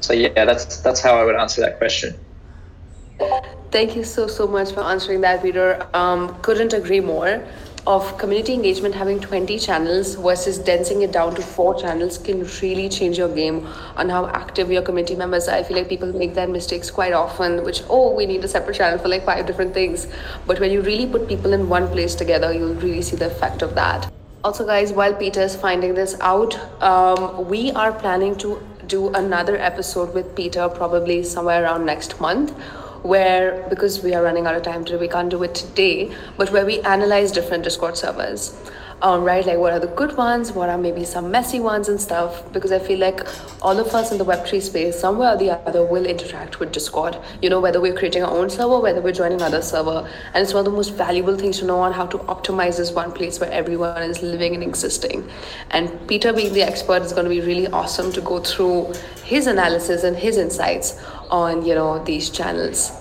so 0.00 0.12
yeah 0.12 0.44
that's 0.44 0.78
that's 0.78 1.00
how 1.00 1.16
i 1.16 1.24
would 1.24 1.36
answer 1.36 1.60
that 1.60 1.76
question 1.78 2.14
Thank 3.70 3.94
you 3.94 4.02
so, 4.02 4.26
so 4.26 4.48
much 4.48 4.72
for 4.72 4.80
answering 4.80 5.20
that, 5.20 5.42
Peter. 5.42 5.86
Um, 5.94 6.34
couldn't 6.42 6.72
agree 6.72 6.98
more. 6.98 7.44
Of 7.86 8.18
community 8.18 8.52
engagement, 8.52 8.94
having 8.94 9.20
20 9.20 9.58
channels 9.58 10.14
versus 10.14 10.58
densing 10.58 11.00
it 11.00 11.12
down 11.12 11.34
to 11.34 11.40
four 11.40 11.80
channels 11.80 12.18
can 12.18 12.46
really 12.60 12.90
change 12.90 13.16
your 13.16 13.34
game 13.34 13.66
on 13.96 14.10
how 14.10 14.26
active 14.26 14.70
your 14.70 14.82
community 14.82 15.16
members 15.16 15.48
are. 15.48 15.56
I 15.56 15.62
feel 15.62 15.78
like 15.78 15.88
people 15.88 16.12
make 16.12 16.34
that 16.34 16.50
mistakes 16.50 16.90
quite 16.90 17.14
often, 17.14 17.64
which, 17.64 17.82
oh, 17.88 18.14
we 18.14 18.26
need 18.26 18.44
a 18.44 18.48
separate 18.48 18.76
channel 18.76 18.98
for 18.98 19.08
like 19.08 19.24
five 19.24 19.46
different 19.46 19.72
things. 19.72 20.08
But 20.46 20.60
when 20.60 20.70
you 20.70 20.82
really 20.82 21.06
put 21.06 21.26
people 21.26 21.54
in 21.54 21.70
one 21.70 21.88
place 21.88 22.14
together, 22.14 22.52
you'll 22.52 22.74
really 22.74 23.00
see 23.00 23.16
the 23.16 23.28
effect 23.28 23.62
of 23.62 23.74
that. 23.76 24.12
Also, 24.44 24.66
guys, 24.66 24.92
while 24.92 25.14
Peter 25.14 25.40
is 25.40 25.56
finding 25.56 25.94
this 25.94 26.20
out, 26.20 26.58
um, 26.82 27.48
we 27.48 27.72
are 27.72 27.92
planning 27.92 28.36
to 28.36 28.62
do 28.88 29.08
another 29.14 29.56
episode 29.56 30.12
with 30.12 30.34
Peter 30.36 30.68
probably 30.68 31.22
somewhere 31.24 31.62
around 31.64 31.86
next 31.86 32.20
month 32.20 32.52
where 33.02 33.66
because 33.68 34.02
we 34.02 34.14
are 34.14 34.22
running 34.22 34.46
out 34.46 34.54
of 34.54 34.62
time 34.62 34.84
today 34.84 34.98
we 34.98 35.08
can't 35.08 35.30
do 35.30 35.42
it 35.42 35.54
today 35.54 36.14
but 36.36 36.50
where 36.52 36.66
we 36.66 36.80
analyze 36.80 37.32
different 37.32 37.64
discord 37.64 37.96
servers 37.96 38.54
um, 39.02 39.24
right? 39.24 39.44
Like, 39.44 39.58
what 39.58 39.72
are 39.72 39.78
the 39.78 39.86
good 39.86 40.16
ones? 40.16 40.52
What 40.52 40.68
are 40.68 40.76
maybe 40.76 41.04
some 41.04 41.30
messy 41.30 41.60
ones 41.60 41.88
and 41.88 42.00
stuff? 42.00 42.52
Because 42.52 42.72
I 42.72 42.78
feel 42.78 42.98
like 42.98 43.20
all 43.62 43.78
of 43.78 43.94
us 43.94 44.12
in 44.12 44.18
the 44.18 44.24
Web3 44.24 44.60
space, 44.60 44.98
somewhere 44.98 45.34
or 45.34 45.38
the 45.38 45.50
other, 45.66 45.84
will 45.84 46.04
interact 46.04 46.60
with 46.60 46.72
Discord. 46.72 47.16
You 47.40 47.50
know, 47.50 47.60
whether 47.60 47.80
we're 47.80 47.94
creating 47.94 48.24
our 48.24 48.30
own 48.30 48.50
server, 48.50 48.78
whether 48.78 49.00
we're 49.00 49.12
joining 49.12 49.40
other 49.40 49.62
server. 49.62 50.08
And 50.34 50.42
it's 50.42 50.52
one 50.52 50.66
of 50.66 50.70
the 50.70 50.76
most 50.76 50.94
valuable 50.94 51.36
things 51.36 51.58
to 51.60 51.64
know 51.64 51.80
on 51.80 51.92
how 51.92 52.06
to 52.06 52.18
optimize 52.18 52.76
this 52.76 52.92
one 52.92 53.12
place 53.12 53.40
where 53.40 53.50
everyone 53.50 54.02
is 54.02 54.22
living 54.22 54.54
and 54.54 54.62
existing. 54.62 55.28
And 55.70 56.06
Peter, 56.06 56.32
being 56.32 56.52
the 56.52 56.62
expert, 56.62 57.02
is 57.02 57.12
going 57.12 57.24
to 57.24 57.30
be 57.30 57.40
really 57.40 57.68
awesome 57.68 58.12
to 58.12 58.20
go 58.20 58.40
through 58.40 58.92
his 59.24 59.46
analysis 59.46 60.04
and 60.04 60.16
his 60.16 60.36
insights 60.36 61.00
on, 61.30 61.64
you 61.64 61.74
know, 61.74 62.02
these 62.04 62.30
channels. 62.30 62.92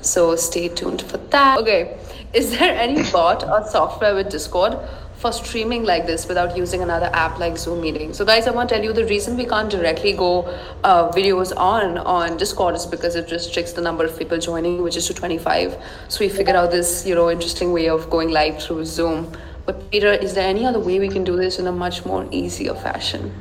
So 0.00 0.36
stay 0.36 0.68
tuned 0.68 1.02
for 1.02 1.18
that. 1.18 1.58
Okay. 1.58 1.98
Is 2.32 2.58
there 2.58 2.74
any 2.74 3.10
bot 3.12 3.44
or 3.44 3.66
software 3.66 4.14
with 4.14 4.30
Discord 4.30 4.78
for 5.18 5.32
streaming 5.32 5.82
like 5.82 6.06
this 6.06 6.28
without 6.28 6.56
using 6.56 6.80
another 6.80 7.10
app 7.12 7.40
like 7.40 7.58
Zoom 7.58 7.80
meeting. 7.80 8.12
So 8.12 8.24
guys, 8.24 8.46
I 8.46 8.52
want 8.52 8.68
to 8.68 8.76
tell 8.76 8.84
you 8.84 8.92
the 8.92 9.04
reason 9.06 9.36
we 9.36 9.46
can't 9.46 9.68
directly 9.68 10.12
go 10.12 10.42
uh, 10.84 11.10
videos 11.10 11.52
on 11.56 11.98
on 11.98 12.36
Discord 12.36 12.76
is 12.76 12.86
because 12.86 13.16
it 13.16 13.30
restricts 13.32 13.72
the 13.72 13.80
number 13.80 14.04
of 14.04 14.16
people 14.16 14.38
joining, 14.38 14.80
which 14.80 14.96
is 14.96 15.08
to 15.08 15.14
25. 15.14 15.76
So 16.06 16.20
we 16.20 16.28
figured 16.28 16.54
out 16.54 16.70
this, 16.70 17.04
you 17.04 17.16
know, 17.16 17.30
interesting 17.30 17.72
way 17.72 17.88
of 17.88 18.08
going 18.10 18.30
live 18.30 18.62
through 18.62 18.84
Zoom. 18.84 19.32
But 19.66 19.90
Peter, 19.90 20.12
is 20.12 20.34
there 20.34 20.48
any 20.48 20.64
other 20.64 20.78
way 20.78 21.00
we 21.00 21.08
can 21.08 21.24
do 21.24 21.36
this 21.36 21.58
in 21.58 21.66
a 21.66 21.72
much 21.72 22.06
more 22.06 22.28
easier 22.30 22.74
fashion? 22.74 23.34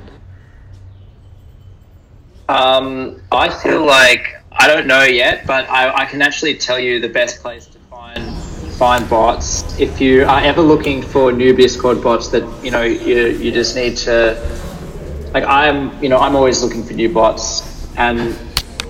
Um, 2.50 3.22
I 3.32 3.50
feel 3.50 3.86
like 3.86 4.37
I 4.60 4.68
don't 4.68 4.88
know 4.88 5.04
yet, 5.04 5.46
but 5.46 5.70
I, 5.70 5.94
I 5.94 6.06
can 6.06 6.22
actually 6.22 6.56
tell 6.56 6.80
you 6.80 7.00
the 7.00 7.10
best 7.10 7.42
place 7.42 7.68
to 7.68 7.80
find 7.92 8.24
find 8.78 9.10
bots. 9.10 9.80
If 9.80 10.02
you 10.02 10.26
are 10.26 10.42
ever 10.42 10.62
looking 10.62 11.02
for 11.02 11.32
new 11.32 11.54
Discord 11.54 12.02
bots 12.02 12.30
that 12.30 12.44
you 12.64 12.72
know 12.72 12.84
you 12.84 13.28
you 13.28 13.52
just 13.52 13.76
need 13.76 13.98
to 13.98 14.36
like 15.34 15.44
I'm 15.44 16.02
you 16.02 16.10
know 16.10 16.18
I'm 16.18 16.36
always 16.36 16.62
looking 16.64 16.84
for 16.84 16.94
new 16.94 17.10
bots 17.14 17.88
and 17.98 18.36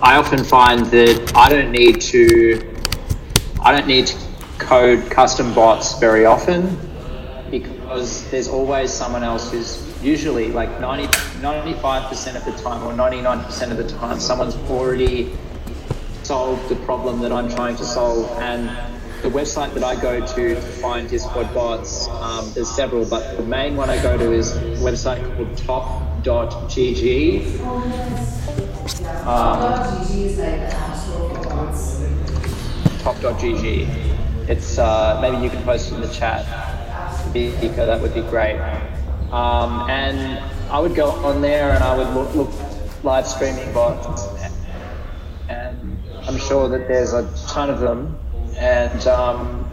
I 0.01 0.18
often 0.18 0.43
find 0.43 0.86
that 0.88 1.32
I 1.36 1.49
don't 1.49 1.72
need 1.72 2.01
to 2.13 2.76
I 3.61 3.72
don't 3.76 3.88
need 3.88 4.07
to 4.07 4.18
code 4.57 5.09
custom 5.11 5.53
bots 5.53 5.99
very 5.99 6.26
often 6.26 6.78
because 7.49 8.30
there's 8.32 8.47
always 8.47 8.91
someone 8.91 9.24
else 9.24 9.51
who's 9.51 9.84
usually 10.03 10.51
like 10.51 10.80
90, 10.80 11.07
95% 11.39 12.36
of 12.36 12.45
the 12.45 12.51
time 12.61 12.84
or 12.84 12.93
99% 12.93 13.72
of 13.72 13.78
the 13.78 13.88
time 13.97 14.20
someone's 14.20 14.55
already 14.70 15.32
solved 16.28 16.67
the 16.67 16.75
problem 16.75 17.21
that 17.21 17.32
I'm 17.32 17.49
trying 17.49 17.78
to 17.78 17.86
solve 17.86 18.30
and 18.39 18.67
the 19.21 19.30
website 19.30 19.73
that 19.75 19.84
I 19.84 19.95
go 19.99 20.19
to 20.19 20.55
to 20.55 20.61
find 20.61 21.09
Discord 21.09 21.53
bots, 21.53 22.09
um, 22.09 22.51
there's 22.53 22.69
several, 22.69 23.05
but 23.05 23.38
the 23.38 23.43
main 23.43 23.78
one 23.78 23.89
I 23.89 24.01
go 24.03 24.17
to 24.17 24.34
is 24.34 24.53
a 24.57 24.61
website 24.84 25.23
called 25.38 25.57
top.gg. 25.57 26.25
Um, 29.25 29.88
top.gg. 32.99 34.49
It's 34.49 34.78
uh, 34.78 35.19
maybe 35.21 35.38
you 35.41 35.49
can 35.49 35.63
post 35.63 35.91
it 35.91 35.95
in 35.95 36.01
the 36.01 36.13
chat, 36.13 36.45
Vika, 37.34 37.78
that 37.78 38.01
would 38.01 38.13
be 38.13 38.21
great. 38.21 38.59
Um, 39.32 39.89
and 39.89 40.43
I 40.69 40.80
would 40.80 40.93
go 40.93 41.09
on 41.09 41.41
there 41.41 41.71
and 41.71 41.82
I 41.82 41.95
would 41.97 42.09
look, 42.13 42.36
look 42.36 42.51
live 43.03 43.25
streaming 43.25 43.71
bots, 43.73 44.37
I'm 46.28 46.38
sure 46.38 46.67
that 46.67 46.88
there's 46.88 47.13
a 47.13 47.30
ton 47.47 47.69
of 47.69 47.80
them 47.80 48.17
and 48.57 49.07
um, 49.07 49.69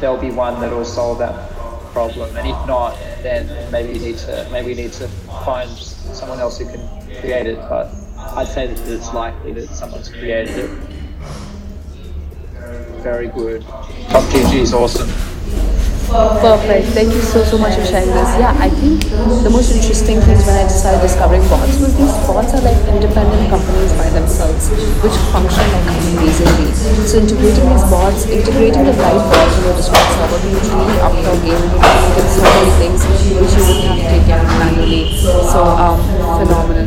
there'll 0.00 0.20
be 0.20 0.30
one 0.30 0.60
that 0.60 0.72
will 0.72 0.84
solve 0.84 1.18
that 1.18 1.50
problem. 1.92 2.36
And 2.36 2.48
if 2.48 2.66
not, 2.66 2.98
then 3.22 3.70
maybe 3.70 3.98
you 3.98 4.04
need 4.04 4.18
to 4.18 4.48
maybe 4.50 4.68
we 4.68 4.74
need 4.74 4.92
to 4.94 5.08
find 5.44 5.70
someone 5.70 6.40
else 6.40 6.58
who 6.58 6.66
can 6.66 6.88
create 7.20 7.46
it. 7.46 7.58
But 7.68 7.94
I'd 8.16 8.48
say 8.48 8.66
that 8.66 8.78
it's 8.88 9.14
likely 9.14 9.52
that 9.52 9.68
someone's 9.68 10.08
created 10.08 10.58
it. 10.58 10.70
Very 13.02 13.28
good. 13.28 13.62
Top 13.62 14.24
GG 14.32 14.54
is 14.54 14.74
awesome. 14.74 15.33
Perfect. 16.10 16.92
Thank 16.92 17.12
you 17.14 17.22
so 17.22 17.42
so 17.44 17.56
much 17.58 17.74
for 17.74 17.84
sharing 17.84 18.08
this. 18.12 18.30
Yeah, 18.36 18.54
I 18.60 18.68
think 18.68 19.04
the 19.42 19.50
most 19.50 19.72
interesting 19.74 20.20
things 20.20 20.44
when 20.46 20.56
I 20.56 20.68
started 20.68 21.00
discovering 21.00 21.42
bots 21.48 21.80
was 21.80 21.96
these 21.96 22.12
bots 22.28 22.52
are 22.54 22.60
like 22.60 22.76
independent 22.92 23.48
companies 23.48 23.92
by 23.96 24.08
themselves, 24.10 24.68
which 25.00 25.16
function 25.32 25.64
like 25.64 25.88
amazingly. 26.12 26.70
So 27.08 27.18
integrating 27.18 27.66
these 27.72 27.86
bots, 27.88 28.26
integrating 28.28 28.84
the 28.84 28.94
right 29.00 29.16
bots 29.16 29.54
in 29.58 29.62
your 29.64 29.74
Discord 29.74 30.06
server 30.14 30.38
can 30.44 30.52
really 30.54 30.98
up 31.00 31.14
your 31.16 31.38
game 31.40 31.64
with 31.72 32.28
so 32.30 32.42
many 32.44 32.70
things 32.78 33.00
which 33.08 33.22
you 33.24 33.34
would 33.40 33.48
have 33.88 33.96
to 33.96 34.04
take 34.04 34.24
care 34.28 34.40
of 34.44 34.48
manually. 34.60 35.16
So 35.18 35.64
um, 35.64 35.98
phenomenal. 36.38 36.84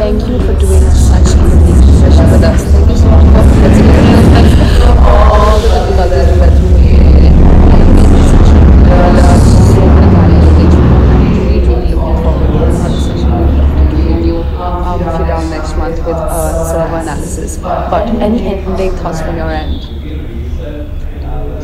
Thank 0.00 0.24
you 0.24 0.40
for 0.40 0.54
doing 0.56 0.84
such 0.90 1.36
an 1.36 1.52
amazing 1.52 1.94
session 2.00 2.26
with 2.32 2.42
us. 2.42 2.64
Thank 2.64 2.88
you 2.90 2.96
so 2.96 3.08
much 3.12 3.22
for 4.88 5.20
all 5.30 5.60
the 5.60 5.68
difficulties 5.68 6.26
we 6.32 6.40
went 6.40 6.54
through. 6.58 6.81
But 17.62 18.08
any 18.20 18.42
ending 18.42 18.90
thoughts 18.96 19.22
from 19.22 19.36
your 19.36 19.50
end? 19.50 19.86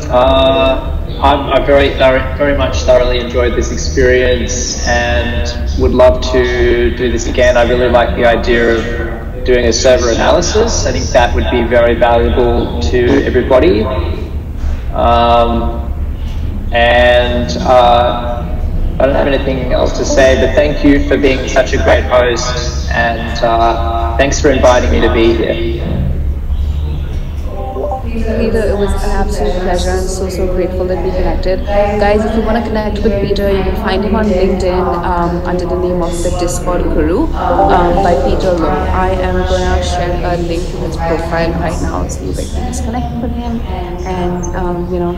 Uh, 0.09 0.95
I'm, 1.21 1.39
I 1.49 1.65
very, 1.65 1.89
very 2.37 2.57
much 2.57 2.83
thoroughly 2.83 3.19
enjoyed 3.19 3.53
this 3.53 3.71
experience 3.71 4.87
and 4.87 5.81
would 5.81 5.91
love 5.91 6.21
to 6.31 6.95
do 6.95 7.11
this 7.11 7.27
again. 7.27 7.57
I 7.57 7.63
really 7.63 7.89
like 7.89 8.15
the 8.15 8.25
idea 8.25 8.75
of 8.75 9.43
doing 9.43 9.65
a 9.65 9.73
server 9.73 10.11
analysis. 10.11 10.85
I 10.85 10.93
think 10.93 11.05
that 11.07 11.35
would 11.35 11.51
be 11.51 11.63
very 11.63 11.95
valuable 11.95 12.81
to 12.83 13.25
everybody. 13.25 13.83
Um, 14.93 15.85
and 16.71 17.51
uh, 17.57 18.45
I 18.99 19.05
don't 19.05 19.15
have 19.15 19.27
anything 19.27 19.73
else 19.73 19.97
to 19.97 20.05
say, 20.05 20.35
but 20.39 20.55
thank 20.55 20.83
you 20.85 21.07
for 21.07 21.17
being 21.17 21.47
such 21.47 21.73
a 21.73 21.77
great 21.77 22.03
host, 22.03 22.89
and 22.91 23.43
uh, 23.43 24.08
thanks 24.19 24.41
for 24.41 24.51
inviting 24.51 24.91
me 24.91 24.99
to 24.99 25.11
be 25.13 25.33
here. 25.33 25.55
Peter, 28.03 28.63
it 28.67 28.77
was 28.77 28.91
an 29.03 29.11
absolute 29.11 29.53
pleasure. 29.63 29.91
I'm 29.91 30.07
so, 30.07 30.29
so 30.29 30.45
grateful 30.53 30.85
that 30.87 31.03
we 31.05 31.11
connected. 31.11 31.65
Guys, 31.65 32.25
if 32.25 32.35
you 32.35 32.41
want 32.41 32.57
to 32.61 32.63
connect 32.69 32.99
with 33.01 33.15
Peter, 33.21 33.49
you 33.49 33.63
can 33.63 33.75
find 33.77 34.03
him 34.03 34.15
on 34.15 34.25
LinkedIn 34.25 34.87
um, 35.05 35.37
under 35.45 35.65
the 35.65 35.79
name 35.79 36.01
of 36.01 36.11
the 36.23 36.31
Discord 36.37 36.83
Guru 36.83 37.27
um, 37.27 38.03
by 38.03 38.13
Peter 38.27 38.51
Low. 38.51 38.67
I 38.67 39.11
am 39.11 39.35
going 39.47 39.77
to 39.77 39.83
share 39.87 40.11
a 40.11 40.37
link 40.37 40.63
to 40.63 40.77
his 40.83 40.97
profile 40.97 41.51
right 41.63 41.81
now 41.81 42.05
so 42.09 42.21
you 42.25 42.33
guys 42.33 42.51
can 42.51 42.67
just 42.67 42.83
connect 42.83 43.21
with 43.21 43.31
him 43.31 43.61
and, 44.03 44.43
um, 44.57 44.93
you 44.93 44.99
know, 44.99 45.13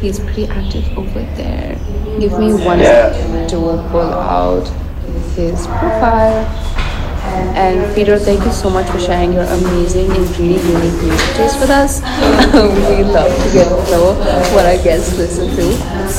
he's 0.00 0.18
pretty 0.18 0.48
active 0.48 0.98
over 0.98 1.22
there. 1.38 1.78
Give 2.18 2.36
me 2.40 2.54
one 2.54 2.80
yeah. 2.80 3.12
second 3.12 3.50
to 3.50 3.56
pull 3.90 4.00
out 4.00 4.66
his 5.36 5.66
profile. 5.66 6.69
And 7.54 7.94
Peter, 7.94 8.18
thank 8.18 8.44
you 8.44 8.52
so 8.52 8.70
much 8.70 8.88
for 8.90 8.98
sharing 8.98 9.32
your 9.32 9.44
amazing 9.44 10.10
and 10.10 10.24
really 10.38 10.58
unique 10.58 11.02
music 11.02 11.36
taste 11.36 11.60
with 11.60 11.70
us. 11.70 12.00
we 12.54 13.04
love 13.04 13.30
to 13.30 13.48
get 13.52 13.68
to 13.68 13.90
know 13.90 14.14
what 14.54 14.66
our 14.66 14.82
guests 14.82 15.16
listen 15.16 15.48
to. 15.56 15.66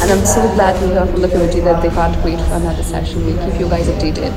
And 0.04 0.12
I'm 0.12 0.26
so 0.26 0.42
glad 0.56 0.80
to 0.80 0.88
hear 0.88 1.06
from 1.06 1.22
the 1.22 1.28
community 1.28 1.60
that 1.62 1.82
they 1.82 1.90
can't 1.90 2.16
wait 2.24 2.40
for 2.48 2.56
another 2.56 2.84
session. 2.84 3.26
We'll 3.26 3.40
keep 3.50 3.60
you 3.60 3.70
guys 3.70 3.88
updated. 3.88 4.32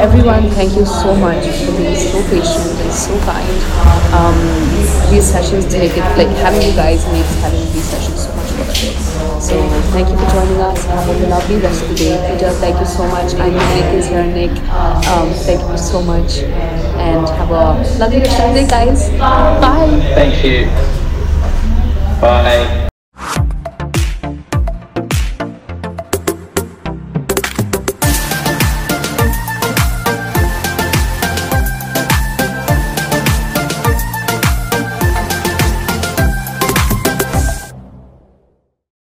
Everyone, 0.00 0.50
thank 0.50 0.74
you 0.74 0.84
so 0.84 1.14
much 1.16 1.44
for 1.64 1.72
being 1.78 1.96
so 1.96 2.20
patient 2.28 2.74
and 2.80 2.92
so 2.92 3.18
kind. 3.24 3.58
Um, 4.12 4.36
these 5.10 5.24
sessions 5.24 5.72
make 5.72 5.96
it, 5.96 6.04
like 6.18 6.28
having 6.42 6.62
you 6.62 6.74
guys 6.74 7.06
makes 7.12 7.34
having 7.40 7.60
these 7.72 7.84
sessions 7.84 8.21
So 9.40 9.54
thank 9.92 10.08
you 10.08 10.16
for 10.16 10.30
joining 10.30 10.60
us. 10.60 10.84
Have 10.86 11.08
a 11.08 11.26
lovely 11.28 11.56
rest 11.56 11.82
of 11.82 11.88
the 11.90 11.94
day. 11.94 12.32
Peter, 12.34 12.50
thank 12.50 12.78
you 12.80 12.86
so 12.86 13.06
much. 13.08 13.34
I 13.34 13.48
know 13.48 13.74
Nick 13.74 13.94
is 13.94 14.08
here. 14.08 14.24
Nick, 14.24 14.50
um, 15.08 15.30
thank 15.46 15.60
you 15.70 15.78
so 15.78 16.02
much. 16.02 16.38
And 16.38 17.28
have 17.28 17.50
a 17.50 17.98
lovely 17.98 18.18
rest 18.20 18.40
of 18.40 18.54
the 18.54 18.60
day, 18.60 18.66
guys. 18.68 19.10
Bye. 19.18 19.88
Thank 20.14 20.44
you. 20.44 20.66
Bye. 22.20 22.81